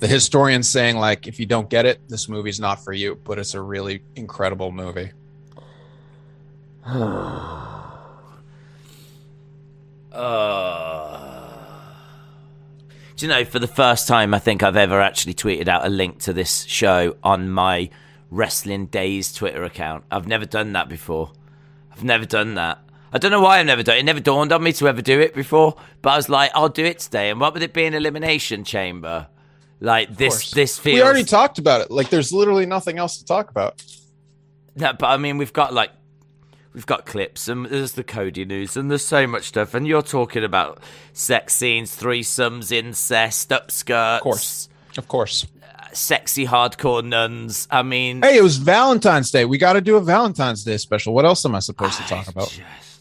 the 0.00 0.08
historian 0.08 0.62
saying 0.62 0.96
like, 0.96 1.26
if 1.26 1.38
you 1.38 1.46
don't 1.46 1.70
get 1.70 1.86
it, 1.86 2.00
this 2.08 2.28
movie's 2.28 2.58
not 2.58 2.82
for 2.82 2.92
you, 2.92 3.20
but 3.24 3.38
it's 3.38 3.54
a 3.54 3.60
really 3.60 4.02
incredible 4.16 4.72
movie. 4.72 5.12
Uh, 10.10 11.27
do 13.18 13.26
you 13.26 13.32
know, 13.32 13.44
for 13.44 13.58
the 13.58 13.66
first 13.66 14.06
time, 14.06 14.32
I 14.32 14.38
think 14.38 14.62
I've 14.62 14.76
ever 14.76 15.00
actually 15.00 15.34
tweeted 15.34 15.66
out 15.66 15.84
a 15.84 15.88
link 15.88 16.20
to 16.20 16.32
this 16.32 16.62
show 16.64 17.16
on 17.24 17.50
my 17.50 17.90
Wrestling 18.30 18.86
Days 18.86 19.32
Twitter 19.32 19.64
account. 19.64 20.04
I've 20.08 20.28
never 20.28 20.46
done 20.46 20.72
that 20.74 20.88
before. 20.88 21.32
I've 21.90 22.04
never 22.04 22.24
done 22.24 22.54
that. 22.54 22.78
I 23.12 23.18
don't 23.18 23.32
know 23.32 23.40
why 23.40 23.58
I've 23.58 23.66
never 23.66 23.82
done 23.82 23.96
it. 23.96 24.00
It 24.00 24.04
never 24.04 24.20
dawned 24.20 24.52
on 24.52 24.62
me 24.62 24.72
to 24.74 24.86
ever 24.86 25.02
do 25.02 25.18
it 25.18 25.34
before, 25.34 25.74
but 26.00 26.10
I 26.10 26.16
was 26.16 26.28
like, 26.28 26.52
I'll 26.54 26.68
do 26.68 26.84
it 26.84 27.00
today. 27.00 27.30
And 27.30 27.40
what 27.40 27.54
would 27.54 27.62
it 27.64 27.72
be 27.72 27.86
an 27.86 27.94
elimination 27.94 28.62
chamber? 28.62 29.26
Like 29.80 30.16
this, 30.16 30.52
this 30.52 30.78
feels. 30.78 30.94
We 30.94 31.02
already 31.02 31.24
talked 31.24 31.58
about 31.58 31.80
it. 31.80 31.90
Like, 31.90 32.10
there's 32.10 32.32
literally 32.32 32.66
nothing 32.66 32.98
else 32.98 33.18
to 33.18 33.24
talk 33.24 33.50
about. 33.50 33.82
No, 34.76 34.92
but 34.92 35.06
I 35.06 35.16
mean, 35.16 35.38
we've 35.38 35.52
got 35.52 35.74
like, 35.74 35.90
we've 36.78 36.86
got 36.86 37.04
clips, 37.06 37.48
and 37.48 37.66
there's 37.66 37.94
the 37.94 38.04
Cody 38.04 38.44
news, 38.44 38.76
and 38.76 38.88
there's 38.88 39.04
so 39.04 39.26
much 39.26 39.48
stuff. 39.48 39.74
And 39.74 39.84
you're 39.84 40.00
talking 40.00 40.44
about 40.44 40.80
sex 41.12 41.56
scenes, 41.56 41.90
threesomes, 42.00 42.70
incest, 42.70 43.48
upskirts, 43.50 44.18
Of 44.18 44.22
course. 44.22 44.68
Of 44.96 45.08
course. 45.08 45.46
sexy 45.92 46.46
hardcore 46.46 47.04
nuns. 47.04 47.66
I 47.68 47.82
mean, 47.82 48.22
Hey, 48.22 48.36
it 48.36 48.44
was 48.44 48.58
Valentine's 48.58 49.32
Day. 49.32 49.44
We 49.44 49.58
got 49.58 49.72
to 49.72 49.80
do 49.80 49.96
a 49.96 50.00
Valentine's 50.00 50.62
Day 50.62 50.76
special. 50.76 51.14
What 51.14 51.24
else 51.24 51.44
am 51.44 51.56
I 51.56 51.58
supposed 51.58 51.96
to 51.96 52.04
talk 52.04 52.28
about? 52.28 52.48
just- 52.48 53.00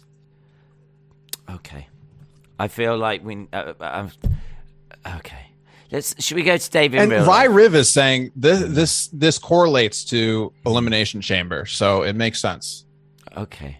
okay, 1.48 1.88
I 2.58 2.68
feel 2.68 2.98
like 2.98 3.24
we. 3.24 3.48
Uh, 3.54 3.74
uh, 3.80 4.10
okay, 5.18 5.52
let's. 5.92 6.16
Should 6.24 6.36
we 6.36 6.42
go 6.42 6.58
to 6.58 6.72
David? 6.72 7.02
And 7.12 7.26
Vi? 7.26 7.44
Riv 7.44 7.76
is 7.76 7.92
saying 7.92 8.32
this 8.36 8.64
this 8.64 9.08
this 9.14 9.38
correlates 9.38 10.04
to 10.06 10.52
Elimination 10.66 11.22
Chamber, 11.22 11.68
so 11.68 12.02
it 12.02 12.16
makes 12.16 12.40
sense. 12.42 12.86
Okay. 13.38 13.78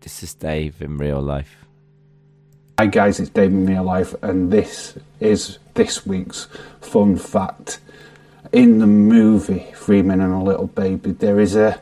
This 0.00 0.24
is 0.24 0.34
Dave 0.34 0.82
in 0.82 0.98
real 0.98 1.22
life. 1.22 1.66
Hi 2.80 2.86
guys, 2.86 3.20
it's 3.20 3.30
Dave 3.30 3.52
in 3.52 3.64
real 3.64 3.84
life, 3.84 4.12
and 4.22 4.50
this 4.50 4.98
is 5.20 5.60
this 5.74 6.04
week's 6.04 6.48
fun 6.80 7.16
fact. 7.16 7.78
In 8.50 8.80
the 8.80 8.88
movie 8.88 9.68
Three 9.76 10.02
Men 10.02 10.20
and 10.20 10.34
a 10.34 10.38
Little 10.38 10.66
Baby, 10.66 11.12
there 11.12 11.38
is 11.38 11.54
a 11.54 11.80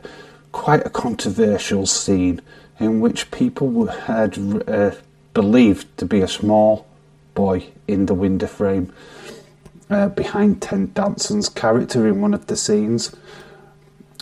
quite 0.51 0.85
a 0.85 0.91
controversial 0.91 1.87
scene 1.87 2.39
in 2.79 2.99
which 2.99 3.31
people 3.31 3.87
had 3.87 4.37
uh, 4.69 4.91
believed 5.33 5.97
to 5.97 6.05
be 6.05 6.21
a 6.21 6.27
small 6.27 6.85
boy 7.33 7.65
in 7.87 8.05
the 8.05 8.13
window 8.13 8.45
frame 8.45 8.93
uh, 9.89 10.09
behind 10.09 10.61
Ted 10.61 10.93
Danson's 10.93 11.49
character 11.49 12.07
in 12.07 12.21
one 12.21 12.35
of 12.35 12.45
the 12.45 12.55
scenes. 12.55 13.15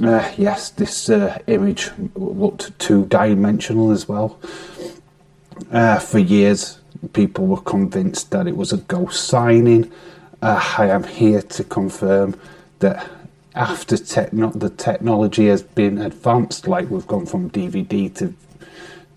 Uh, 0.03 0.29
yes, 0.37 0.71
this 0.71 1.09
uh, 1.09 1.37
image 1.47 1.89
looked 2.15 2.77
two 2.79 3.05
dimensional 3.05 3.91
as 3.91 4.09
well. 4.09 4.37
Uh, 5.71 5.99
for 5.99 6.19
years, 6.19 6.79
people 7.13 7.47
were 7.47 7.61
convinced 7.61 8.31
that 8.31 8.45
it 8.45 8.57
was 8.57 8.73
a 8.73 8.77
ghost 8.77 9.23
signing. 9.25 9.89
Uh, 10.41 10.61
I 10.77 10.87
am 10.89 11.03
here 11.05 11.41
to 11.41 11.63
confirm 11.63 12.37
that 12.79 13.09
after 13.55 13.95
techno- 13.95 14.51
the 14.51 14.69
technology 14.69 15.47
has 15.47 15.63
been 15.63 15.97
advanced, 15.99 16.67
like 16.67 16.89
we've 16.89 17.07
gone 17.07 17.25
from 17.25 17.49
DVD 17.49 18.13
to 18.15 18.33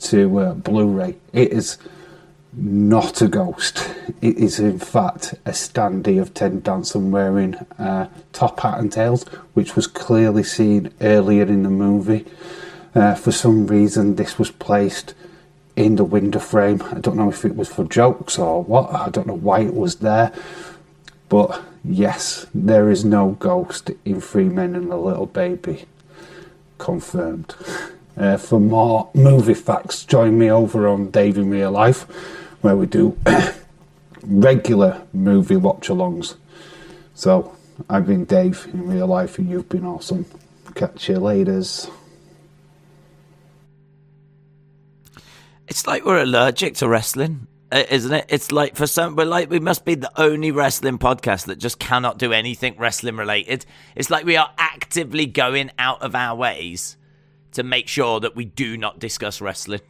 to 0.01 0.39
uh, 0.39 0.55
Blu-ray, 0.55 1.17
it 1.33 1.53
is 1.53 1.77
not 2.59 3.23
a 3.23 3.29
ghost. 3.29 3.95
It 4.21 4.37
is 4.37 4.59
in 4.59 4.79
fact 4.79 5.35
a 5.45 5.51
standee 5.51 6.21
of 6.21 6.35
Ted 6.35 6.63
Danson 6.63 7.11
wearing 7.11 7.55
uh, 7.79 8.09
top 8.33 8.61
hat 8.61 8.79
and 8.79 8.93
tails, 8.93 9.25
which 9.55 9.77
was 9.77 9.87
clearly 9.87 10.43
seen 10.43 10.93
earlier 11.01 11.45
in 11.45 11.63
the 11.63 11.71
movie. 11.71 12.27
Uh, 12.95 13.15
for 13.15 13.33
some 13.33 13.67
reason, 13.67 14.17
this 14.17 14.39
was 14.39 14.51
placed 14.51 15.15
in 15.77 15.97
the 15.97 16.05
window 16.05 16.41
frame. 16.41 16.83
I 16.91 16.99
don't 16.99 17.17
know 17.17 17.29
if 17.29 17.45
it 17.45 17.55
was 17.55 17.69
for 17.69 17.85
jokes 17.85 18.39
or 18.39 18.65
what. 18.65 18.93
I 18.93 19.11
don't 19.11 19.27
know 19.27 19.35
why 19.35 19.61
it 19.61 19.75
was 19.75 19.97
there. 19.97 20.33
But 21.29 21.63
yes, 21.85 22.47
there 22.53 22.91
is 22.91 23.05
no 23.05 23.33
ghost 23.39 23.91
in 24.05 24.21
Three 24.21 24.49
Men 24.49 24.75
and 24.75 24.93
a 24.93 24.97
Little 24.97 25.27
Baby. 25.27 25.85
Confirmed. 26.79 27.55
Uh, 28.17 28.37
for 28.37 28.59
more 28.59 29.11
movie 29.15 29.55
facts, 29.55 30.05
join 30.05 30.37
me 30.37 30.51
over 30.51 30.89
on 30.89 31.11
Dave 31.11 31.39
in 31.39 31.51
Real 31.51 31.71
Life, 31.71 32.07
where 32.61 32.77
we 32.77 32.87
do 32.87 33.17
regular 34.23 35.07
movie 35.13 35.57
watch 35.57 35.89
alongs. 35.89 36.37
So, 37.15 37.57
I've 37.89 38.07
been 38.07 38.25
Dave 38.25 38.69
in 38.73 38.89
real 38.89 39.07
life, 39.07 39.39
and 39.39 39.49
you've 39.49 39.69
been 39.69 39.85
awesome. 39.85 40.27
Catch 40.75 41.09
you 41.09 41.17
laters. 41.17 41.91
It's 45.69 45.87
like 45.87 46.05
we're 46.05 46.23
allergic 46.23 46.77
to 46.77 46.89
wrestling, 46.89 47.47
uh, 47.71 47.85
isn't 47.91 48.13
it? 48.13 48.27
It's 48.29 48.51
like 48.51 48.75
for 48.75 48.87
some, 48.87 49.17
we're 49.17 49.27
like 49.27 49.51
we 49.51 49.61
must 49.61 49.85
be 49.85 49.95
the 49.95 50.11
only 50.21 50.51
wrestling 50.51 50.99
podcast 50.99 51.47
that 51.47 51.59
just 51.59 51.79
cannot 51.79 52.19
do 52.19 52.33
anything 52.33 52.77
wrestling 52.79 53.17
related. 53.17 53.67
It's 53.95 54.09
like 54.09 54.25
we 54.25 54.37
are 54.37 54.51
actively 54.57 55.27
going 55.27 55.71
out 55.79 56.01
of 56.01 56.15
our 56.15 56.35
ways 56.35 56.97
to 57.53 57.63
make 57.63 57.87
sure 57.89 58.21
that 58.21 58.35
we 58.35 58.47
do 58.47 58.77
not 58.77 58.99
discuss 58.99 59.41
wrestling. 59.41 59.81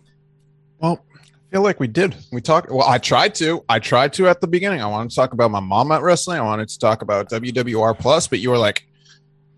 Well, 0.81 1.05
I 1.15 1.18
feel 1.51 1.63
like 1.63 1.81
we 1.81 1.87
did. 1.89 2.15
We 2.33 2.41
talked. 2.41 2.71
Well, 2.71 2.87
I 2.87 2.99
tried 2.99 3.35
to. 3.37 3.65
I 3.69 3.79
tried 3.79 4.13
to 4.15 4.29
at 4.29 4.41
the 4.41 4.47
beginning. 4.47 4.81
I 4.83 4.87
wanted 4.87 5.11
to 5.11 5.17
talk 5.17 5.33
about 5.33 5.51
my 5.51 5.61
mom 5.61 5.91
at 5.93 6.03
wrestling. 6.03 6.39
I 6.39 6.43
wanted 6.45 6.69
to 6.69 6.79
talk 6.79 7.03
about 7.03 7.29
WWR 7.31 7.99
Plus, 7.99 8.27
but 8.29 8.39
you 8.41 8.51
were 8.51 8.59
like, 8.59 8.87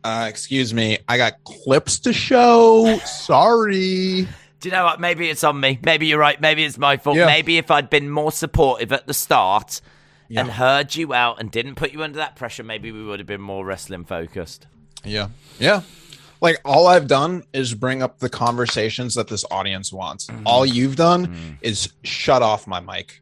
uh, 0.05 0.27
"Excuse 0.29 0.73
me, 0.75 0.99
I 1.09 1.17
got 1.17 1.43
clips 1.45 1.99
to 2.01 2.13
show. 2.13 2.99
Sorry." 3.05 4.27
Do 4.61 4.69
you 4.69 4.73
know 4.73 4.85
what? 4.85 5.01
Maybe 5.01 5.29
it's 5.31 5.43
on 5.43 5.59
me. 5.59 5.79
Maybe 5.83 6.07
you're 6.07 6.19
right. 6.19 6.39
Maybe 6.41 6.65
it's 6.65 6.77
my 6.77 6.99
fault. 6.99 7.17
Yeah. 7.17 7.27
Maybe 7.27 7.57
if 7.57 7.71
I'd 7.71 7.89
been 7.89 8.11
more 8.11 8.31
supportive 8.31 8.93
at 8.93 9.07
the 9.07 9.15
start 9.15 9.81
Yeah. 10.29 10.41
and 10.43 10.51
heard 10.51 10.95
you 10.95 11.15
out 11.15 11.41
and 11.41 11.51
didn't 11.51 11.77
put 11.77 11.93
you 11.93 12.03
under 12.03 12.19
that 12.19 12.37
pressure, 12.37 12.63
maybe 12.63 12.93
we 12.93 13.03
would 13.03 13.21
have 13.21 13.27
been 13.27 13.41
more 13.41 13.65
wrestling 13.65 14.05
focused. 14.05 14.67
Yeah. 15.03 15.29
Yeah. 15.59 15.81
Like 16.41 16.61
all 16.65 16.87
I've 16.87 17.07
done 17.07 17.45
is 17.53 17.75
bring 17.75 18.03
up 18.03 18.19
the 18.19 18.29
conversations 18.31 19.15
that 19.15 19.29
this 19.29 19.45
audience 19.51 19.93
wants. 19.93 20.29
All 20.47 20.65
you've 20.65 20.97
done 20.97 21.59
is 21.61 21.93
shut 22.03 22.43
off 22.43 22.67
my 22.67 22.81
mic 22.81 23.21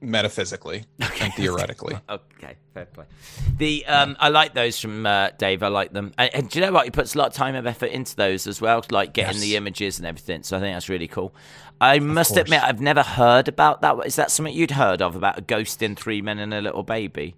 metaphysically 0.00 0.84
and 1.20 1.32
theoretically. 1.36 1.96
Okay, 2.08 2.54
fair 2.74 2.86
play. 2.86 3.04
The 3.58 3.86
um, 3.86 4.16
I 4.20 4.28
like 4.28 4.54
those 4.54 4.78
from 4.78 5.06
uh, 5.06 5.30
Dave. 5.38 5.62
I 5.62 5.68
like 5.68 5.92
them, 5.92 6.12
and, 6.18 6.34
and 6.34 6.50
do 6.50 6.58
you 6.58 6.66
know 6.66 6.72
what? 6.72 6.84
He 6.84 6.90
puts 6.90 7.14
a 7.14 7.18
lot 7.18 7.28
of 7.28 7.32
time 7.34 7.54
and 7.54 7.66
effort 7.66 7.86
into 7.86 8.14
those 8.16 8.46
as 8.46 8.60
well, 8.60 8.84
like 8.90 9.12
getting 9.12 9.34
Yes. 9.36 9.42
the 9.42 9.56
images 9.56 9.98
and 9.98 10.06
everything. 10.06 10.42
So 10.42 10.56
I 10.56 10.60
think 10.60 10.74
that's 10.74 10.88
really 10.88 11.08
cool. 11.08 11.34
I 11.80 11.98
must 11.98 12.30
course. 12.30 12.40
admit, 12.42 12.62
I've 12.62 12.80
never 12.80 13.02
heard 13.02 13.48
about 13.48 13.80
that. 13.82 13.96
Is 14.06 14.16
that 14.16 14.30
something 14.30 14.54
you'd 14.54 14.70
heard 14.72 15.02
of 15.02 15.14
about 15.16 15.38
a 15.38 15.42
ghost 15.42 15.82
in 15.82 15.94
Three 15.96 16.22
Men 16.22 16.38
and 16.38 16.52
a 16.54 16.60
Little 16.60 16.82
Baby? 16.82 17.34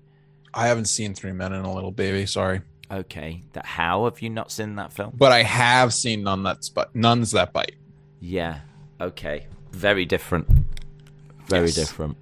I 0.54 0.66
haven't 0.68 0.86
seen 0.86 1.14
Three 1.14 1.32
Men 1.32 1.52
and 1.52 1.64
a 1.66 1.70
Little 1.70 1.90
Baby, 1.92 2.26
sorry. 2.26 2.60
Okay, 2.90 3.42
that 3.52 3.66
how 3.66 4.04
have 4.04 4.22
you 4.22 4.30
not 4.30 4.50
seen 4.50 4.76
that 4.76 4.92
film? 4.92 5.12
But 5.16 5.30
I 5.32 5.42
have 5.42 5.92
seen 5.92 6.22
None 6.22 6.42
That's 6.42 6.68
But 6.70 6.94
none's 6.94 7.32
That 7.32 7.52
Bite. 7.52 7.74
Yeah. 8.20 8.60
Okay. 9.00 9.46
Very 9.72 10.06
different. 10.06 10.48
Very 11.48 11.66
Yes. 11.66 11.74
different. 11.74 12.16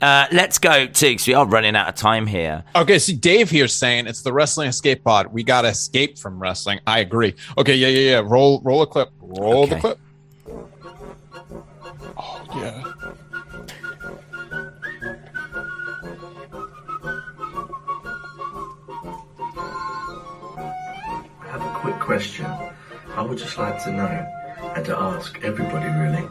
Uh, 0.00 0.26
let's 0.30 0.58
go 0.58 0.86
to 0.86 1.06
because 1.08 1.26
we 1.26 1.32
are 1.34 1.46
running 1.46 1.74
out 1.74 1.88
of 1.88 1.94
time 1.94 2.26
here. 2.26 2.62
Okay, 2.76 2.98
see, 2.98 3.14
Dave 3.14 3.50
here's 3.50 3.74
saying 3.74 4.06
it's 4.06 4.22
the 4.22 4.32
wrestling 4.32 4.68
escape 4.68 5.02
pod. 5.02 5.28
We 5.32 5.42
gotta 5.42 5.68
escape 5.68 6.18
from 6.18 6.38
wrestling. 6.38 6.80
I 6.86 7.00
agree. 7.00 7.34
Okay, 7.56 7.74
yeah, 7.74 7.88
yeah, 7.88 8.10
yeah. 8.10 8.22
Roll, 8.24 8.60
roll 8.62 8.82
a 8.82 8.86
clip. 8.86 9.08
Roll 9.20 9.66
the 9.66 9.76
clip. 9.80 9.98
Oh 12.18 12.42
yeah. 12.56 12.82
Question. 22.06 22.46
I 23.16 23.22
would 23.22 23.36
just 23.36 23.58
like 23.58 23.82
to 23.82 23.90
know, 23.90 24.06
and 24.76 24.86
to 24.86 24.96
ask 24.96 25.42
everybody 25.42 25.88
really, 25.98 26.24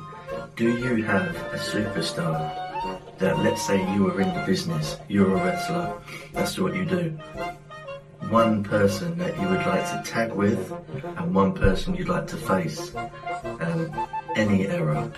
do 0.56 0.70
you 0.78 1.04
have 1.04 1.36
a 1.52 1.58
superstar 1.58 3.18
that, 3.18 3.40
let's 3.40 3.62
say 3.62 3.78
you 3.94 4.04
were 4.04 4.22
in 4.22 4.34
the 4.34 4.42
business, 4.46 4.98
you're 5.10 5.36
a 5.36 5.44
wrestler, 5.44 6.02
that's 6.32 6.58
what 6.58 6.76
you 6.76 6.86
do. 6.86 7.10
One 8.30 8.64
person 8.64 9.18
that 9.18 9.38
you 9.38 9.50
would 9.50 9.66
like 9.66 9.84
to 9.92 10.02
tag 10.10 10.32
with, 10.32 10.74
and 11.18 11.36
one 11.36 11.52
person 11.52 11.94
you'd 11.94 12.08
like 12.08 12.28
to 12.28 12.38
face. 12.38 12.96
Um, 12.96 14.08
any 14.38 14.68
era, 14.68 15.12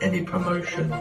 any 0.00 0.22
promotion. 0.22 0.94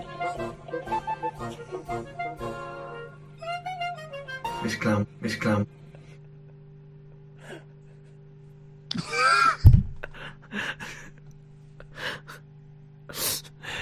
Miss 4.63 4.75
Clown, 4.75 5.05
Miss 5.21 5.35
Clown. 5.35 5.67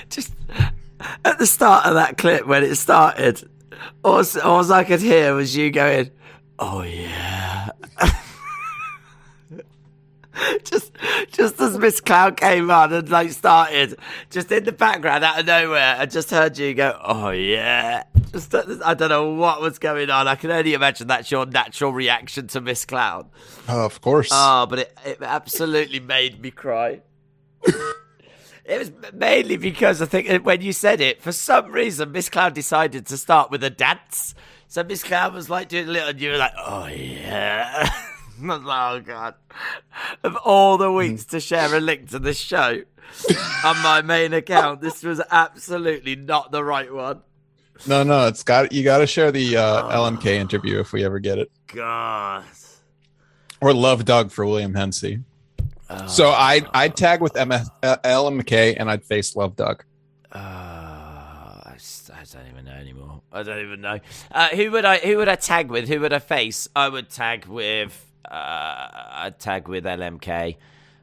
Just 0.09 0.33
at 1.25 1.39
the 1.39 1.47
start 1.47 1.85
of 1.85 1.95
that 1.95 2.17
clip 2.17 2.45
when 2.45 2.63
it 2.63 2.75
started, 2.75 3.49
all, 4.03 4.23
all 4.43 4.71
I 4.71 4.83
could 4.83 5.01
hear 5.01 5.33
was 5.33 5.55
you 5.55 5.71
going, 5.71 6.11
"Oh 6.59 6.81
yeah." 6.83 7.69
just, 10.63 10.91
just 11.31 11.59
as 11.59 11.77
Miss 11.77 11.99
Clown 12.01 12.35
came 12.35 12.69
on 12.69 12.93
and 12.93 13.09
like 13.09 13.31
started, 13.31 13.97
just 14.29 14.51
in 14.51 14.65
the 14.65 14.71
background 14.71 15.23
out 15.23 15.39
of 15.39 15.45
nowhere, 15.45 15.95
I 15.97 16.05
just 16.05 16.29
heard 16.29 16.57
you 16.57 16.73
go, 16.73 16.97
"Oh 17.03 17.29
yeah." 17.29 18.03
I 18.83 18.93
don't 18.95 19.09
know 19.09 19.31
what 19.33 19.61
was 19.61 19.77
going 19.77 20.09
on. 20.09 20.27
I 20.27 20.35
can 20.35 20.49
only 20.49 20.73
imagine 20.73 21.07
that's 21.07 21.29
your 21.29 21.45
natural 21.45 21.93
reaction 21.93 22.47
to 22.47 22.61
Miss 22.61 22.83
Clown. 22.85 23.29
Oh, 23.69 23.85
of 23.85 24.01
course. 24.01 24.29
Oh, 24.31 24.65
but 24.65 24.79
it, 24.79 24.97
it 25.05 25.21
absolutely 25.21 25.99
made 25.99 26.41
me 26.41 26.49
cry. 26.49 27.01
it 27.63 28.79
was 28.79 28.91
mainly 29.13 29.57
because 29.57 30.01
I 30.01 30.07
think 30.07 30.29
uh, 30.29 30.39
when 30.39 30.61
you 30.61 30.73
said 30.73 30.99
it, 30.99 31.21
for 31.21 31.31
some 31.31 31.71
reason, 31.71 32.11
Miss 32.11 32.29
Clown 32.29 32.53
decided 32.53 33.05
to 33.07 33.17
start 33.17 33.51
with 33.51 33.63
a 33.63 33.69
dance. 33.69 34.33
So 34.67 34.83
Miss 34.83 35.03
Clown 35.03 35.33
was 35.33 35.49
like 35.49 35.69
doing 35.69 35.87
a 35.87 35.91
little, 35.91 36.09
and 36.09 36.19
you 36.19 36.31
were 36.31 36.37
like, 36.37 36.53
oh 36.57 36.87
yeah. 36.87 37.89
Like, 38.41 38.61
oh 38.65 38.99
god. 39.05 39.35
Of 40.23 40.35
all 40.37 40.77
the 40.77 40.91
weeks 40.91 41.25
to 41.25 41.39
share 41.39 41.73
a 41.73 41.79
link 41.79 42.09
to 42.09 42.19
this 42.19 42.39
show 42.39 42.81
on 43.63 43.81
my 43.83 44.01
main 44.01 44.33
account, 44.33 44.81
this 44.81 45.03
was 45.03 45.21
absolutely 45.29 46.15
not 46.15 46.51
the 46.51 46.63
right 46.63 46.91
one. 46.91 47.21
No, 47.87 48.03
no, 48.03 48.27
it's 48.27 48.43
got 48.43 48.71
you. 48.71 48.83
Got 48.83 48.99
to 48.99 49.07
share 49.07 49.31
the 49.31 49.57
uh, 49.57 49.83
LMK 49.97 50.25
interview 50.27 50.79
if 50.79 50.93
we 50.93 51.03
ever 51.03 51.19
get 51.19 51.37
it, 51.37 51.51
God. 51.67 52.43
or 53.61 53.73
Love 53.73 54.05
Doug 54.05 54.31
for 54.31 54.45
William 54.45 54.73
Hennessy. 54.73 55.19
so 56.07 56.29
I'd 56.29 56.65
I'd 56.73 56.95
tag 56.95 57.21
with 57.21 57.35
MS, 57.35 57.69
uh, 57.83 57.97
LMK 58.03 58.75
and 58.79 58.89
I'd 58.89 59.03
face 59.03 59.35
Love 59.35 59.55
Doug. 59.55 59.83
Uh, 60.31 60.37
I, 60.37 61.75
I 62.13 62.23
don't 62.31 62.47
even 62.51 62.65
know 62.65 62.71
anymore. 62.71 63.21
I 63.31 63.43
don't 63.43 63.59
even 63.65 63.81
know. 63.81 63.99
Uh, 64.31 64.49
who 64.49 64.71
would 64.71 64.85
I? 64.85 64.97
Who 64.99 65.17
would 65.17 65.27
I 65.27 65.35
tag 65.35 65.69
with? 65.69 65.87
Who 65.89 65.99
would 66.01 66.13
I 66.13 66.19
face? 66.19 66.67
I 66.75 66.87
would 66.89 67.09
tag 67.09 67.45
with. 67.45 67.99
Uh, 68.29 68.87
I'd 69.11 69.39
tag 69.39 69.67
with 69.67 69.83
LMK. 69.83 70.55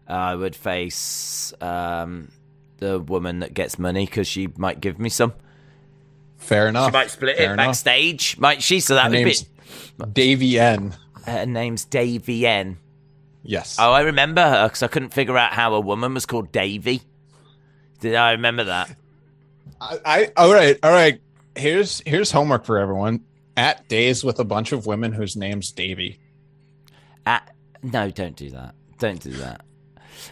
I 0.08 0.34
would 0.34 0.56
face 0.56 1.52
um, 1.60 2.32
the 2.78 2.98
woman 2.98 3.40
that 3.40 3.54
gets 3.54 3.78
money 3.78 4.06
because 4.06 4.26
she 4.26 4.48
might 4.56 4.80
give 4.80 4.98
me 4.98 5.08
some. 5.08 5.34
Fair 6.40 6.66
enough. 6.68 6.86
She 6.88 6.92
might 6.92 7.10
split 7.10 7.36
Fair 7.36 7.50
it 7.50 7.52
enough. 7.54 7.66
backstage. 7.68 8.36
Might 8.38 8.62
she? 8.62 8.80
So 8.80 8.94
that 8.96 9.12
Her 9.12 9.18
would 9.18 9.24
be. 9.24 9.34
Davy 10.12 10.58
N. 10.58 10.94
Her 11.24 11.46
name's 11.46 11.84
Davy 11.84 12.46
N. 12.46 12.78
Yes. 13.42 13.76
Oh, 13.78 13.92
I 13.92 14.00
remember 14.00 14.42
her 14.42 14.66
because 14.68 14.82
I 14.82 14.88
couldn't 14.88 15.10
figure 15.10 15.38
out 15.38 15.52
how 15.52 15.74
a 15.74 15.80
woman 15.80 16.12
was 16.14 16.26
called 16.26 16.50
Davy. 16.52 17.02
Did 18.00 18.14
I 18.14 18.32
remember 18.32 18.64
that? 18.64 18.94
I, 19.80 19.98
I 20.04 20.32
all 20.36 20.52
right, 20.52 20.78
all 20.82 20.90
right. 20.92 21.20
here's 21.54 22.02
here's 22.04 22.30
homework 22.32 22.64
for 22.64 22.78
everyone. 22.78 23.24
At 23.56 23.88
days 23.88 24.24
with 24.24 24.38
a 24.40 24.44
bunch 24.44 24.72
of 24.72 24.86
women 24.86 25.12
whose 25.12 25.36
name's 25.36 25.70
Davy. 25.72 26.18
Uh, 27.26 27.40
no, 27.82 28.10
don't 28.10 28.36
do 28.36 28.50
that. 28.50 28.74
Don't 28.98 29.20
do 29.20 29.30
that. 29.32 29.62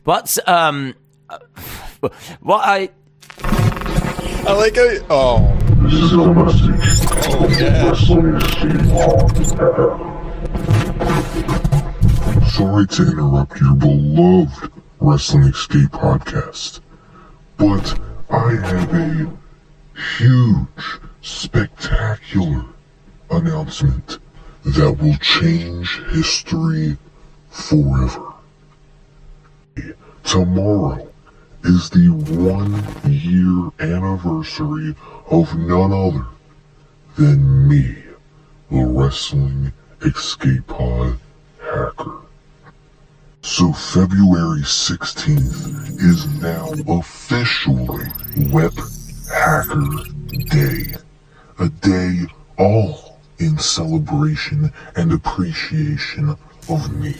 What's 0.04 0.38
um, 0.46 0.94
uh, 1.28 1.38
what 2.40 2.64
I 2.64 2.90
I 3.40 4.52
like 4.54 4.76
it. 4.76 5.02
Oh, 5.10 5.57
This 5.88 6.02
is 6.02 6.10
from 6.10 6.34
the 6.34 6.42
Wrestling 6.44 6.80
Escape. 8.36 8.88
Sorry 12.50 12.86
to 12.86 13.02
interrupt 13.10 13.58
your 13.58 13.74
beloved 13.74 14.70
Wrestling 15.00 15.44
Escape 15.44 15.90
podcast, 15.90 16.80
but 17.56 17.98
I 18.28 18.50
have 18.66 18.92
a 18.92 19.30
huge, 20.18 21.00
spectacular 21.22 22.66
announcement 23.30 24.18
that 24.66 24.92
will 24.92 25.16
change 25.16 26.02
history 26.10 26.98
forever. 27.48 28.34
Tomorrow 30.24 31.07
is 31.64 31.90
the 31.90 32.08
one 32.08 32.84
year 33.10 33.70
anniversary 33.80 34.94
of 35.30 35.56
none 35.56 35.92
other 35.92 36.26
than 37.16 37.68
me, 37.68 37.96
the 38.70 38.84
Wrestling 38.84 39.72
Escape 40.02 40.66
Pod 40.66 41.18
hacker. 41.60 42.18
So 43.42 43.72
February 43.72 44.60
16th 44.60 46.00
is 46.00 46.26
now 46.40 46.70
officially 46.98 48.06
Web 48.52 48.74
Hacker 49.32 49.84
Day. 50.50 50.94
A 51.58 51.68
day 51.68 52.26
all 52.56 53.18
in 53.38 53.58
celebration 53.58 54.72
and 54.96 55.12
appreciation 55.12 56.36
of 56.68 56.94
me 56.94 57.16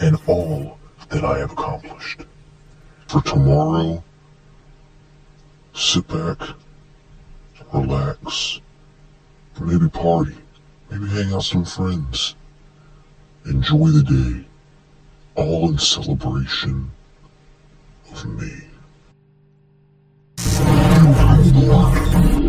and 0.00 0.18
all 0.26 0.78
that 1.08 1.24
I 1.24 1.38
have 1.38 1.52
accomplished. 1.52 2.22
For 3.12 3.20
tomorrow, 3.20 4.02
sit 5.74 6.08
back, 6.08 6.38
relax, 7.70 8.62
maybe 9.60 9.90
party, 9.90 10.34
maybe 10.90 11.08
hang 11.08 11.26
out 11.26 11.36
with 11.36 11.44
some 11.44 11.66
friends. 11.66 12.36
Enjoy 13.44 13.88
the 13.88 14.02
day, 14.02 14.46
all 15.34 15.68
in 15.68 15.76
celebration 15.76 16.90
of 18.10 18.24
me. 18.24 18.50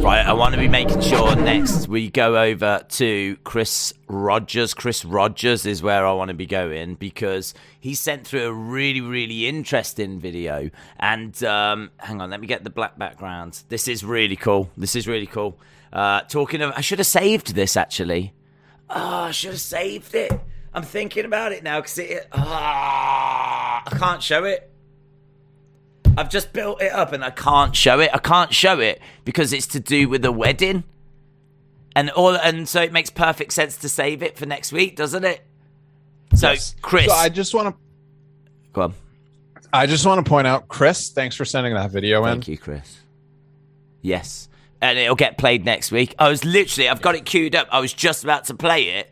Right, 0.03 0.25
I 0.25 0.33
want 0.33 0.53
to 0.53 0.59
be 0.59 0.67
making 0.67 0.99
sure 0.99 1.33
next 1.33 1.87
we 1.87 2.09
go 2.09 2.37
over 2.37 2.85
to 2.89 3.37
Chris 3.45 3.93
Rogers. 4.07 4.73
Chris 4.73 5.05
Rogers 5.05 5.65
is 5.65 5.81
where 5.81 6.05
I 6.05 6.11
want 6.11 6.27
to 6.27 6.33
be 6.33 6.45
going 6.45 6.95
because 6.95 7.53
he 7.79 7.95
sent 7.95 8.27
through 8.27 8.45
a 8.45 8.51
really, 8.51 8.99
really 8.99 9.47
interesting 9.47 10.19
video. 10.19 10.69
And 10.99 11.41
um, 11.45 11.89
hang 11.95 12.19
on, 12.19 12.29
let 12.29 12.41
me 12.41 12.47
get 12.47 12.65
the 12.65 12.69
black 12.69 12.99
background. 12.99 13.63
This 13.69 13.87
is 13.87 14.03
really 14.03 14.35
cool. 14.35 14.69
This 14.75 14.97
is 14.97 15.07
really 15.07 15.25
cool. 15.25 15.57
Uh, 15.93 16.19
talking 16.23 16.61
of, 16.61 16.73
I 16.75 16.81
should 16.81 16.99
have 16.99 17.07
saved 17.07 17.55
this 17.55 17.77
actually. 17.77 18.33
Oh, 18.89 18.95
I 18.99 19.31
should 19.31 19.51
have 19.51 19.61
saved 19.61 20.15
it. 20.15 20.33
I'm 20.73 20.83
thinking 20.83 21.23
about 21.23 21.53
it 21.53 21.63
now 21.63 21.79
because 21.79 21.97
it. 21.97 22.27
Ah, 22.33 23.83
I 23.85 23.97
can't 23.97 24.21
show 24.21 24.43
it. 24.43 24.69
I've 26.18 26.30
just 26.30 26.53
built 26.53 26.82
it 26.82 26.91
up 26.91 27.14
and 27.14 27.24
I 27.24 27.30
can't 27.32 27.76
show 27.76 27.99
it. 27.99 28.11
I 28.14 28.20
can't 28.20 28.53
show 28.53 28.80
it 28.80 29.01
because 29.26 29.53
it's 29.53 29.68
to 29.68 29.80
do 29.80 30.07
with 30.07 30.22
the 30.22 30.32
wedding. 30.32 30.84
And 31.95 32.09
all 32.11 32.36
and 32.36 32.68
so 32.68 32.82
it 32.82 32.91
makes 32.91 33.09
perfect 33.09 33.53
sense 33.53 33.78
to 33.78 33.89
save 33.89 34.24
it 34.24 34.38
for 34.38 34.45
next 34.45 34.72
week, 34.72 34.95
doesn't 34.95 35.24
it? 35.24 35.41
So 36.36 36.51
Yes. 36.51 36.76
Chris 36.82 37.05
So 37.05 37.14
I 37.14 37.30
just 37.30 37.53
want 37.53 37.76
to 37.76 37.82
go 38.74 38.82
on. 38.84 38.93
I 39.72 39.86
just 39.88 40.05
want 40.05 40.24
to 40.24 40.30
point 40.30 40.45
out, 40.47 40.68
Chris. 40.68 41.09
Thanks 41.09 41.36
for 41.36 41.45
sending 41.45 41.74
that 41.74 41.91
video 41.91 42.26
in. 42.26 42.34
Thank 42.34 42.47
you, 42.47 42.57
Chris. 42.57 42.99
Yes. 44.01 44.49
And 44.82 44.99
it'll 44.99 45.16
get 45.16 45.38
played 45.38 45.66
next 45.66 45.91
week. 45.91 46.14
I 46.20 46.30
was 46.30 46.43
literally 46.43 46.89
I've 46.89 47.01
got 47.01 47.16
it 47.16 47.26
queued 47.26 47.55
up. 47.55 47.68
I 47.72 47.80
was 47.80 47.93
just 47.93 48.24
about 48.24 48.45
to 48.45 48.53
play 48.55 48.89
it 48.89 49.11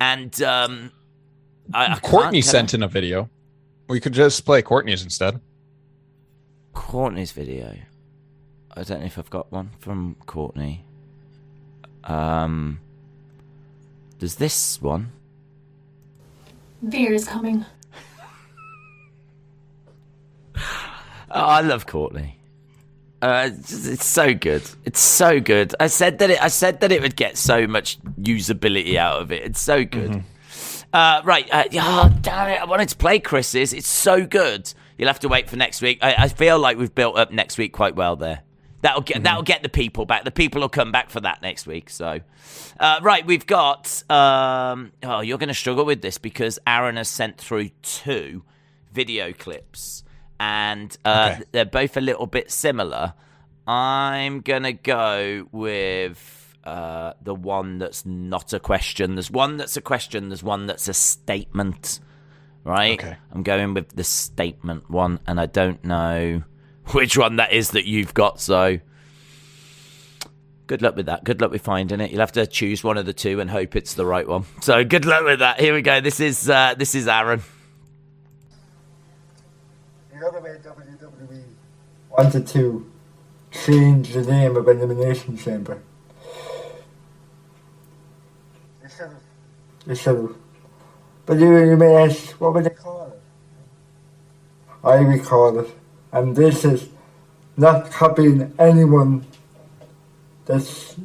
and 0.00 0.40
um 0.42 0.92
I, 1.72 1.92
I 1.94 1.98
Courtney 2.00 2.42
sent 2.42 2.74
in 2.74 2.82
a 2.82 2.88
video. 2.88 3.28
We 3.88 4.00
could 4.00 4.12
just 4.12 4.44
play 4.44 4.62
Courtney's 4.62 5.02
instead. 5.02 5.40
Courtney's 6.80 7.30
video. 7.30 7.76
I 8.74 8.82
don't 8.84 9.00
know 9.00 9.06
if 9.06 9.18
I've 9.18 9.28
got 9.28 9.52
one 9.52 9.70
from 9.78 10.16
Courtney. 10.26 10.84
Um, 12.04 12.80
does 14.18 14.36
this 14.36 14.80
one? 14.80 15.12
Beer 16.88 17.12
is 17.12 17.26
coming. 17.28 17.66
Oh, 20.56 20.62
I 21.30 21.60
love 21.60 21.86
Courtney. 21.86 22.38
Uh, 23.22 23.50
it's, 23.52 23.86
it's 23.86 24.06
so 24.06 24.34
good. 24.34 24.62
It's 24.84 25.00
so 25.00 25.38
good. 25.38 25.74
I 25.78 25.86
said 25.86 26.18
that 26.18 26.30
it. 26.30 26.42
I 26.42 26.48
said 26.48 26.80
that 26.80 26.90
it 26.90 27.02
would 27.02 27.14
get 27.14 27.36
so 27.36 27.66
much 27.66 28.00
usability 28.20 28.96
out 28.96 29.20
of 29.20 29.30
it. 29.30 29.44
It's 29.44 29.60
so 29.60 29.84
good. 29.84 30.24
Uh, 30.92 31.20
right. 31.24 31.48
Uh, 31.52 31.64
oh, 31.74 32.12
damn 32.22 32.48
it. 32.48 32.60
I 32.60 32.64
wanted 32.64 32.88
to 32.88 32.96
play 32.96 33.20
Chris's. 33.20 33.72
It's 33.72 33.86
so 33.86 34.26
good. 34.26 34.72
You'll 35.00 35.08
have 35.08 35.20
to 35.20 35.28
wait 35.28 35.48
for 35.48 35.56
next 35.56 35.80
week. 35.80 35.98
I, 36.02 36.14
I 36.18 36.28
feel 36.28 36.58
like 36.58 36.76
we've 36.76 36.94
built 36.94 37.16
up 37.16 37.30
next 37.32 37.56
week 37.56 37.72
quite 37.72 37.96
well 37.96 38.16
there. 38.16 38.42
That'll 38.82 39.00
get 39.00 39.22
that'll 39.22 39.42
get 39.42 39.62
the 39.62 39.70
people 39.70 40.04
back. 40.04 40.24
The 40.24 40.30
people 40.30 40.60
will 40.60 40.68
come 40.68 40.92
back 40.92 41.08
for 41.08 41.20
that 41.20 41.40
next 41.40 41.66
week. 41.66 41.88
So, 41.88 42.20
uh, 42.78 43.00
right, 43.02 43.24
we've 43.24 43.46
got. 43.46 44.02
Um, 44.10 44.92
oh, 45.02 45.22
you're 45.22 45.38
going 45.38 45.48
to 45.48 45.54
struggle 45.54 45.86
with 45.86 46.02
this 46.02 46.18
because 46.18 46.58
Aaron 46.66 46.96
has 46.96 47.08
sent 47.08 47.38
through 47.38 47.70
two 47.80 48.42
video 48.92 49.32
clips, 49.32 50.04
and 50.38 50.94
uh, 51.06 51.30
Okay. 51.32 51.44
they're 51.52 51.64
both 51.64 51.96
a 51.96 52.02
little 52.02 52.26
bit 52.26 52.50
similar. 52.50 53.14
I'm 53.66 54.42
gonna 54.42 54.74
go 54.74 55.46
with 55.50 56.56
uh, 56.64 57.14
the 57.22 57.34
one 57.34 57.78
that's 57.78 58.04
not 58.04 58.52
a 58.52 58.60
question. 58.60 59.14
There's 59.14 59.30
one 59.30 59.56
that's 59.56 59.78
a 59.78 59.80
question. 59.82 60.28
There's 60.28 60.42
one 60.42 60.66
that's 60.66 60.88
a 60.88 60.94
statement. 60.94 62.00
Right. 62.64 63.02
Okay. 63.02 63.16
I'm 63.32 63.42
going 63.42 63.74
with 63.74 63.90
the 63.90 64.04
statement 64.04 64.90
one, 64.90 65.20
and 65.26 65.40
I 65.40 65.46
don't 65.46 65.82
know 65.84 66.42
which 66.92 67.16
one 67.16 67.36
that 67.36 67.52
is 67.52 67.70
that 67.70 67.86
you've 67.86 68.14
got. 68.14 68.40
So. 68.40 68.78
Good 70.66 70.82
luck 70.82 70.94
with 70.94 71.06
that. 71.06 71.24
Good 71.24 71.40
luck 71.40 71.50
with 71.50 71.62
finding 71.62 72.00
it. 72.00 72.12
You'll 72.12 72.20
have 72.20 72.30
to 72.32 72.46
choose 72.46 72.84
one 72.84 72.96
of 72.96 73.04
the 73.04 73.12
two 73.12 73.40
and 73.40 73.50
hope 73.50 73.74
it's 73.74 73.94
the 73.94 74.06
right 74.06 74.28
one. 74.28 74.44
So 74.60 74.84
good 74.84 75.04
luck 75.04 75.24
with 75.24 75.40
that. 75.40 75.58
Here 75.58 75.74
we 75.74 75.82
go. 75.82 76.00
This 76.00 76.20
is 76.20 76.48
uh, 76.48 76.74
this 76.78 76.94
is 76.94 77.08
Aaron. 77.08 77.42
The 80.12 80.24
other 80.28 80.40
way 80.40 80.56
WWE 80.62 81.42
wanted 82.08 82.46
to 82.46 82.88
change 83.50 84.12
the 84.12 84.22
name 84.22 84.56
of 84.56 84.68
Elimination 84.68 85.36
Chamber. 85.36 85.82
They 88.80 88.88
should 88.88 88.98
have. 89.08 89.22
They 89.86 89.94
should 89.96 90.16
have. 90.16 90.36
But 91.30 91.38
you, 91.38 91.56
you 91.58 91.76
may 91.76 91.94
ask, 91.94 92.32
what 92.40 92.54
would 92.54 92.64
they 92.64 92.70
call 92.70 93.06
it? 93.06 93.20
I 94.82 94.96
recall 94.96 95.60
it. 95.60 95.70
And 96.10 96.34
this 96.34 96.64
is 96.64 96.88
not 97.56 97.88
copying 97.92 98.52
anyone 98.58 99.24
that's 100.44 100.96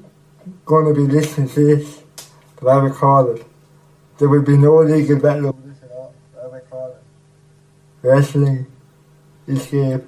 going 0.65 0.91
to 0.91 0.99
be 0.99 1.05
listening 1.13 1.49
to 1.49 1.75
this, 1.75 2.01
but 2.59 2.69
I 2.69 2.77
recall 2.77 3.35
it. 3.35 3.45
There 4.17 4.27
will 4.27 4.41
be 4.41 4.57
no 4.57 4.77
legal 4.77 5.19
battle 5.19 5.49
over 5.49 5.61
this 5.61 5.77
at 5.83 5.91
all. 5.91 6.15
I 6.41 6.55
recall 6.55 6.89
it. 6.89 7.03
Wrestling 8.01 8.65
escape 9.47 10.01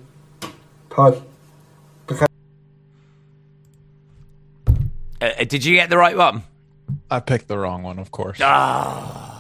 pod. 0.90 1.22
Uh, 2.10 2.26
uh, 5.22 5.44
did 5.44 5.64
you 5.64 5.76
get 5.76 5.92
the 5.92 5.98
right 5.98 6.18
one? 6.18 6.42
I 7.12 7.20
picked 7.20 7.48
the 7.48 7.60
wrong 7.60 7.84
one, 7.84 8.00
of 8.00 8.10
course. 8.10 8.40
Ah. 8.42 9.37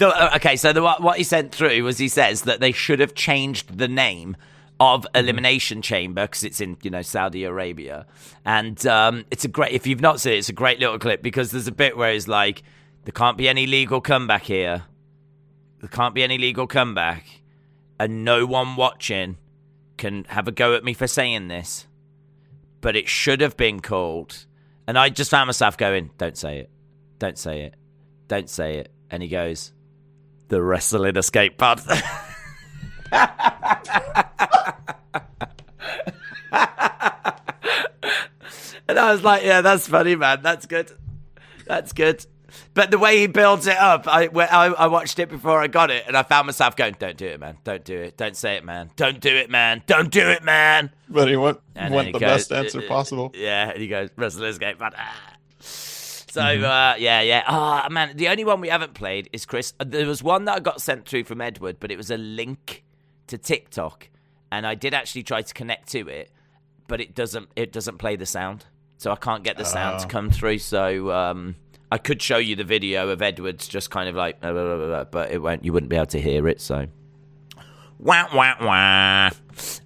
No, 0.00 0.10
uh, 0.10 0.32
okay, 0.36 0.56
so 0.56 0.72
the, 0.72 0.82
what 0.82 1.02
what 1.02 1.18
he 1.18 1.24
sent 1.24 1.52
through 1.52 1.82
was 1.84 1.98
he 1.98 2.08
says 2.08 2.42
that 2.42 2.60
they 2.60 2.72
should 2.72 3.00
have 3.00 3.14
changed 3.14 3.78
the 3.78 3.88
name 3.88 4.36
of 4.80 5.06
Elimination 5.14 5.82
Chamber 5.82 6.22
because 6.22 6.42
it's 6.42 6.60
in 6.60 6.76
you 6.82 6.90
know 6.90 7.02
Saudi 7.02 7.44
Arabia, 7.44 8.06
and 8.44 8.84
um, 8.86 9.24
it's 9.30 9.44
a 9.44 9.48
great. 9.48 9.72
If 9.72 9.86
you've 9.86 10.00
not 10.00 10.20
seen 10.20 10.32
it, 10.32 10.38
it's 10.38 10.48
a 10.48 10.54
great 10.54 10.80
little 10.80 10.98
clip 10.98 11.22
because 11.22 11.52
there's 11.52 11.68
a 11.68 11.72
bit 11.72 11.96
where 11.96 12.12
he's 12.12 12.26
like 12.26 12.62
there 13.04 13.12
can't 13.12 13.38
be 13.38 13.48
any 13.48 13.66
legal 13.66 14.00
comeback 14.00 14.44
here. 14.44 14.84
There 15.80 15.88
can't 15.88 16.14
be 16.14 16.22
any 16.22 16.38
legal 16.38 16.66
comeback, 16.66 17.42
and 18.00 18.24
no 18.24 18.46
one 18.46 18.74
watching 18.76 19.36
can 19.96 20.24
have 20.24 20.48
a 20.48 20.52
go 20.52 20.74
at 20.74 20.82
me 20.82 20.92
for 20.92 21.06
saying 21.06 21.48
this, 21.48 21.86
but 22.80 22.96
it 22.96 23.08
should 23.08 23.40
have 23.40 23.56
been 23.56 23.80
called. 23.80 24.46
And 24.88 24.98
I 24.98 25.08
just 25.08 25.30
found 25.30 25.46
myself 25.46 25.76
going, 25.76 26.10
"Don't 26.18 26.36
say 26.36 26.58
it, 26.58 26.70
don't 27.20 27.38
say 27.38 27.62
it, 27.62 27.74
don't 28.26 28.50
say 28.50 28.78
it." 28.78 28.90
And 29.10 29.22
he 29.22 29.28
goes, 29.28 29.72
"The 30.54 30.62
wrestling 30.62 31.16
escape 31.16 31.58
pod." 31.58 31.82
and 31.90 31.98
I 38.96 39.10
was 39.10 39.24
like, 39.24 39.42
yeah, 39.42 39.62
that's 39.62 39.88
funny, 39.88 40.14
man. 40.14 40.42
That's 40.44 40.66
good. 40.66 40.92
That's 41.66 41.92
good. 41.92 42.24
But 42.72 42.92
the 42.92 42.98
way 42.98 43.18
he 43.18 43.26
builds 43.26 43.66
it 43.66 43.76
up, 43.76 44.06
I, 44.06 44.28
I, 44.28 44.66
I 44.68 44.86
watched 44.86 45.18
it 45.18 45.28
before 45.28 45.60
I 45.60 45.66
got 45.66 45.90
it, 45.90 46.04
and 46.06 46.16
I 46.16 46.22
found 46.22 46.46
myself 46.46 46.76
going, 46.76 46.94
"Don't 47.00 47.16
do 47.16 47.26
it, 47.26 47.40
man. 47.40 47.58
Don't 47.64 47.84
do 47.84 47.96
it. 47.98 48.16
Don't 48.16 48.36
say 48.36 48.54
it, 48.54 48.64
man. 48.64 48.92
Don't 48.94 49.18
do 49.18 49.34
it, 49.34 49.50
man. 49.50 49.82
Don't 49.88 50.12
do 50.12 50.28
it, 50.28 50.44
man." 50.44 50.92
But 51.08 51.28
he 51.28 51.34
went, 51.34 51.58
went 51.74 52.06
he 52.06 52.12
the 52.12 52.20
goes, 52.20 52.46
best 52.46 52.52
answer 52.52 52.78
uh, 52.78 52.86
possible. 52.86 53.32
Yeah, 53.34 53.70
and 53.70 53.80
he 53.80 53.88
goes, 53.88 54.10
wrestlers 54.16 54.58
game, 54.58 54.76
but 54.78 54.94
ah. 54.96 55.33
So 56.34 56.42
uh, 56.42 56.96
yeah, 56.98 57.20
yeah. 57.20 57.44
Ah, 57.46 57.86
man, 57.92 58.16
the 58.16 58.26
only 58.26 58.44
one 58.44 58.60
we 58.60 58.66
haven't 58.68 58.94
played 58.94 59.30
is 59.32 59.46
Chris. 59.46 59.72
uh, 59.78 59.84
There 59.86 60.04
was 60.04 60.20
one 60.20 60.46
that 60.46 60.56
I 60.56 60.58
got 60.58 60.80
sent 60.80 61.06
through 61.08 61.22
from 61.24 61.40
Edward, 61.40 61.76
but 61.78 61.92
it 61.92 61.96
was 61.96 62.10
a 62.10 62.16
link 62.16 62.82
to 63.28 63.38
TikTok, 63.38 64.08
and 64.50 64.66
I 64.66 64.74
did 64.74 64.94
actually 64.94 65.22
try 65.22 65.42
to 65.42 65.54
connect 65.54 65.90
to 65.92 66.08
it, 66.08 66.32
but 66.88 67.00
it 67.00 67.14
doesn't. 67.14 67.50
It 67.54 67.70
doesn't 67.72 67.98
play 67.98 68.16
the 68.16 68.26
sound, 68.26 68.64
so 68.98 69.12
I 69.12 69.16
can't 69.16 69.44
get 69.44 69.58
the 69.58 69.64
sound 69.64 70.00
to 70.00 70.06
Oh. 70.06 70.08
come 70.08 70.28
through. 70.30 70.58
So 70.58 71.12
um, 71.12 71.54
I 71.92 71.98
could 71.98 72.20
show 72.20 72.38
you 72.38 72.56
the 72.56 72.64
video 72.64 73.10
of 73.10 73.22
Edward's 73.22 73.68
just 73.68 73.90
kind 73.92 74.08
of 74.08 74.16
like, 74.16 74.40
blah, 74.40 74.52
blah, 74.52 74.76
blah, 74.76 75.04
but 75.04 75.30
it 75.30 75.40
won't. 75.40 75.64
You 75.64 75.72
wouldn't 75.72 75.88
be 75.90 75.94
able 75.96 76.06
to 76.06 76.20
hear 76.20 76.48
it. 76.48 76.60
So. 76.60 76.88
Wah, 78.00 78.26
wah, 78.34 78.54
wah. 78.60 79.30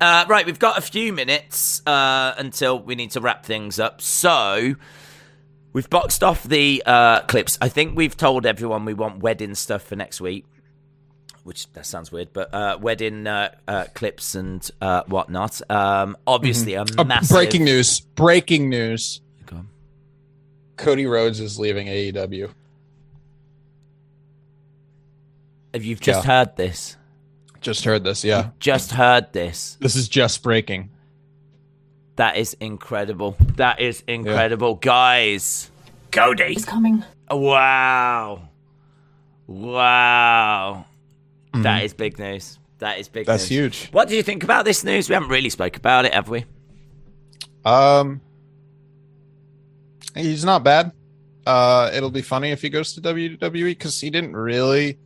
Uh, 0.00 0.24
right, 0.28 0.46
we've 0.46 0.58
got 0.58 0.78
a 0.78 0.80
few 0.80 1.12
minutes 1.12 1.86
uh, 1.86 2.32
until 2.38 2.78
we 2.80 2.94
need 2.94 3.10
to 3.10 3.20
wrap 3.20 3.44
things 3.44 3.78
up. 3.78 4.00
So, 4.00 4.76
we've 5.78 5.88
boxed 5.88 6.24
off 6.24 6.42
the 6.42 6.82
uh, 6.84 7.20
clips. 7.20 7.56
I 7.60 7.68
think 7.68 7.96
we've 7.96 8.16
told 8.16 8.46
everyone 8.46 8.84
we 8.84 8.94
want 8.94 9.20
wedding 9.20 9.54
stuff 9.54 9.84
for 9.84 9.94
next 9.94 10.20
week, 10.20 10.44
which 11.44 11.72
that 11.74 11.86
sounds 11.86 12.10
weird, 12.10 12.32
but 12.32 12.52
uh, 12.52 12.78
wedding 12.80 13.28
uh, 13.28 13.54
uh, 13.68 13.84
clips 13.94 14.34
and 14.34 14.68
uh, 14.80 15.04
whatnot. 15.06 15.60
Um, 15.70 16.16
obviously, 16.26 16.74
a 16.74 16.82
Uh, 16.82 17.04
massive. 17.04 17.32
breaking 17.36 17.62
news! 17.64 18.00
Breaking 18.00 18.68
news! 18.68 19.20
Cody 20.76 21.06
Rhodes 21.06 21.38
is 21.38 21.60
leaving 21.60 21.86
AEW. 21.86 22.50
Have 25.74 25.84
you 25.84 25.94
just 25.94 26.24
Yeah. 26.24 26.32
heard 26.38 26.56
this? 26.56 26.96
Just 27.60 27.84
heard 27.84 28.02
this. 28.02 28.24
Yeah, 28.24 28.50
Just 28.58 28.92
heard 28.92 29.32
this. 29.32 29.76
this 29.80 29.94
is 29.94 30.08
just 30.08 30.42
breaking. 30.42 30.90
That 32.18 32.36
is 32.36 32.54
incredible. 32.60 33.36
That 33.56 33.80
is 33.80 34.02
incredible, 34.06 34.74
guys. 34.74 35.70
Cody. 36.12 36.48
He's 36.54 36.64
coming. 36.64 37.02
Wow. 37.30 38.48
Wow. 39.46 40.84
That 41.54 41.84
is 41.84 41.94
big 41.94 42.18
news. 42.18 42.58
That 42.78 42.98
is 42.98 43.08
big 43.08 43.22
Mm-hmm. 43.22 43.30
That's 43.32 43.42
news. 43.44 43.48
huge. 43.80 43.88
What 43.92 44.08
do 44.08 44.16
you 44.16 44.22
think 44.22 44.44
about 44.44 44.64
this 44.64 44.84
news? 44.84 45.08
We 45.08 45.14
haven't 45.14 45.30
really 45.30 45.50
spoke 45.50 45.76
about 45.76 46.04
it, 46.04 46.14
have 46.14 46.28
we? 46.28 46.44
Um, 47.64 48.20
he's 50.14 50.44
not 50.44 50.62
bad. 50.64 50.92
Uh, 51.46 51.90
it'll 51.94 52.10
be 52.10 52.22
funny 52.22 52.50
if 52.50 52.62
he 52.62 52.68
goes 52.68 52.92
to 52.94 53.00
WWE 53.00 53.64
because 53.64 54.00
he 54.00 54.10
didn't 54.10 54.34
really 54.36 54.98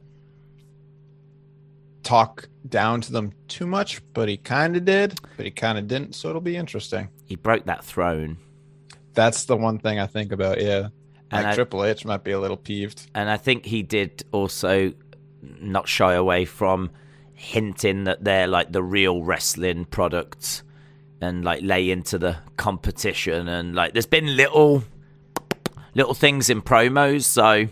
talk 2.13 2.47
down 2.69 3.01
to 3.01 3.11
them 3.11 3.33
too 3.49 3.67
much, 3.67 4.03
but 4.13 4.29
he 4.29 4.37
kind 4.37 4.77
of 4.77 4.85
did, 4.85 5.19
but 5.39 5.47
he 5.47 5.51
kind 5.51 5.79
of 5.79 5.89
didn't. 5.89 6.15
So 6.15 6.29
it'll 6.29 6.43
be 6.43 6.57
interesting. 6.57 7.09
He 7.25 7.37
broke 7.37 7.65
that 7.65 7.83
throne. 7.83 8.37
That's 9.15 9.47
the 9.47 9.57
one 9.57 9.79
thing 9.79 9.99
I 9.99 10.07
think 10.07 10.31
about. 10.31 10.61
Yeah, 10.61 10.89
And 11.31 11.45
like 11.45 11.47
I- 11.47 11.55
Triple 11.55 11.85
H 11.85 12.05
might 12.05 12.23
be 12.23 12.33
a 12.33 12.39
little 12.39 12.59
peeved. 12.59 13.11
And 13.15 13.31
I 13.31 13.39
think 13.39 13.65
he 13.65 13.83
did 13.83 14.25
also 14.31 14.93
not 15.41 15.89
shy 15.89 16.13
away 16.13 16.45
from 16.45 16.91
hinting 17.33 18.05
that 18.05 18.23
they're 18.23 18.47
like 18.47 18.71
the 18.73 18.83
real 18.83 19.23
wrestling 19.23 19.87
product 19.87 20.63
and 21.23 21.43
like 21.43 21.63
lay 21.63 21.91
into 21.91 22.19
the 22.19 22.37
competition 22.59 23.49
and 23.49 23.75
like 23.75 23.95
there's 23.95 24.07
been 24.07 24.37
little 24.37 24.85
little 25.95 26.15
things 26.15 26.49
in 26.51 26.63
promos 26.63 27.25
so 27.25 27.67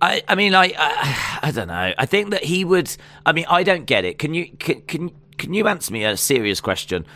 I, 0.00 0.22
I 0.28 0.34
mean, 0.34 0.54
I, 0.54 0.72
I, 0.76 1.38
I 1.42 1.50
don't 1.50 1.68
know. 1.68 1.92
I 1.96 2.06
think 2.06 2.30
that 2.30 2.44
he 2.44 2.64
would. 2.64 2.94
I 3.24 3.32
mean, 3.32 3.46
I 3.48 3.62
don't 3.62 3.86
get 3.86 4.04
it. 4.04 4.18
Can 4.18 4.34
you, 4.34 4.50
can, 4.58 4.82
can, 4.82 5.10
can 5.38 5.54
you 5.54 5.68
answer 5.68 5.92
me 5.92 6.04
a 6.04 6.16
serious 6.16 6.60
question? 6.60 7.06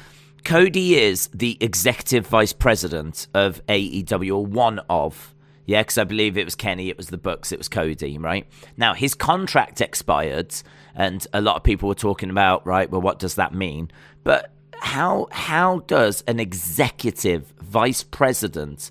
Cody 0.45 0.97
is 0.97 1.28
the 1.28 1.57
executive 1.61 2.26
vice 2.26 2.53
president 2.53 3.28
of 3.35 3.64
AEW, 3.66 4.37
or 4.37 4.47
one 4.47 4.80
of. 4.91 5.35
Yeah, 5.66 5.80
because 5.80 5.97
I 5.97 6.05
believe 6.05 6.37
it 6.37 6.45
was 6.45 6.55
Kenny, 6.55 6.91
it 6.91 6.99
was 6.99 7.09
the 7.09 7.16
Bucks, 7.16 7.51
it 7.51 7.57
was 7.57 7.70
Cody, 7.70 8.18
right? 8.18 8.47
Now 8.76 8.93
his 8.93 9.14
contract 9.14 9.80
expired, 9.80 10.55
and 10.95 11.26
a 11.32 11.41
lot 11.41 11.57
of 11.57 11.62
people 11.62 11.89
were 11.89 11.95
talking 11.95 12.28
about, 12.28 12.66
right? 12.66 12.91
Well, 12.91 13.01
what 13.01 13.18
does 13.18 13.37
that 13.37 13.55
mean? 13.55 13.91
But 14.24 14.53
how 14.74 15.28
how 15.30 15.78
does 15.87 16.22
an 16.26 16.39
executive 16.39 17.55
vice 17.62 18.03
president 18.03 18.91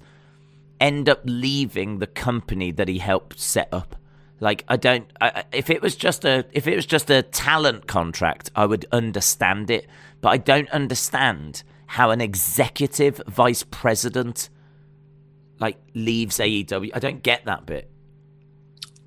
end 0.83 1.07
up 1.07 1.21
leaving 1.23 1.99
the 1.99 2.07
company 2.07 2.71
that 2.71 2.87
he 2.87 2.99
helped 2.99 3.39
set 3.39 3.69
up. 3.71 3.95
Like 4.39 4.65
I 4.67 4.75
don't. 4.75 5.09
I, 5.21 5.45
if 5.53 5.69
it 5.69 5.81
was 5.81 5.95
just 5.95 6.25
a 6.25 6.45
if 6.51 6.67
it 6.67 6.75
was 6.75 6.85
just 6.85 7.09
a 7.09 7.21
talent 7.23 7.87
contract, 7.87 8.51
I 8.55 8.65
would 8.65 8.85
understand 8.91 9.71
it. 9.71 9.87
But 10.19 10.29
I 10.29 10.37
don't 10.37 10.69
understand 10.69 11.63
how 11.85 12.11
an 12.11 12.19
executive 12.19 13.21
vice 13.27 13.63
president 13.63 14.49
like 15.59 15.77
leaves 15.93 16.39
AEW. 16.39 16.91
I 16.93 16.99
don't 16.99 17.23
get 17.23 17.45
that 17.45 17.65
bit. 17.65 17.89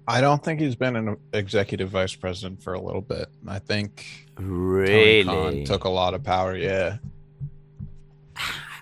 I 0.09 0.21
don't 0.21 0.43
think 0.43 0.61
he's 0.61 0.77
been 0.77 0.97
an 0.97 1.17
executive 1.33 1.91
vice 1.91 2.15
president 2.15 2.63
for 2.63 2.73
a 2.75 2.81
little 2.81 3.03
bit. 3.03 3.29
I 3.47 3.59
think 3.59 4.07
Really? 4.39 5.25
Khan 5.25 5.65
took 5.65 5.85
a 5.85 5.89
lot 5.89 6.15
of 6.15 6.23
power. 6.23 6.57
Yeah, 6.57 6.99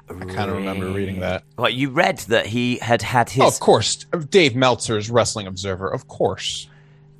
I 0.08 0.24
kind 0.26 0.50
of 0.50 0.56
remember 0.56 0.90
reading 0.90 1.20
that. 1.20 1.44
What 1.56 1.74
you 1.74 1.90
read 1.90 2.18
that 2.28 2.46
he 2.46 2.76
had 2.78 3.02
had 3.02 3.30
his. 3.30 3.42
Oh, 3.42 3.48
of 3.48 3.58
course, 3.60 4.04
Dave 4.30 4.54
Meltzer's 4.54 5.08
Wrestling 5.10 5.46
Observer. 5.46 5.88
Of 5.88 6.08
course, 6.08 6.68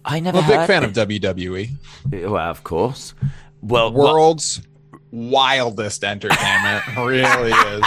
I 0.04 0.20
never. 0.20 0.38
I'm 0.38 0.44
a 0.44 0.48
big 0.48 0.56
heard 0.58 0.66
fan 0.66 0.84
of. 0.84 0.92
WWE. 0.92 1.70
Well, 2.12 2.36
of 2.36 2.62
course. 2.64 3.14
Well, 3.62 3.92
what- 3.92 4.12
World's 4.14 4.60
wildest 5.10 6.04
entertainment 6.04 6.84
really 6.96 7.52
is. 7.52 7.84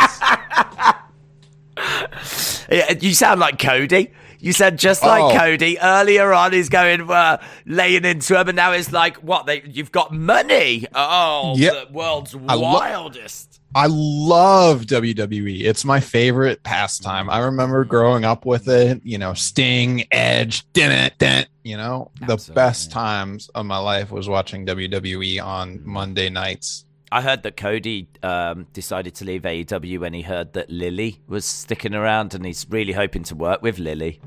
Yeah, 2.69 2.91
you 2.99 3.13
sound 3.13 3.39
like 3.39 3.59
Cody. 3.59 4.11
You 4.39 4.53
said 4.53 4.77
just 4.77 5.01
like 5.03 5.35
Oh. 5.35 5.37
Cody 5.37 5.79
earlier 5.79 6.31
on. 6.31 6.53
He's 6.53 6.69
going 6.69 7.09
uh, 7.09 7.37
laying 7.65 8.05
into 8.05 8.39
him, 8.39 8.47
and 8.49 8.55
now 8.55 8.71
it's 8.71 8.91
like, 8.91 9.17
what? 9.17 9.45
They, 9.47 9.63
you've 9.65 9.91
got 9.91 10.11
money. 10.13 10.85
Oh, 10.93 11.55
Yep. 11.57 11.87
the 11.87 11.93
world's 11.93 12.35
I 12.35 12.53
lo- 12.55 12.61
wildest. 12.73 13.46
I 13.75 13.87
love 13.89 14.83
WWE. 14.83 15.61
It's 15.61 15.85
my 15.85 15.99
favorite 15.99 16.63
pastime. 16.63 17.29
I 17.29 17.39
remember 17.39 17.83
growing 17.83 18.23
up 18.23 18.45
with 18.45 18.67
it. 18.67 19.01
You 19.03 19.17
know, 19.17 19.33
Sting, 19.33 20.05
Edge, 20.11 20.71
dent 20.73 21.17
dent. 21.17 21.47
You 21.63 21.77
know, 21.77 22.11
the 22.25 22.37
best 22.53 22.91
times 22.91 23.49
of 23.49 23.65
my 23.65 23.77
life 23.77 24.11
was 24.11 24.29
watching 24.29 24.65
WWE 24.65 25.43
on 25.43 25.81
Monday 25.83 26.29
nights. 26.29 26.85
I 27.11 27.21
heard 27.21 27.43
that 27.43 27.55
Cody 27.55 28.09
um, 28.21 28.67
decided 28.73 29.15
to 29.15 29.25
leave 29.25 29.43
AEW 29.43 29.99
when 29.99 30.13
he 30.13 30.21
heard 30.21 30.53
that 30.53 30.69
Lily 30.69 31.21
was 31.27 31.45
sticking 31.45 31.93
around, 31.93 32.33
and 32.33 32.45
he's 32.45 32.65
really 32.69 32.93
hoping 32.93 33.23
to 33.23 33.35
work 33.35 33.61
with 33.61 33.79
Lily. 33.79 34.19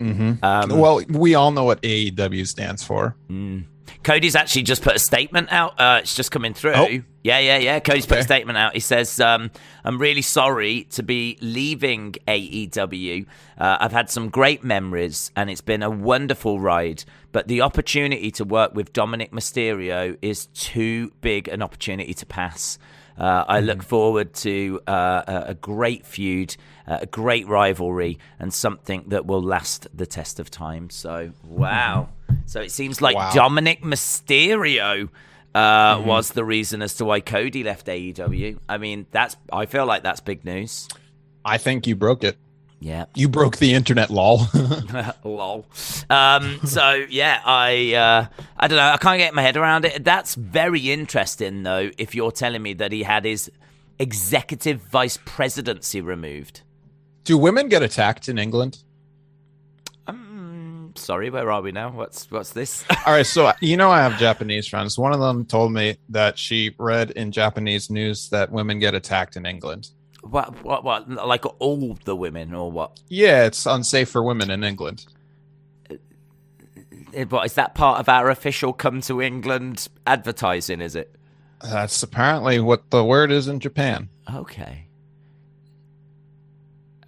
Mm-hmm. 0.00 0.44
Um, 0.44 0.78
well, 0.78 1.02
we 1.08 1.34
all 1.34 1.52
know 1.52 1.64
what 1.64 1.80
AEW 1.82 2.46
stands 2.46 2.82
for. 2.82 3.16
Cody's 4.02 4.34
actually 4.34 4.62
just 4.62 4.82
put 4.82 4.96
a 4.96 4.98
statement 4.98 5.52
out. 5.52 5.80
Uh, 5.80 6.00
it's 6.02 6.14
just 6.14 6.30
coming 6.30 6.54
through. 6.54 6.74
Oh. 6.74 6.88
Yeah, 7.24 7.38
yeah, 7.38 7.58
yeah. 7.58 7.78
Cody's 7.78 8.06
put 8.06 8.18
a 8.18 8.22
statement 8.24 8.58
out. 8.58 8.74
He 8.74 8.80
says, 8.80 9.20
um, 9.20 9.50
I'm 9.84 9.98
really 9.98 10.22
sorry 10.22 10.84
to 10.90 11.04
be 11.04 11.38
leaving 11.40 12.14
AEW. 12.26 13.26
Uh, 13.56 13.76
I've 13.80 13.92
had 13.92 14.10
some 14.10 14.28
great 14.28 14.64
memories 14.64 15.30
and 15.36 15.48
it's 15.48 15.60
been 15.60 15.82
a 15.84 15.90
wonderful 15.90 16.58
ride. 16.58 17.04
But 17.30 17.46
the 17.46 17.60
opportunity 17.60 18.30
to 18.32 18.44
work 18.44 18.74
with 18.74 18.92
Dominik 18.92 19.30
Mysterio 19.30 20.18
is 20.20 20.46
too 20.46 21.12
big 21.20 21.48
an 21.48 21.62
opportunity 21.62 22.12
to 22.14 22.26
pass. 22.26 22.78
Uh, 23.16 23.44
I 23.46 23.60
look 23.60 23.82
forward 23.82 24.34
to 24.34 24.80
uh, 24.86 25.22
a, 25.26 25.44
a 25.48 25.54
great 25.54 26.04
feud, 26.06 26.56
uh, 26.86 26.98
a 27.02 27.06
great 27.06 27.46
rivalry, 27.46 28.18
and 28.38 28.52
something 28.52 29.04
that 29.08 29.26
will 29.26 29.42
last 29.42 29.86
the 29.94 30.06
test 30.06 30.40
of 30.40 30.50
time. 30.50 30.90
So, 30.90 31.32
wow. 31.44 32.08
So 32.46 32.60
it 32.60 32.70
seems 32.72 33.00
like 33.02 33.14
Wow. 33.14 33.30
Dominik 33.32 33.82
Mysterio 33.82 35.08
uh, 35.54 36.02
was 36.04 36.30
the 36.30 36.44
reason 36.44 36.80
as 36.82 36.94
to 36.96 37.04
why 37.04 37.20
Cody 37.20 37.62
left 37.62 37.86
AEW. 37.86 38.58
I 38.68 38.78
mean, 38.78 39.06
that's 39.10 39.36
I 39.52 39.66
feel 39.66 39.84
like 39.86 40.02
that's 40.02 40.20
big 40.20 40.44
news. 40.44 40.88
I 41.44 41.58
think 41.58 41.86
you 41.86 41.94
broke 41.94 42.24
it. 42.24 42.36
Yeah. 42.80 43.04
You 43.14 43.28
broke 43.28 43.58
the 43.58 43.74
internet, 43.74 44.10
lol. 44.10 44.46
Lol. 45.24 45.66
Um, 46.10 46.58
so 46.64 47.04
yeah, 47.10 47.40
I 47.44 47.94
uh, 47.94 48.26
I 48.56 48.66
don't 48.68 48.76
know. 48.76 48.88
I 48.88 48.96
can't 48.96 49.18
get 49.18 49.34
my 49.34 49.42
head 49.42 49.56
around 49.56 49.84
it. 49.84 50.02
That's 50.04 50.34
very 50.34 50.90
interesting, 50.90 51.62
though. 51.62 51.90
If 51.98 52.14
you're 52.14 52.32
telling 52.32 52.62
me 52.62 52.72
that 52.74 52.90
he 52.92 53.02
had 53.04 53.24
his 53.24 53.50
executive 53.98 54.80
vice 54.80 55.18
presidency 55.24 56.00
removed. 56.00 56.62
Do 57.24 57.38
women 57.38 57.68
get 57.68 57.82
attacked 57.82 58.28
in 58.28 58.38
England? 58.38 58.78
Um, 60.06 60.92
sorry, 60.96 61.30
where 61.30 61.50
are 61.50 61.62
we 61.62 61.72
now? 61.72 61.90
What's 61.90 62.30
what's 62.30 62.50
this? 62.50 62.84
All 63.06 63.12
right, 63.14 63.26
so 63.26 63.52
you 63.60 63.76
know 63.76 63.90
I 63.90 64.00
have 64.02 64.18
Japanese 64.18 64.66
friends. 64.66 64.98
One 64.98 65.12
of 65.12 65.20
them 65.20 65.44
told 65.44 65.72
me 65.72 65.96
that 66.08 66.38
she 66.38 66.74
read 66.78 67.12
in 67.12 67.30
Japanese 67.32 67.90
news 67.90 68.28
that 68.30 68.50
women 68.50 68.78
get 68.78 68.94
attacked 68.94 69.36
in 69.36 69.46
England. 69.46 69.90
What? 70.22 70.64
What? 70.64 70.84
What? 70.84 71.08
Like 71.08 71.44
all 71.60 71.96
the 72.04 72.16
women, 72.16 72.54
or 72.54 72.70
what? 72.70 73.00
Yeah, 73.08 73.44
it's 73.46 73.66
unsafe 73.66 74.08
for 74.08 74.22
women 74.22 74.50
in 74.50 74.64
England. 74.64 75.06
Eh, 75.90 77.24
What 77.28 77.46
is 77.46 77.54
that 77.54 77.74
part 77.74 78.00
of 78.00 78.08
our 78.08 78.30
official 78.30 78.72
"Come 78.72 79.00
to 79.02 79.20
England" 79.22 79.88
advertising? 80.06 80.80
Is 80.80 80.96
it? 80.96 81.14
That's 81.62 82.02
apparently 82.02 82.58
what 82.58 82.90
the 82.90 83.04
word 83.04 83.30
is 83.30 83.46
in 83.46 83.60
Japan. 83.60 84.08
Okay. 84.34 84.86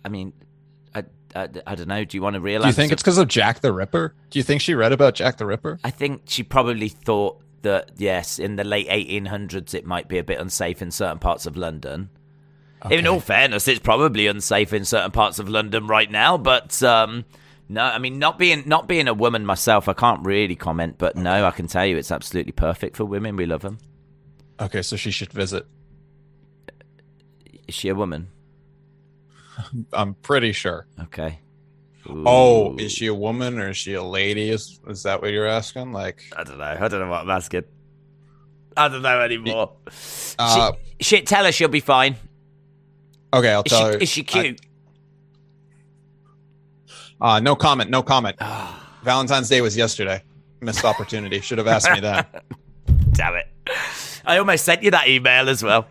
I 0.05 0.09
mean, 0.09 0.33
I, 0.95 1.05
I, 1.35 1.49
I 1.67 1.75
don't 1.75 1.89
know. 1.89 2.05
Do 2.05 2.17
you 2.17 2.23
want 2.23 2.35
to 2.35 2.41
realize? 2.41 2.65
Do 2.65 2.69
you 2.69 2.87
think 2.87 2.93
it's 2.93 3.03
because 3.03 3.19
of 3.19 3.29
Jack 3.29 3.61
the 3.61 3.73
Ripper? 3.73 4.15
Do 4.31 4.39
you 4.39 4.43
think 4.43 4.61
she 4.61 4.75
read 4.75 4.93
about 4.93 5.15
Jack 5.15 5.39
the 5.39 5.47
Ripper? 5.47 5.79
I 5.83 5.91
think 5.91 6.23
she 6.27 6.43
probably 6.43 6.89
thought 6.89 7.41
that 7.63 7.93
yes, 7.97 8.39
in 8.39 8.57
the 8.57 8.65
late 8.65 8.89
1800s, 8.89 9.75
it 9.75 9.85
might 9.85 10.07
be 10.09 10.19
a 10.19 10.25
bit 10.25 10.39
unsafe 10.39 10.81
in 10.83 10.91
certain 10.91 11.19
parts 11.19 11.47
of 11.47 11.57
London. 11.57 12.11
In 12.91 13.07
all 13.07 13.21
fairness, 13.21 13.67
it's 13.67 13.81
probably 13.81 14.27
unsafe 14.27 14.75
in 14.75 14.85
certain 14.85 15.11
parts 15.11 15.39
of 15.39 15.49
London 15.49 15.87
right 15.87 16.11
now. 16.11 16.37
But 16.37 16.83
um, 16.83 17.25
no, 17.67 17.83
I 17.83 17.99
mean, 17.99 18.19
not 18.19 18.39
being 18.39 18.63
not 18.67 18.87
being 18.87 19.09
a 19.09 19.15
woman 19.15 19.47
myself, 19.47 19.89
I 19.89 19.95
can't 19.95 20.25
really 20.25 20.55
comment. 20.55 20.97
But 20.99 21.17
no, 21.17 21.47
I 21.47 21.51
can 21.51 21.67
tell 21.67 21.87
you, 21.87 21.97
it's 21.97 22.11
absolutely 22.11 22.53
perfect 22.53 22.97
for 22.97 23.07
women. 23.07 23.37
We 23.37 23.47
love 23.47 23.63
them. 23.63 23.79
Okay, 24.61 24.83
so 24.83 24.97
she 24.97 25.11
should 25.11 25.33
visit. 25.33 25.67
Is 27.67 27.75
she 27.75 27.89
a 27.89 27.95
woman? 27.95 28.29
I'm 29.93 30.15
pretty 30.15 30.53
sure. 30.53 30.87
Okay. 31.05 31.41
Oh, 32.09 32.77
is 32.77 32.93
she 32.93 33.07
a 33.07 33.15
woman 33.15 33.59
or 33.59 33.71
is 33.71 33.77
she 33.79 33.95
a 33.95 34.03
lady? 34.03 34.51
Is 34.51 34.79
is 34.89 35.03
that 35.05 35.23
what 35.23 35.31
you're 35.31 35.47
asking? 35.47 35.93
Like, 35.93 36.23
I 36.37 36.45
don't 36.45 36.59
know. 36.59 36.65
I 36.65 36.89
don't 36.89 37.01
know 37.01 37.09
what 37.09 37.23
I'm 37.23 37.31
asking. 37.31 37.65
I 38.77 38.89
don't 38.89 39.03
know 39.03 39.21
anymore. 39.21 39.73
Uh, 40.39 40.73
she, 41.01 41.05
shit, 41.05 41.27
tell 41.27 41.45
her 41.45 41.53
she'll 41.53 41.69
be 41.69 41.81
fine. 41.81 42.17
okay, 43.33 43.53
I'll 43.53 43.63
Is 43.63 43.71
she, 43.73 43.79
tell 43.79 43.87
her. 43.93 43.99
is 43.99 44.09
she 44.09 44.23
cute? 44.25 44.61
I- 47.21 47.37
uh, 47.37 47.41
no 47.41 47.57
comment. 47.57 47.89
No 47.91 48.03
comment. 48.03 48.37
Valentine's 49.03 49.49
Day 49.49 49.61
was 49.61 49.77
yesterday. 49.77 50.23
Missed 50.61 50.85
opportunity. 50.85 51.41
Should 51.41 51.59
have 51.59 51.67
asked 51.69 51.91
me 51.91 52.01
that. 52.01 52.45
Damn 53.13 53.35
it. 53.37 53.47
I 54.27 54.39
almost 54.39 54.65
sent 54.65 54.83
you 54.83 54.91
that 54.91 55.09
email 55.09 55.49
as 55.49 55.63
well. 55.63 55.87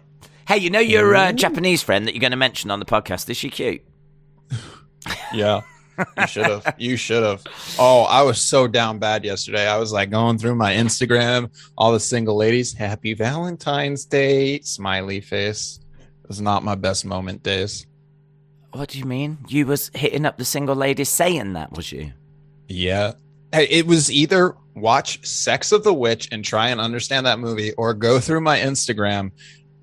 Hey, 0.47 0.57
you 0.57 0.69
know 0.69 0.79
your 0.79 1.15
uh, 1.15 1.31
Japanese 1.31 1.81
friend 1.81 2.05
that 2.05 2.13
you're 2.13 2.21
going 2.21 2.31
to 2.31 2.37
mention 2.37 2.69
on 2.69 2.79
the 2.79 2.85
podcast? 2.85 3.29
Is 3.29 3.37
she 3.37 3.49
cute? 3.49 3.81
Yeah. 5.33 5.61
You 6.17 6.27
should 6.27 6.45
have. 6.45 6.75
You 6.77 6.95
should 6.95 7.23
have. 7.23 7.43
Oh, 7.77 8.03
I 8.03 8.21
was 8.21 8.39
so 8.41 8.67
down 8.67 8.99
bad 8.99 9.25
yesterday. 9.25 9.67
I 9.67 9.77
was 9.77 9.91
like 9.91 10.09
going 10.09 10.37
through 10.37 10.55
my 10.55 10.73
Instagram, 10.73 11.49
all 11.77 11.91
the 11.91 11.99
single 11.99 12.37
ladies. 12.37 12.73
Happy 12.73 13.13
Valentine's 13.13 14.05
Day, 14.05 14.61
smiley 14.61 15.19
face. 15.21 15.79
It 15.99 16.27
was 16.27 16.39
not 16.39 16.63
my 16.63 16.75
best 16.75 17.03
moment 17.03 17.43
Daze. 17.43 17.85
What 18.71 18.89
do 18.89 18.99
you 18.99 19.05
mean? 19.05 19.39
You 19.49 19.65
was 19.67 19.91
hitting 19.93 20.25
up 20.25 20.37
the 20.37 20.45
single 20.45 20.75
ladies 20.75 21.09
saying 21.09 21.53
that, 21.53 21.73
was 21.73 21.91
you? 21.91 22.13
Yeah. 22.69 23.13
Hey, 23.51 23.65
it 23.65 23.85
was 23.85 24.11
either 24.11 24.55
watch 24.75 25.25
Sex 25.27 25.71
of 25.71 25.83
the 25.83 25.93
Witch 25.93 26.29
and 26.31 26.45
try 26.45 26.69
and 26.69 26.79
understand 26.79 27.25
that 27.25 27.39
movie 27.39 27.73
or 27.73 27.93
go 27.93 28.19
through 28.19 28.41
my 28.41 28.57
Instagram 28.59 29.31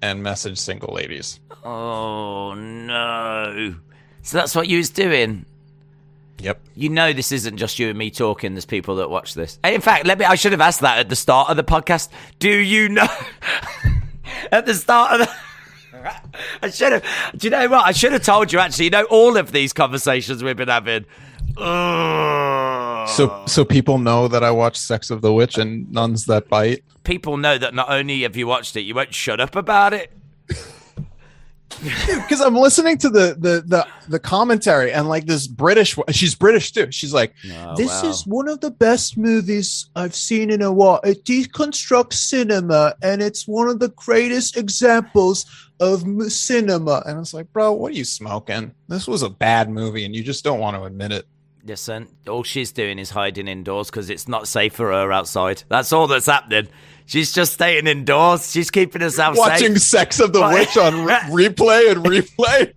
and 0.02 0.22
message 0.22 0.58
single 0.58 0.94
ladies. 0.94 1.40
Oh, 1.64 2.54
no. 2.54 3.74
So 4.22 4.38
that's 4.38 4.54
what 4.54 4.68
you 4.68 4.78
was 4.78 4.90
doing? 4.90 5.44
Yep. 6.38 6.60
You 6.74 6.88
know 6.88 7.12
this 7.12 7.32
isn't 7.32 7.56
just 7.58 7.78
you 7.78 7.88
and 7.90 7.98
me 7.98 8.10
talking. 8.10 8.54
There's 8.54 8.64
people 8.64 8.96
that 8.96 9.10
watch 9.10 9.34
this. 9.34 9.58
Hey, 9.62 9.74
In 9.74 9.80
fact, 9.80 10.06
let 10.06 10.18
me. 10.18 10.24
I 10.24 10.34
should 10.34 10.52
have 10.52 10.60
asked 10.60 10.80
that 10.80 10.98
at 10.98 11.08
the 11.08 11.16
start 11.16 11.50
of 11.50 11.56
the 11.56 11.64
podcast. 11.64 12.08
Do 12.38 12.50
you 12.50 12.88
know? 12.88 13.08
at 14.52 14.64
the 14.66 14.74
start 14.74 15.20
of 15.20 15.26
the. 15.26 15.34
I 16.62 16.70
should 16.70 16.92
have. 16.92 17.04
Do 17.36 17.46
you 17.46 17.50
know 17.50 17.68
what? 17.68 17.84
I 17.84 17.92
should 17.92 18.12
have 18.12 18.22
told 18.22 18.52
you. 18.52 18.58
Actually, 18.58 18.86
you 18.86 18.90
know, 18.90 19.04
all 19.04 19.36
of 19.36 19.52
these 19.52 19.74
conversations 19.74 20.42
we've 20.42 20.56
been 20.56 20.68
having. 20.68 21.04
Ugh. 21.58 23.08
So 23.08 23.44
so 23.46 23.64
people 23.64 23.98
know 23.98 24.28
that 24.28 24.42
I 24.42 24.50
watch 24.50 24.76
Sex 24.78 25.10
of 25.10 25.20
the 25.20 25.32
Witch 25.32 25.58
and 25.58 25.90
Nuns 25.92 26.24
That 26.26 26.48
Bite. 26.48 26.84
People 27.04 27.36
know 27.36 27.58
that 27.58 27.74
not 27.74 27.90
only 27.90 28.22
have 28.22 28.36
you 28.36 28.46
watched 28.46 28.76
it, 28.76 28.82
you 28.82 28.94
won't 28.94 29.14
shut 29.14 29.40
up 29.40 29.56
about 29.56 29.92
it. 29.92 30.12
because 31.84 32.40
I'm 32.40 32.56
listening 32.56 32.98
to 32.98 33.08
the 33.08 33.36
the 33.38 33.62
the 33.66 33.86
the 34.08 34.18
commentary 34.18 34.92
and 34.92 35.08
like 35.08 35.26
this 35.26 35.46
British. 35.46 35.96
She's 36.10 36.34
British 36.34 36.72
too. 36.72 36.90
She's 36.90 37.14
like, 37.14 37.32
Oh, 37.52 37.74
"This 37.76 38.02
wow. 38.02 38.10
is 38.10 38.26
one 38.26 38.48
of 38.48 38.60
the 38.60 38.70
best 38.70 39.16
movies 39.16 39.88
I've 39.96 40.14
seen 40.14 40.50
in 40.50 40.62
a 40.62 40.72
while. 40.72 41.00
It 41.04 41.24
deconstructs 41.24 42.14
cinema, 42.14 42.94
and 43.02 43.22
it's 43.22 43.46
one 43.46 43.68
of 43.68 43.78
the 43.78 43.90
greatest 43.90 44.56
examples 44.56 45.46
of 45.78 46.02
cinema." 46.30 47.02
And 47.06 47.16
I 47.16 47.20
was 47.20 47.32
like, 47.32 47.52
"Bro, 47.52 47.72
what 47.74 47.92
are 47.92 47.96
you 47.96 48.04
smoking? 48.04 48.74
This 48.88 49.06
was 49.06 49.22
a 49.22 49.30
bad 49.30 49.70
movie, 49.70 50.04
and 50.04 50.14
you 50.14 50.22
just 50.22 50.44
don't 50.44 50.60
want 50.60 50.76
to 50.76 50.84
admit 50.84 51.12
it." 51.12 51.26
Listen, 51.64 52.08
all 52.28 52.42
she's 52.42 52.72
doing 52.72 52.98
is 52.98 53.10
hiding 53.10 53.46
indoors 53.46 53.90
because 53.90 54.10
it's 54.10 54.26
not 54.26 54.48
safe 54.48 54.74
for 54.74 54.90
her 54.90 55.12
outside. 55.12 55.62
That's 55.68 55.92
all 55.92 56.06
that's 56.06 56.26
happening. 56.26 56.68
She's 57.10 57.32
just 57.32 57.54
staying 57.54 57.88
indoors. 57.88 58.52
She's 58.52 58.70
keeping 58.70 59.02
herself 59.02 59.34
safe. 59.34 59.40
Watching 59.44 59.72
safe. 59.74 59.82
Sex 59.82 60.20
of 60.20 60.32
the? 60.32 60.42
Witch 60.46 60.76
on 60.76 61.04
re- 61.04 61.14
replay 61.48 61.90
and 61.90 62.04
replay. 62.04 62.72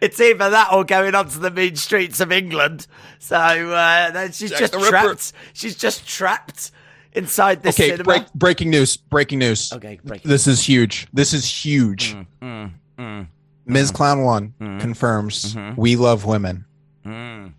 It's 0.00 0.18
either 0.18 0.48
that 0.48 0.72
or 0.72 0.82
going 0.84 1.14
onto 1.14 1.38
the 1.38 1.50
mean 1.50 1.76
streets 1.76 2.20
of 2.20 2.32
England. 2.32 2.86
So 3.18 3.36
uh, 3.36 4.30
she's 4.30 4.48
Jack 4.48 4.60
just 4.60 4.74
Ripper. 4.74 4.88
trapped. 4.88 5.32
She's 5.52 5.76
just 5.76 6.08
trapped 6.08 6.70
inside 7.12 7.62
this 7.62 7.76
Okay, 7.78 7.90
cinema. 7.90 8.04
break, 8.04 8.32
breaking 8.32 8.70
news. 8.70 8.96
Breaking 8.96 9.40
news. 9.40 9.70
Okay, 9.74 10.00
break. 10.02 10.22
This 10.22 10.46
is 10.46 10.66
huge. 10.66 11.06
This 11.12 11.34
is 11.34 11.44
huge. 11.46 12.16
Mm, 12.40 12.70
mm, 12.98 13.26
Ms. 13.66 13.90
Clown 13.90 14.22
One 14.24 14.54
Mhm. 14.58 14.80
confirms 14.80 15.54
Mhm. 15.54 15.76
we 15.76 15.96
love 15.96 16.24
women. 16.24 16.64
mm, 17.04 17.52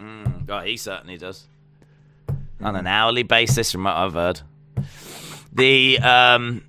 mm. 0.00 0.48
Oh, 0.48 0.60
he 0.62 0.76
certainly 0.76 1.16
does. 1.16 1.44
On 2.60 2.74
an 2.74 2.88
hourly 2.88 3.22
basis, 3.22 3.70
from 3.70 3.84
what 3.84 3.94
I've 3.94 4.14
heard. 4.14 4.40
The 5.52 5.98
um, 6.00 6.62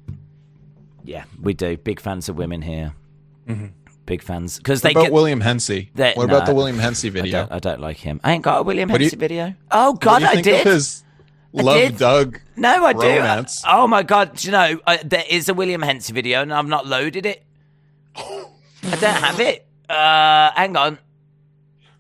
yeah, 1.04 1.24
we 1.42 1.54
do. 1.54 1.78
Big 1.78 2.00
fans 2.00 2.30
of 2.30 2.38
women 2.38 2.62
here. 2.62 2.94
Mhm. 3.48 3.72
Big 4.06 4.22
fans 4.24 4.58
because 4.58 4.82
they 4.82 4.92
about 4.92 5.04
get. 5.04 5.12
William 5.12 5.42
Hennessy? 5.42 5.92
They- 5.96 6.14
what 6.14 6.26
about 6.26 6.46
the 6.46 6.54
William 6.56 6.80
Hennessy 6.80 7.10
I 7.10 7.12
video? 7.12 7.40
don't, 7.42 7.52
I 7.52 7.60
don't 7.60 7.82
like 7.82 7.98
him. 7.98 8.22
I 8.24 8.32
ain't 8.34 8.44
got 8.44 8.60
a 8.60 8.64
William 8.64 8.90
What 8.90 9.00
do 9.00 9.04
you- 9.06 9.12
video. 9.12 9.54
Oh 9.72 9.94
God, 9.94 10.20
do 10.20 10.26
I 10.28 10.42
did. 10.42 10.66
His 10.66 11.04
I 11.58 11.62
Love 11.62 11.78
did. 11.78 11.98
Doug. 11.98 12.40
No, 12.56 12.86
I 12.86 12.94
do. 12.94 13.00
romance. 13.00 13.64
Oh 13.68 13.88
my 13.88 14.04
god! 14.04 14.36
Do 14.36 14.48
you 14.48 14.52
know 14.52 14.80
uh, 14.86 14.98
there 15.04 15.24
is 15.30 15.50
a 15.50 15.54
William 15.54 15.82
Hennessy 15.82 16.14
video, 16.14 16.42
and 16.42 16.54
I've 16.54 16.68
not 16.68 16.86
loaded 16.88 17.26
it. 17.26 17.44
I 18.16 18.46
don't 18.84 19.02
have 19.04 19.40
it. 19.40 19.66
Uh, 19.90 20.52
hang 20.56 20.76
on. 20.78 21.00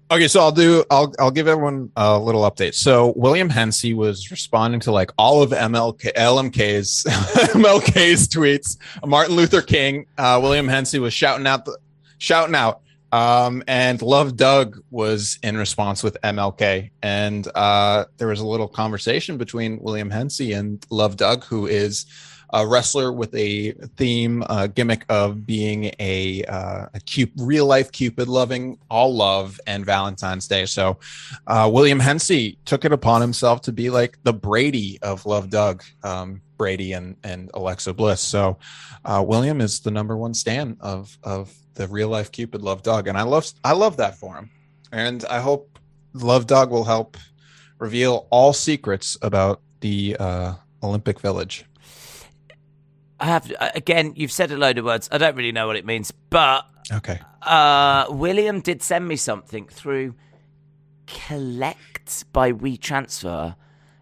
Okay, 0.09 0.29
so 0.29 0.39
I'll 0.39 0.53
do. 0.53 0.85
I'll 0.89 1.13
I'll 1.19 1.31
give 1.31 1.49
everyone 1.49 1.91
a 1.97 2.17
little 2.17 2.49
update. 2.49 2.75
So 2.75 3.13
William 3.17 3.49
Hennessy 3.49 3.93
was 3.93 4.31
responding 4.31 4.79
to 4.81 4.91
like 4.93 5.11
all 5.17 5.41
of 5.41 5.49
MLK 5.51 6.13
LMK's 6.13 7.03
MLK's 7.53 8.29
tweets. 8.29 8.77
Martin 9.05 9.35
Luther 9.35 9.61
King, 9.61 10.05
uh, 10.17 10.39
William 10.41 10.67
Hennessy 10.67 10.99
was 10.99 11.13
shouting 11.13 11.45
out 11.45 11.65
the 11.65 11.77
shouting 12.19 12.55
out. 12.55 12.81
Um, 13.11 13.63
and 13.67 14.01
Love 14.01 14.35
Doug 14.35 14.81
was 14.91 15.39
in 15.41 15.57
response 15.57 16.03
with 16.03 16.17
MLK, 16.23 16.89
and 17.01 17.47
uh, 17.55 18.05
there 18.17 18.27
was 18.27 18.41
a 18.41 18.47
little 18.47 18.67
conversation 18.67 19.37
between 19.37 19.79
William 19.81 20.09
Hennessy 20.09 20.51
and 20.51 20.85
Love 20.89 21.15
Doug, 21.15 21.45
who 21.45 21.67
is 21.67 22.05
a 22.51 22.65
wrestler 22.65 23.11
with 23.11 23.33
a 23.35 23.71
theme 23.97 24.43
uh, 24.47 24.67
gimmick 24.67 25.05
of 25.09 25.45
being 25.45 25.91
a, 25.99 26.43
uh, 26.45 26.87
a 26.93 27.27
real 27.37 27.65
life 27.65 27.91
Cupid, 27.91 28.27
loving 28.27 28.77
all 28.89 29.13
love 29.13 29.59
and 29.67 29.85
Valentine's 29.85 30.47
Day. 30.47 30.65
So 30.65 30.97
uh, 31.45 31.69
William 31.71 31.99
Hennessy 31.99 32.57
took 32.65 32.85
it 32.85 32.91
upon 32.91 33.21
himself 33.21 33.61
to 33.61 33.71
be 33.71 33.89
like 33.89 34.17
the 34.23 34.33
Brady 34.33 34.99
of 35.01 35.25
Love 35.25 35.49
Doug, 35.49 35.83
um, 36.03 36.41
Brady 36.57 36.93
and 36.93 37.15
and 37.23 37.51
Alexa 37.53 37.93
Bliss. 37.93 38.21
So 38.21 38.57
uh, 39.05 39.23
William 39.25 39.61
is 39.61 39.79
the 39.81 39.91
number 39.91 40.17
one 40.17 40.33
stan 40.33 40.77
of 40.79 41.17
of 41.23 41.53
the 41.75 41.87
real 41.87 42.09
life 42.09 42.31
Cupid, 42.31 42.61
Love 42.61 42.81
Dog, 42.83 43.07
and 43.07 43.17
I 43.17 43.23
love 43.23 43.47
I 43.63 43.73
love 43.73 43.97
that 43.97 44.17
for 44.17 44.35
him, 44.35 44.49
and 44.91 45.23
I 45.25 45.39
hope 45.39 45.79
Love 46.13 46.47
Dog 46.47 46.71
will 46.71 46.83
help 46.83 47.17
reveal 47.79 48.27
all 48.31 48.53
secrets 48.53 49.17
about 49.21 49.61
the 49.81 50.17
uh, 50.19 50.53
Olympic 50.81 51.19
Village. 51.19 51.65
I 53.19 53.25
have 53.25 53.51
uh, 53.59 53.69
again. 53.75 54.13
You've 54.15 54.31
said 54.31 54.51
a 54.51 54.57
load 54.57 54.77
of 54.77 54.85
words. 54.85 55.09
I 55.11 55.17
don't 55.17 55.35
really 55.35 55.51
know 55.51 55.67
what 55.67 55.75
it 55.75 55.85
means, 55.85 56.11
but 56.11 56.65
Okay. 56.91 57.19
uh, 57.41 58.05
William 58.09 58.61
did 58.61 58.81
send 58.83 59.07
me 59.07 59.15
something 59.15 59.67
through 59.67 60.13
Collect 61.07 62.31
by 62.33 62.51
WeTransfer, 62.51 63.55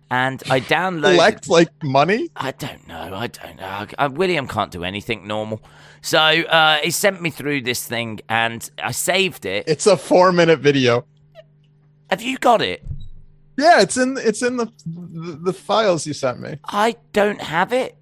and 0.10 0.42
I 0.50 0.60
downloaded. 0.60 1.14
Collect 1.16 1.50
like 1.50 1.70
money. 1.84 2.30
I 2.36 2.52
don't 2.52 2.88
know. 2.88 3.14
I 3.16 3.28
don't 3.28 3.58
know. 3.58 3.86
Uh, 3.98 4.10
William 4.12 4.48
can't 4.48 4.72
do 4.72 4.84
anything 4.84 5.28
normal. 5.28 5.62
So 6.02 6.20
uh, 6.20 6.78
he 6.84 6.92
sent 6.92 7.22
me 7.22 7.30
through 7.30 7.62
this 7.62 7.84
thing 7.86 8.22
and 8.30 8.70
I 8.84 8.92
saved 8.92 9.46
it. 9.46 9.64
It's 9.68 9.88
a 9.88 9.98
four 9.98 10.32
minute 10.32 10.60
video. 10.60 11.06
Have 12.10 12.22
you 12.22 12.38
got 12.38 12.62
it? 12.62 12.84
Yeah, 13.58 13.82
it's 13.82 13.98
in 13.98 14.18
it's 14.20 14.42
in 14.44 14.58
the 14.58 14.72
the, 14.86 15.40
the 15.46 15.54
files 15.54 16.06
you 16.06 16.14
sent 16.14 16.40
me. 16.40 16.58
I 16.66 16.96
don't 17.14 17.42
have 17.42 17.72
it. 17.74 17.96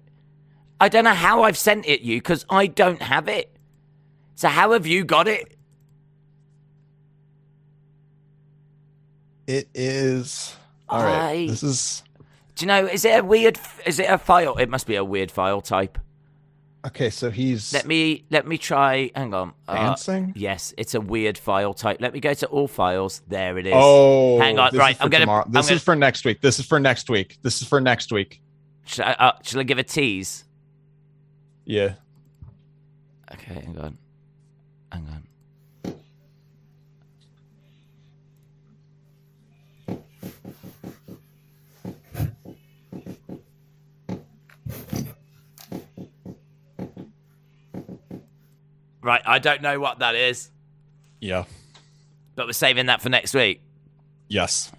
I 0.84 0.88
don't 0.90 1.04
know 1.04 1.14
how 1.14 1.44
I've 1.44 1.56
sent 1.56 1.86
it 1.86 2.02
you 2.02 2.18
because 2.18 2.44
I 2.50 2.66
don't 2.66 3.00
have 3.00 3.26
it. 3.26 3.56
So 4.34 4.48
how 4.48 4.72
have 4.72 4.86
you 4.86 5.02
got 5.02 5.26
it? 5.26 5.56
It 9.46 9.66
is. 9.74 10.54
All 10.90 11.02
right. 11.02 11.44
I- 11.44 11.46
This 11.46 11.62
is. 11.62 12.02
Do 12.56 12.64
you 12.64 12.66
know? 12.66 12.84
Is 12.86 13.06
it 13.06 13.18
a 13.18 13.24
weird? 13.24 13.58
Is 13.86 13.98
it 13.98 14.10
a 14.10 14.18
file? 14.18 14.56
It 14.58 14.68
must 14.68 14.86
be 14.86 14.94
a 14.96 15.04
weird 15.04 15.30
file 15.30 15.62
type. 15.62 15.98
Okay, 16.86 17.08
so 17.08 17.30
he's. 17.30 17.72
Let 17.72 17.86
me 17.86 18.26
let 18.30 18.46
me 18.46 18.58
try. 18.58 19.10
Hang 19.14 19.32
on. 19.32 19.54
Uh, 19.66 19.74
Dancing? 19.74 20.34
yes, 20.36 20.74
it's 20.76 20.94
a 20.94 21.00
weird 21.00 21.38
file 21.38 21.72
type. 21.72 21.96
Let 22.02 22.12
me 22.12 22.20
go 22.20 22.34
to 22.34 22.46
all 22.48 22.68
files. 22.68 23.22
There 23.26 23.56
it 23.56 23.66
is. 23.66 23.72
Oh, 23.74 24.38
hang 24.38 24.58
on. 24.58 24.76
Right, 24.76 24.98
I'm 25.00 25.08
gonna. 25.08 25.22
tomorrow. 25.24 25.44
I'm 25.46 25.52
This 25.52 25.66
gonna 25.68 25.76
is 25.76 25.82
for 25.82 25.96
next 25.96 26.26
week. 26.26 26.42
This 26.42 26.58
is 26.58 26.66
for 26.66 26.78
next 26.78 27.08
week. 27.08 27.38
This 27.40 27.62
is 27.62 27.66
for 27.68 27.80
next 27.80 28.12
week. 28.12 28.42
Should 28.84 29.06
I, 29.06 29.12
uh, 29.12 29.32
shall 29.42 29.60
I 29.60 29.62
give 29.62 29.78
a 29.78 29.82
tease? 29.82 30.43
Yeah. 31.64 31.94
Okay, 33.32 33.54
hang 33.54 33.78
on. 33.78 33.98
Hang 34.92 35.06
on. 35.08 35.94
Right, 49.02 49.22
I 49.26 49.38
don't 49.38 49.60
know 49.60 49.78
what 49.80 49.98
that 49.98 50.14
is, 50.14 50.50
Yeah. 51.20 51.44
but 52.36 52.46
we're 52.46 52.52
saving 52.52 52.86
that 52.86 53.02
for 53.02 53.10
next 53.10 53.34
week. 53.34 53.60
Yes. 54.28 54.72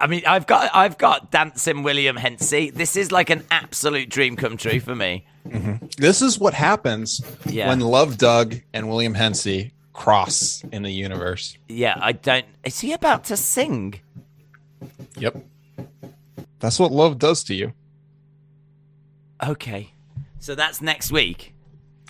I 0.00 0.06
mean, 0.06 0.22
I've 0.26 0.46
got 0.46 0.70
I've 0.74 0.96
got 0.98 1.30
dancing 1.30 1.82
William 1.82 2.16
Hennessy. 2.16 2.70
This 2.70 2.96
is 2.96 3.10
like 3.10 3.30
an 3.30 3.44
absolute 3.50 4.08
dream 4.08 4.36
come 4.36 4.56
true 4.56 4.78
for 4.80 4.94
me. 4.94 5.26
Mm-hmm. 5.48 5.86
This 5.98 6.22
is 6.22 6.38
what 6.38 6.54
happens 6.54 7.20
Yeah. 7.46 7.68
when 7.68 7.80
Love 7.80 8.16
Doug 8.18 8.56
and 8.72 8.88
William 8.88 9.14
Hennessy 9.14 9.72
cross 9.92 10.62
in 10.70 10.82
the 10.84 10.90
universe. 10.92 11.56
Yeah, 11.68 11.96
I 12.00 12.12
don't. 12.12 12.46
Is 12.64 12.78
he 12.80 12.92
about 12.92 13.24
to 13.24 13.36
sing? 13.36 14.00
Yep. 15.16 15.42
That's 16.60 16.78
what 16.78 16.92
love 16.92 17.18
does 17.18 17.42
to 17.44 17.54
you. 17.54 17.72
Okay, 19.46 19.92
so 20.40 20.54
that's 20.54 20.80
next 20.80 21.12
week. 21.12 21.54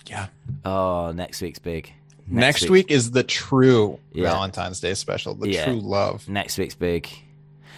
Yeah. 0.07 0.27
Oh, 0.65 1.11
next 1.11 1.41
week's 1.41 1.59
big. 1.59 1.93
Next, 2.27 2.69
week. 2.69 2.91
is 2.91 3.11
the 3.11 3.23
true 3.23 3.99
Yeah. 4.11 4.29
Valentine's 4.31 4.79
Day 4.79 4.93
special, 4.93 5.33
the 5.35 5.49
Yeah. 5.49 5.65
true 5.65 5.79
love. 5.79 6.27
Next 6.29 6.57
week's 6.57 6.75
big. 6.75 7.09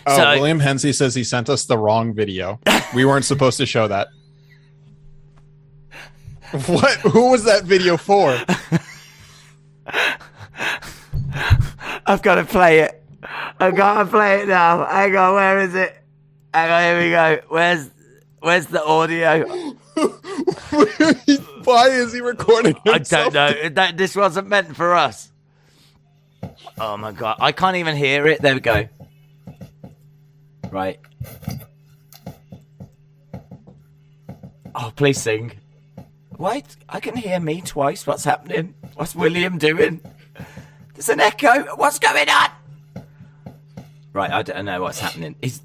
Oh, 0.07 0.17
So- 0.17 0.31
William 0.39 0.59
Hennessy 0.59 0.93
says 0.93 1.15
he 1.15 1.23
sent 1.23 1.49
us 1.49 1.65
the 1.65 1.77
wrong 1.77 2.13
video. 2.13 2.59
we 2.95 3.05
weren't 3.05 3.25
supposed 3.25 3.57
to 3.57 3.65
show 3.65 3.87
that. 3.87 4.07
What? 6.67 6.97
Who 6.99 7.31
was 7.31 7.45
that 7.45 7.63
video 7.63 7.97
for? 7.97 8.37
I've 12.05 12.21
got 12.21 12.35
to 12.35 12.43
play 12.43 12.79
it. 12.79 13.01
I've 13.59 13.75
got 13.75 14.03
to 14.03 14.09
play 14.09 14.41
it 14.41 14.47
now. 14.47 14.85
Hang 14.85 15.15
on, 15.15 15.35
where 15.35 15.59
is 15.61 15.75
it? 15.75 15.95
Hang 16.53 16.71
on, 16.71 16.83
here 16.83 16.99
we 17.05 17.09
go. 17.11 17.39
Where's 17.47 17.89
Where's 18.39 18.65
the 18.65 18.83
audio? 18.83 19.45
Why 21.63 21.87
is 21.89 22.11
he 22.11 22.21
recording 22.21 22.75
Himself? 22.83 23.27
I 23.27 23.29
don't 23.29 23.63
know. 23.63 23.69
That 23.69 23.97
this 23.97 24.15
wasn't 24.15 24.47
meant 24.49 24.75
for 24.75 24.95
us. 24.95 25.31
Oh 26.79 26.97
my 26.97 27.11
god, 27.11 27.37
I 27.39 27.51
can't 27.51 27.77
even 27.77 27.95
hear 27.95 28.25
it. 28.27 28.41
There 28.41 28.55
we 28.55 28.59
go. 28.61 28.87
Right. 30.71 30.99
Oh, 34.73 34.91
please 34.95 35.21
sing. 35.21 35.51
Wait, 36.37 36.77
I 36.87 36.99
can 37.01 37.15
hear 37.15 37.39
me 37.39 37.61
twice. 37.61 38.07
What's 38.07 38.23
happening? 38.23 38.73
What's 38.95 39.13
William 39.13 39.57
doing? 39.57 39.99
There's 40.93 41.09
an 41.09 41.19
echo. 41.19 41.75
What's 41.75 41.99
going 41.99 42.29
on? 42.29 42.49
Right, 44.13 44.31
I 44.31 44.41
don't 44.41 44.65
know 44.65 44.81
what's 44.81 44.99
happening. 44.99 45.35
Is 45.41 45.61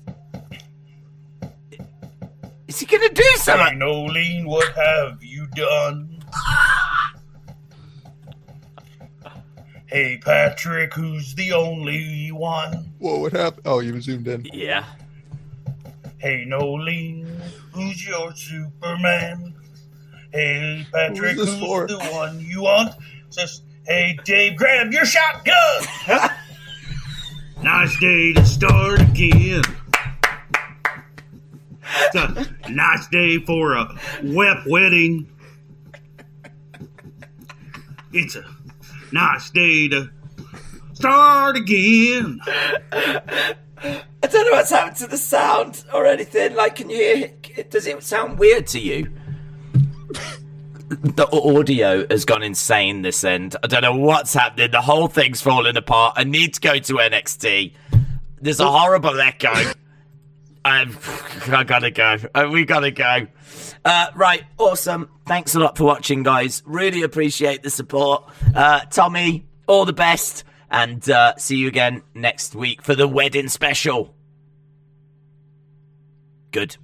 is 2.69 2.81
he 2.81 2.87
gonna 2.87 3.09
do 3.09 3.23
something? 3.37 3.79
Nolene, 3.79 4.45
what 4.45 4.69
have 4.75 5.23
you 5.23 5.47
done? 5.55 6.23
Ah! 6.35 7.15
Hey, 9.87 10.19
Patrick, 10.19 10.93
who's 10.95 11.35
the 11.35 11.53
only 11.53 12.29
one? 12.33 12.93
Whoa, 12.99 13.21
What 13.21 13.33
happened? 13.33 13.63
Oh, 13.67 13.79
you 13.81 14.01
zoomed 14.01 14.27
in. 14.27 14.45
Yeah. 14.53 14.85
Hey, 16.19 16.45
Nolene, 16.47 17.27
who's 17.73 18.05
your 18.07 18.35
Superman? 18.35 19.55
Hey, 20.33 20.85
Patrick, 20.93 21.37
Who's 21.37 21.51
who's, 21.51 21.61
for? 21.61 21.87
the 21.87 21.99
one 22.13 22.41
you 22.41 22.63
want? 22.63 22.95
Says, 23.31 23.63
hey, 23.87 24.19
Dave, 24.25 24.57
grab 24.57 24.93
your 24.93 25.05
shotgun. 25.05 25.55
nice 27.63 27.97
day 28.01 28.33
to 28.33 28.45
start 28.45 29.01
again. 29.01 29.63
It's 31.99 32.15
a 32.17 32.71
nice 32.71 33.07
day 33.09 33.39
for 33.39 33.75
a 33.75 33.89
wet 34.25 34.67
wedding. 34.67 35.29
It's 38.13 38.35
a 38.35 38.45
nice 39.13 39.51
day 39.51 39.89
to 39.89 40.11
start 40.95 41.57
again. 41.57 42.41
I 43.83 44.29
don't 44.29 44.47
know 44.47 44.53
what's 44.53 44.71
happened 44.71 44.97
to 44.97 45.07
the 45.07 45.19
sound 45.19 45.85
or 45.93 46.07
anything. 46.07 46.55
Like, 46.55 46.77
can 46.77 46.91
you 46.91 46.97
hear? 46.97 47.65
Does 47.69 47.87
it 47.87 48.03
sound 48.03 48.39
weird 48.39 48.67
to 48.69 48.81
you? 48.81 49.13
the 50.89 51.29
audio 51.33 52.07
has 52.11 52.25
gone 52.25 52.43
insane 52.43 53.03
this 53.03 53.25
end. 53.25 53.57
I 53.63 53.67
don't 53.67 53.83
know 53.83 53.97
what's 53.97 54.33
happening. 54.35 54.71
The 54.71 54.81
whole 54.81 55.09
thing's 55.09 55.41
falling 55.41 55.77
apart. 55.77 56.15
I 56.17 56.25
need 56.25 56.55
to 56.55 56.61
go 56.61 56.79
to 56.79 56.93
NXT. 56.95 57.75
There's 58.41 58.61
a 58.61 58.71
horrible 58.71 59.21
echo. 59.21 59.53
I've, 60.65 61.49
I 61.53 61.65
gotta 61.65 61.91
go. 61.91 62.17
Uh, 62.35 62.49
We 62.51 62.65
gotta 62.65 62.91
go. 62.91 63.27
Uh, 63.87 64.11
right, 64.17 64.43
awesome. 64.59 65.09
Thanks 65.27 65.55
a 65.55 65.61
lot 65.61 65.77
for 65.79 65.85
watching, 65.85 66.25
guys. 66.25 66.61
Really 66.67 67.03
appreciate 67.03 67.63
the 67.63 67.71
support. 67.71 68.29
Uh, 68.53 68.81
Tommy, 68.91 69.47
all 69.69 69.85
the 69.85 69.93
best, 69.93 70.43
and 70.69 71.09
uh, 71.09 71.37
see 71.37 71.59
you 71.59 71.69
again 71.69 72.03
next 72.13 72.57
week 72.57 72.83
for 72.83 72.97
the 72.97 73.07
wedding 73.07 73.47
special. 73.47 74.13
Good. 76.51 76.77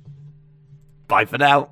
Bye 1.09 1.24
for 1.24 1.38
now. 1.38 1.70